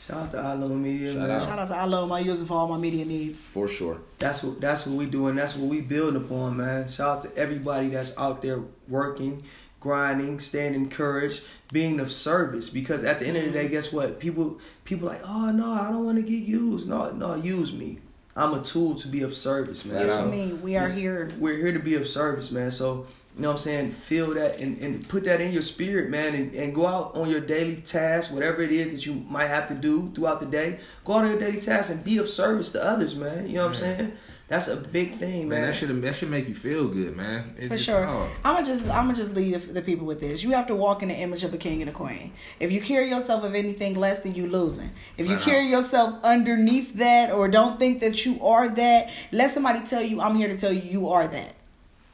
Shout 0.07 0.23
out 0.23 0.31
to 0.31 0.37
Island 0.39 0.81
Media, 0.81 1.13
Shout 1.13 1.21
man. 1.21 1.31
out. 1.31 1.41
Shout 1.43 1.59
out 1.59 1.67
to 1.67 1.85
Alum. 1.85 2.11
I 2.11 2.19
use 2.19 2.41
it 2.41 2.45
for 2.45 2.55
all 2.55 2.67
my 2.67 2.77
media 2.77 3.05
needs. 3.05 3.45
for 3.47 3.67
sure. 3.67 3.99
That's 4.17 4.41
what 4.43 4.59
that's 4.59 4.87
what 4.87 4.95
we 4.97 5.05
doing. 5.05 5.35
That's 5.35 5.55
what 5.55 5.69
we 5.69 5.81
building 5.81 6.21
upon, 6.23 6.57
man. 6.57 6.87
Shout 6.87 7.17
out 7.17 7.21
to 7.23 7.37
everybody 7.39 7.89
that's 7.89 8.17
out 8.17 8.41
there 8.41 8.61
working, 8.87 9.43
grinding, 9.81 10.39
staying 10.39 10.73
encouraged, 10.73 11.43
being 11.73 11.99
of 11.99 12.09
service. 12.09 12.69
Because 12.69 13.03
at 13.03 13.19
the 13.19 13.27
end 13.27 13.35
of 13.35 13.43
the 13.43 13.51
day, 13.51 13.67
guess 13.67 13.91
what? 13.91 14.21
People 14.21 14.61
people 14.85 15.09
like, 15.09 15.21
oh 15.25 15.51
no, 15.51 15.69
I 15.69 15.89
don't 15.89 16.05
want 16.05 16.17
to 16.17 16.23
get 16.23 16.43
used. 16.43 16.87
No, 16.87 17.11
no, 17.11 17.35
use 17.35 17.73
me. 17.73 17.99
I'm 18.33 18.53
a 18.53 18.63
tool 18.63 18.95
to 18.95 19.09
be 19.09 19.23
of 19.23 19.33
service, 19.33 19.83
man. 19.83 20.03
Use 20.03 20.11
out. 20.11 20.29
me. 20.29 20.53
We 20.53 20.77
are 20.77 20.87
here. 20.87 21.31
We're 21.37 21.57
here 21.57 21.73
to 21.73 21.79
be 21.79 21.95
of 21.95 22.07
service, 22.07 22.49
man. 22.49 22.71
So, 22.71 23.05
you 23.35 23.41
know 23.41 23.49
what 23.49 23.55
I'm 23.55 23.57
saying? 23.57 23.91
Feel 23.91 24.33
that 24.35 24.61
and, 24.61 24.77
and 24.77 25.07
put 25.09 25.25
that 25.25 25.41
in 25.41 25.51
your 25.51 25.61
spirit, 25.61 26.09
man, 26.09 26.33
and, 26.35 26.55
and 26.55 26.73
go 26.73 26.87
out 26.87 27.15
on 27.15 27.29
your 27.29 27.41
daily 27.41 27.77
tasks, 27.77 28.31
whatever 28.31 28.61
it 28.61 28.71
is 28.71 28.93
that 28.93 29.05
you 29.05 29.25
might 29.29 29.47
have 29.47 29.67
to 29.67 29.75
do 29.75 30.11
throughout 30.15 30.39
the 30.39 30.45
day. 30.45 30.79
Go 31.03 31.13
out 31.13 31.25
on 31.25 31.31
your 31.31 31.39
daily 31.39 31.59
tasks 31.59 31.91
and 31.91 32.03
be 32.05 32.19
of 32.19 32.29
service 32.29 32.71
to 32.71 32.81
others, 32.81 33.15
man. 33.15 33.49
You 33.49 33.55
know 33.55 33.63
what 33.63 33.69
I'm 33.69 33.75
saying? 33.75 34.11
That's 34.51 34.67
a 34.67 34.75
big 34.75 35.13
thing, 35.15 35.47
Man, 35.47 35.59
man. 35.59 35.61
that 35.67 35.75
should 35.75 36.01
that 36.01 36.13
should 36.13 36.29
make 36.29 36.49
you 36.49 36.55
feel 36.55 36.89
good, 36.89 37.15
man. 37.15 37.55
It's 37.57 37.69
For 37.69 37.75
just- 37.75 37.85
sure. 37.85 38.05
oh. 38.05 38.29
I'm 38.43 38.55
gonna 38.55 38.65
just 38.65 38.83
I'm 38.87 39.05
gonna 39.05 39.13
just 39.13 39.33
leave 39.33 39.73
the 39.73 39.81
people 39.81 40.05
with 40.05 40.19
this. 40.19 40.43
You 40.43 40.51
have 40.51 40.67
to 40.67 40.75
walk 40.75 41.01
in 41.01 41.07
the 41.07 41.15
image 41.15 41.45
of 41.45 41.53
a 41.53 41.57
king 41.57 41.79
and 41.81 41.89
a 41.89 41.93
queen. 41.93 42.33
If 42.59 42.69
you 42.69 42.81
carry 42.81 43.09
yourself 43.09 43.45
of 43.45 43.55
anything 43.55 43.95
less 43.95 44.19
than 44.19 44.35
you 44.35 44.47
losing. 44.47 44.91
If 45.17 45.27
you 45.29 45.35
Wow. 45.37 45.41
carry 45.41 45.67
yourself 45.67 46.15
underneath 46.23 46.95
that 46.95 47.31
or 47.31 47.47
don't 47.47 47.79
think 47.79 48.01
that 48.01 48.25
you 48.25 48.45
are 48.45 48.67
that, 48.67 49.09
let 49.31 49.51
somebody 49.51 49.79
tell 49.85 50.01
you 50.01 50.19
I'm 50.19 50.35
here 50.35 50.49
to 50.49 50.57
tell 50.57 50.73
you 50.73 50.81
you 50.81 51.07
are 51.07 51.25
that. 51.27 51.53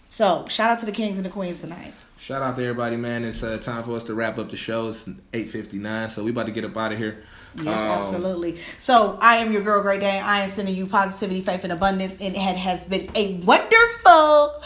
So 0.10 0.46
shout 0.48 0.70
out 0.70 0.80
to 0.82 0.86
the 0.86 0.92
kings 0.92 1.18
and 1.18 1.26
the 1.26 1.32
queens 1.32 1.58
tonight. 1.58 1.94
Shout 2.20 2.42
out 2.44 2.56
to 2.58 2.62
everybody, 2.62 2.98
man. 2.98 3.24
It's 3.24 3.42
uh, 3.44 3.58
time 3.58 3.84
for 3.84 3.96
us 3.96 4.04
to 4.06 4.14
wrap 4.14 4.38
up 4.38 4.50
the 4.52 4.58
show. 4.58 4.90
It's 4.90 5.10
eight 5.34 5.50
fifty 5.50 5.78
nine, 5.80 6.10
so 6.10 6.24
we 6.24 6.30
about 6.30 6.46
to 6.46 6.52
get 6.52 6.66
up 6.66 6.78
out 6.78 6.92
of 6.94 7.00
here. 7.00 7.24
Yes, 7.58 7.68
Um, 7.68 7.74
absolutely. 7.98 8.58
So 8.78 9.18
I 9.22 9.38
am 9.38 9.52
your 9.52 9.62
girl, 9.62 9.82
Great 9.82 10.00
Dane. 10.02 10.22
I 10.24 10.42
am 10.42 10.50
sending 10.50 10.76
you 10.76 10.86
positivity, 10.86 11.42
faith, 11.42 11.64
and 11.64 11.74
abundance, 11.74 12.18
and 12.22 12.36
it 12.36 12.40
has 12.58 12.86
been 12.86 13.10
a 13.16 13.36
wonderful 13.46 14.62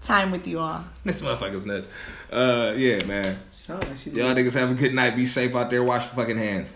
time 0.00 0.30
with 0.30 0.46
you 0.46 0.60
all. 0.60 0.84
This 1.04 1.20
motherfucker's 1.20 1.66
nuts. 1.66 1.88
Uh, 2.32 2.72
yeah, 2.76 3.04
man. 3.06 3.38
Sound 3.50 3.82
Y'all 3.84 4.34
niggas 4.34 4.54
have 4.54 4.70
a 4.70 4.74
good 4.74 4.94
night. 4.94 5.16
Be 5.16 5.26
safe 5.26 5.54
out 5.54 5.70
there. 5.70 5.82
Wash 5.82 6.04
your 6.06 6.14
fucking 6.14 6.38
hands. 6.38 6.72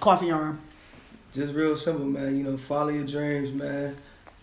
Coffee 0.00 0.30
arm. 0.30 0.60
just 1.32 1.54
real 1.54 1.76
simple, 1.76 2.04
man. 2.06 2.36
You 2.36 2.44
know, 2.44 2.56
follow 2.58 2.90
your 2.90 3.06
dreams, 3.06 3.52
man. 3.52 3.96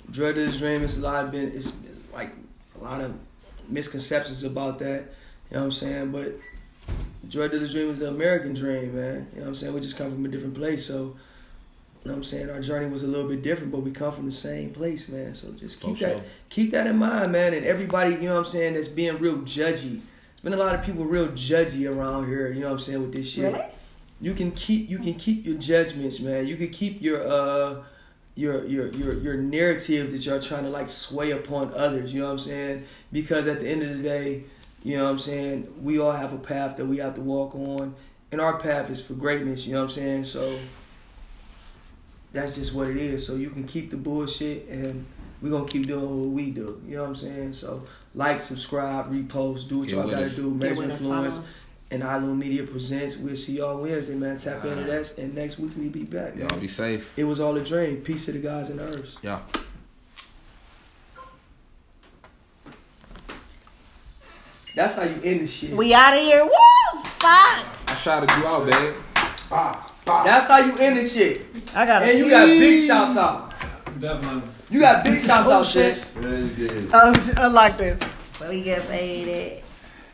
Dread 0.10 0.38
of 0.38 0.52
the 0.52 0.58
dream. 0.58 0.84
It's 0.84 0.98
a 0.98 1.02
lot 1.02 1.26
of 1.26 1.32
been. 1.32 1.52
It's 1.52 1.74
like 2.14 2.32
a 2.80 2.84
lot 2.84 3.02
of 3.02 3.14
misconceptions 3.68 4.44
about 4.44 4.80
that. 4.80 5.02
You 5.50 5.58
know 5.58 5.60
what 5.60 5.66
I'm 5.66 5.72
saying? 5.72 6.12
But 6.12 6.34
dread 7.28 7.54
of 7.54 7.62
the 7.62 7.68
dream 7.68 7.90
is 7.90 8.00
the 8.00 8.08
American 8.10 8.54
dream, 8.54 8.96
man. 8.96 9.28
You 9.32 9.38
know 9.38 9.42
what 9.44 9.48
I'm 9.50 9.56
saying? 9.56 9.74
We 9.74 9.82
just 9.82 9.98
come 9.98 10.12
from 10.12 10.26
a 10.26 10.28
different 10.30 10.56
place, 10.56 10.86
so. 10.86 11.16
You 12.04 12.10
know 12.10 12.14
what 12.16 12.18
I'm 12.18 12.24
saying? 12.24 12.50
Our 12.50 12.62
journey 12.62 12.88
was 12.90 13.04
a 13.04 13.08
little 13.08 13.30
bit 13.30 13.44
different, 13.44 13.72
but 13.72 13.82
we 13.82 13.92
come 13.92 14.12
from 14.12 14.26
the 14.26 14.32
same 14.32 14.72
place, 14.72 15.08
man. 15.08 15.36
So 15.36 15.52
just 15.52 15.80
keep 15.80 15.98
For 15.98 16.06
that 16.06 16.14
sure. 16.14 16.24
keep 16.50 16.72
that 16.72 16.88
in 16.88 16.98
mind, 16.98 17.32
man. 17.32 17.54
And 17.54 17.64
everybody, 17.64 18.16
you 18.16 18.22
know 18.22 18.32
what 18.34 18.40
I'm 18.40 18.46
saying, 18.46 18.74
that's 18.74 18.88
being 18.88 19.20
real 19.20 19.38
judgy. 19.44 20.02
There's 20.02 20.42
been 20.42 20.54
a 20.54 20.58
lot 20.58 20.74
of 20.74 20.84
people 20.84 21.06
real 21.06 21.28
judgy 21.28 21.88
around 21.88 22.26
here, 22.26 22.52
you 22.52 22.62
know 22.62 22.70
what 22.70 22.74
I'm 22.74 22.80
saying, 22.80 23.02
with 23.04 23.14
this 23.14 23.32
shit 23.32 23.54
Really? 23.54 23.66
you 24.20 24.34
can 24.34 24.50
keep 24.54 24.90
you 24.90 24.98
can 24.98 25.14
keep 25.14 25.46
your 25.46 25.58
judgments, 25.60 26.20
man. 26.20 26.48
You 26.48 26.56
can 26.56 26.70
keep 26.70 27.04
your 27.04 27.22
uh 27.24 27.84
your 28.34 28.66
your 28.66 28.88
your 28.94 29.14
your 29.20 29.36
narrative 29.36 30.12
that 30.12 30.26
you're 30.26 30.42
trying 30.42 30.64
to 30.64 30.72
like 30.72 30.90
sway 30.90 31.30
upon 31.30 31.72
others, 31.76 32.12
you 32.12 32.22
know 32.22 32.26
what 32.26 32.32
I'm 32.34 32.40
saying? 32.40 32.84
Because 33.12 33.46
at 33.46 33.60
the 33.60 33.68
end 33.70 33.84
of 33.84 33.90
the 33.96 34.02
day, 34.02 34.44
you 34.84 34.98
know 34.98 35.06
what 35.06 35.12
I'm 35.12 35.20
saying, 35.20 35.74
we 35.82 36.00
all 36.00 36.12
have 36.12 36.34
a 36.34 36.38
path 36.38 36.78
that 36.78 36.86
we 36.86 36.98
have 36.98 37.16
to 37.16 37.22
walk 37.22 37.56
on 37.56 37.96
and 38.32 38.40
our 38.42 38.58
path 38.60 38.90
is 38.90 39.06
for 39.06 39.14
greatness, 39.14 39.66
you 39.68 39.74
know 39.74 39.80
what 39.80 39.86
I'm 39.86 39.90
saying? 39.92 40.24
So 40.24 40.58
that's 42.34 42.56
just 42.56 42.74
what 42.74 42.88
it 42.88 42.98
is. 42.98 43.26
So 43.26 43.36
you 43.36 43.50
can 43.50 43.66
keep 43.66 43.92
the 43.92 43.98
bullshit 43.98 44.68
and 44.70 45.06
we're 45.42 45.50
gonna 45.52 45.68
keep 45.68 45.88
doing 45.88 46.08
what 46.22 46.30
we 46.30 46.52
do. 46.52 46.82
You 46.88 46.96
know 46.98 47.04
what 47.04 47.10
I'm 47.10 47.16
saying? 47.16 47.54
So 47.54 47.84
like, 48.14 48.40
subscribe, 48.40 49.12
repost, 49.12 49.68
do 49.68 49.80
what 49.80 49.88
Get 49.90 49.98
y'all 49.98 50.10
gotta 50.10 50.24
us. 50.24 50.36
do, 50.36 50.52
Get 50.52 50.70
major 50.70 50.76
with 50.82 50.92
us, 50.92 51.02
follow 51.04 51.16
influence 51.26 51.40
us. 51.40 51.58
and 51.92 52.04
Ilum 52.04 52.38
Media 52.38 52.64
presents. 52.64 53.18
We'll 53.18 53.36
see 53.36 53.58
y'all 53.58 53.82
Wednesday, 53.82 54.16
man. 54.16 54.38
Tap 54.38 54.64
into 54.66 54.82
Alright. 54.84 54.88
that, 55.06 55.18
and 55.18 55.36
next 55.36 55.60
week 55.60 55.72
we 55.78 55.90
be 55.90 56.04
back. 56.04 56.36
Y'all 56.36 56.48
Man. 56.50 56.60
be 56.60 56.68
safe. 56.68 57.12
It 57.18 57.24
was 57.26 57.40
all 57.40 57.56
a 57.58 57.64
dream. 57.64 57.98
Peace 57.98 58.26
to 58.26 58.32
the 58.32 58.40
guys 58.40 58.70
and 58.70 58.80
the 58.80 58.86
herbs. 58.86 59.18
Yeah. 59.22 59.42
That's 64.74 64.96
how 64.96 65.04
you 65.04 65.20
end 65.24 65.42
the 65.42 65.48
shit. 65.48 65.72
We 65.72 65.94
out 65.94 66.14
of 66.14 66.20
here. 66.20 66.44
Woo! 66.46 67.02
Fuck! 67.04 67.70
I 67.88 67.96
shouted 68.02 68.30
you 68.38 68.48
out, 68.48 68.70
babe. 68.70 68.94
Bah, 69.50 69.90
bah. 70.06 70.24
That's 70.24 70.48
how 70.48 70.60
you 70.60 70.78
end 70.78 70.98
the 70.98 71.04
shit. 71.04 71.46
I 71.76 71.86
got 71.86 72.04
And 72.04 72.18
you 72.18 72.30
got 72.30 72.46
big 72.48 72.88
shouts 72.88 73.18
out. 73.18 73.54
Definitely. 74.00 74.44
You 74.70 74.80
got 74.80 75.04
big 75.04 75.20
shouts 75.20 75.48
Oh, 75.50 75.60
out, 75.60 75.66
shit. 75.66 75.96
sis. 75.96 76.06
Yeah, 76.22 76.38
you 76.38 76.50
did. 76.50 76.90
Oh, 76.94 77.14
sh- 77.14 77.36
I 77.38 77.48
like 77.48 77.78
this. 77.78 78.00
So 78.38 78.50
we 78.50 78.64
get 78.64 78.82
faded. 78.84 79.62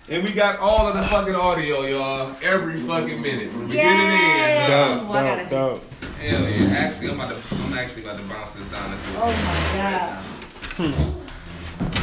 And 0.09 0.23
we 0.23 0.31
got 0.33 0.59
all 0.59 0.87
of 0.87 0.95
the 0.95 1.03
fucking 1.03 1.35
audio, 1.35 1.81
y'all. 1.83 2.35
Every 2.41 2.79
fucking 2.79 3.21
minute. 3.21 3.51
From 3.51 3.67
beginning 3.67 3.91
to 3.91 4.03
end. 4.03 4.73
Oh, 5.07 5.11
I 5.11 5.23
gotta 5.23 5.79
Hell 6.19 6.49
yeah. 6.49 6.75
Actually, 6.77 7.09
I'm, 7.09 7.19
about 7.19 7.35
to, 7.35 7.55
I'm 7.55 7.73
actually 7.73 8.03
about 8.03 8.17
to 8.17 8.23
bounce 8.25 8.53
this 8.53 8.67
down 8.69 8.91
into 8.91 9.09
Oh 9.17 9.31
my 9.45 9.77
god. 9.77 10.23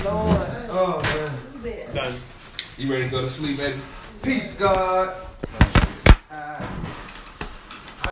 Lord. 0.05 0.71
Oh 0.71 1.03
man. 1.65 1.95
Done. 1.95 2.15
You 2.77 2.91
ready 2.91 3.05
to 3.05 3.11
go 3.11 3.21
to 3.21 3.29
sleep, 3.29 3.59
baby? 3.59 3.81
Peace, 4.21 4.59
God. 4.59 5.15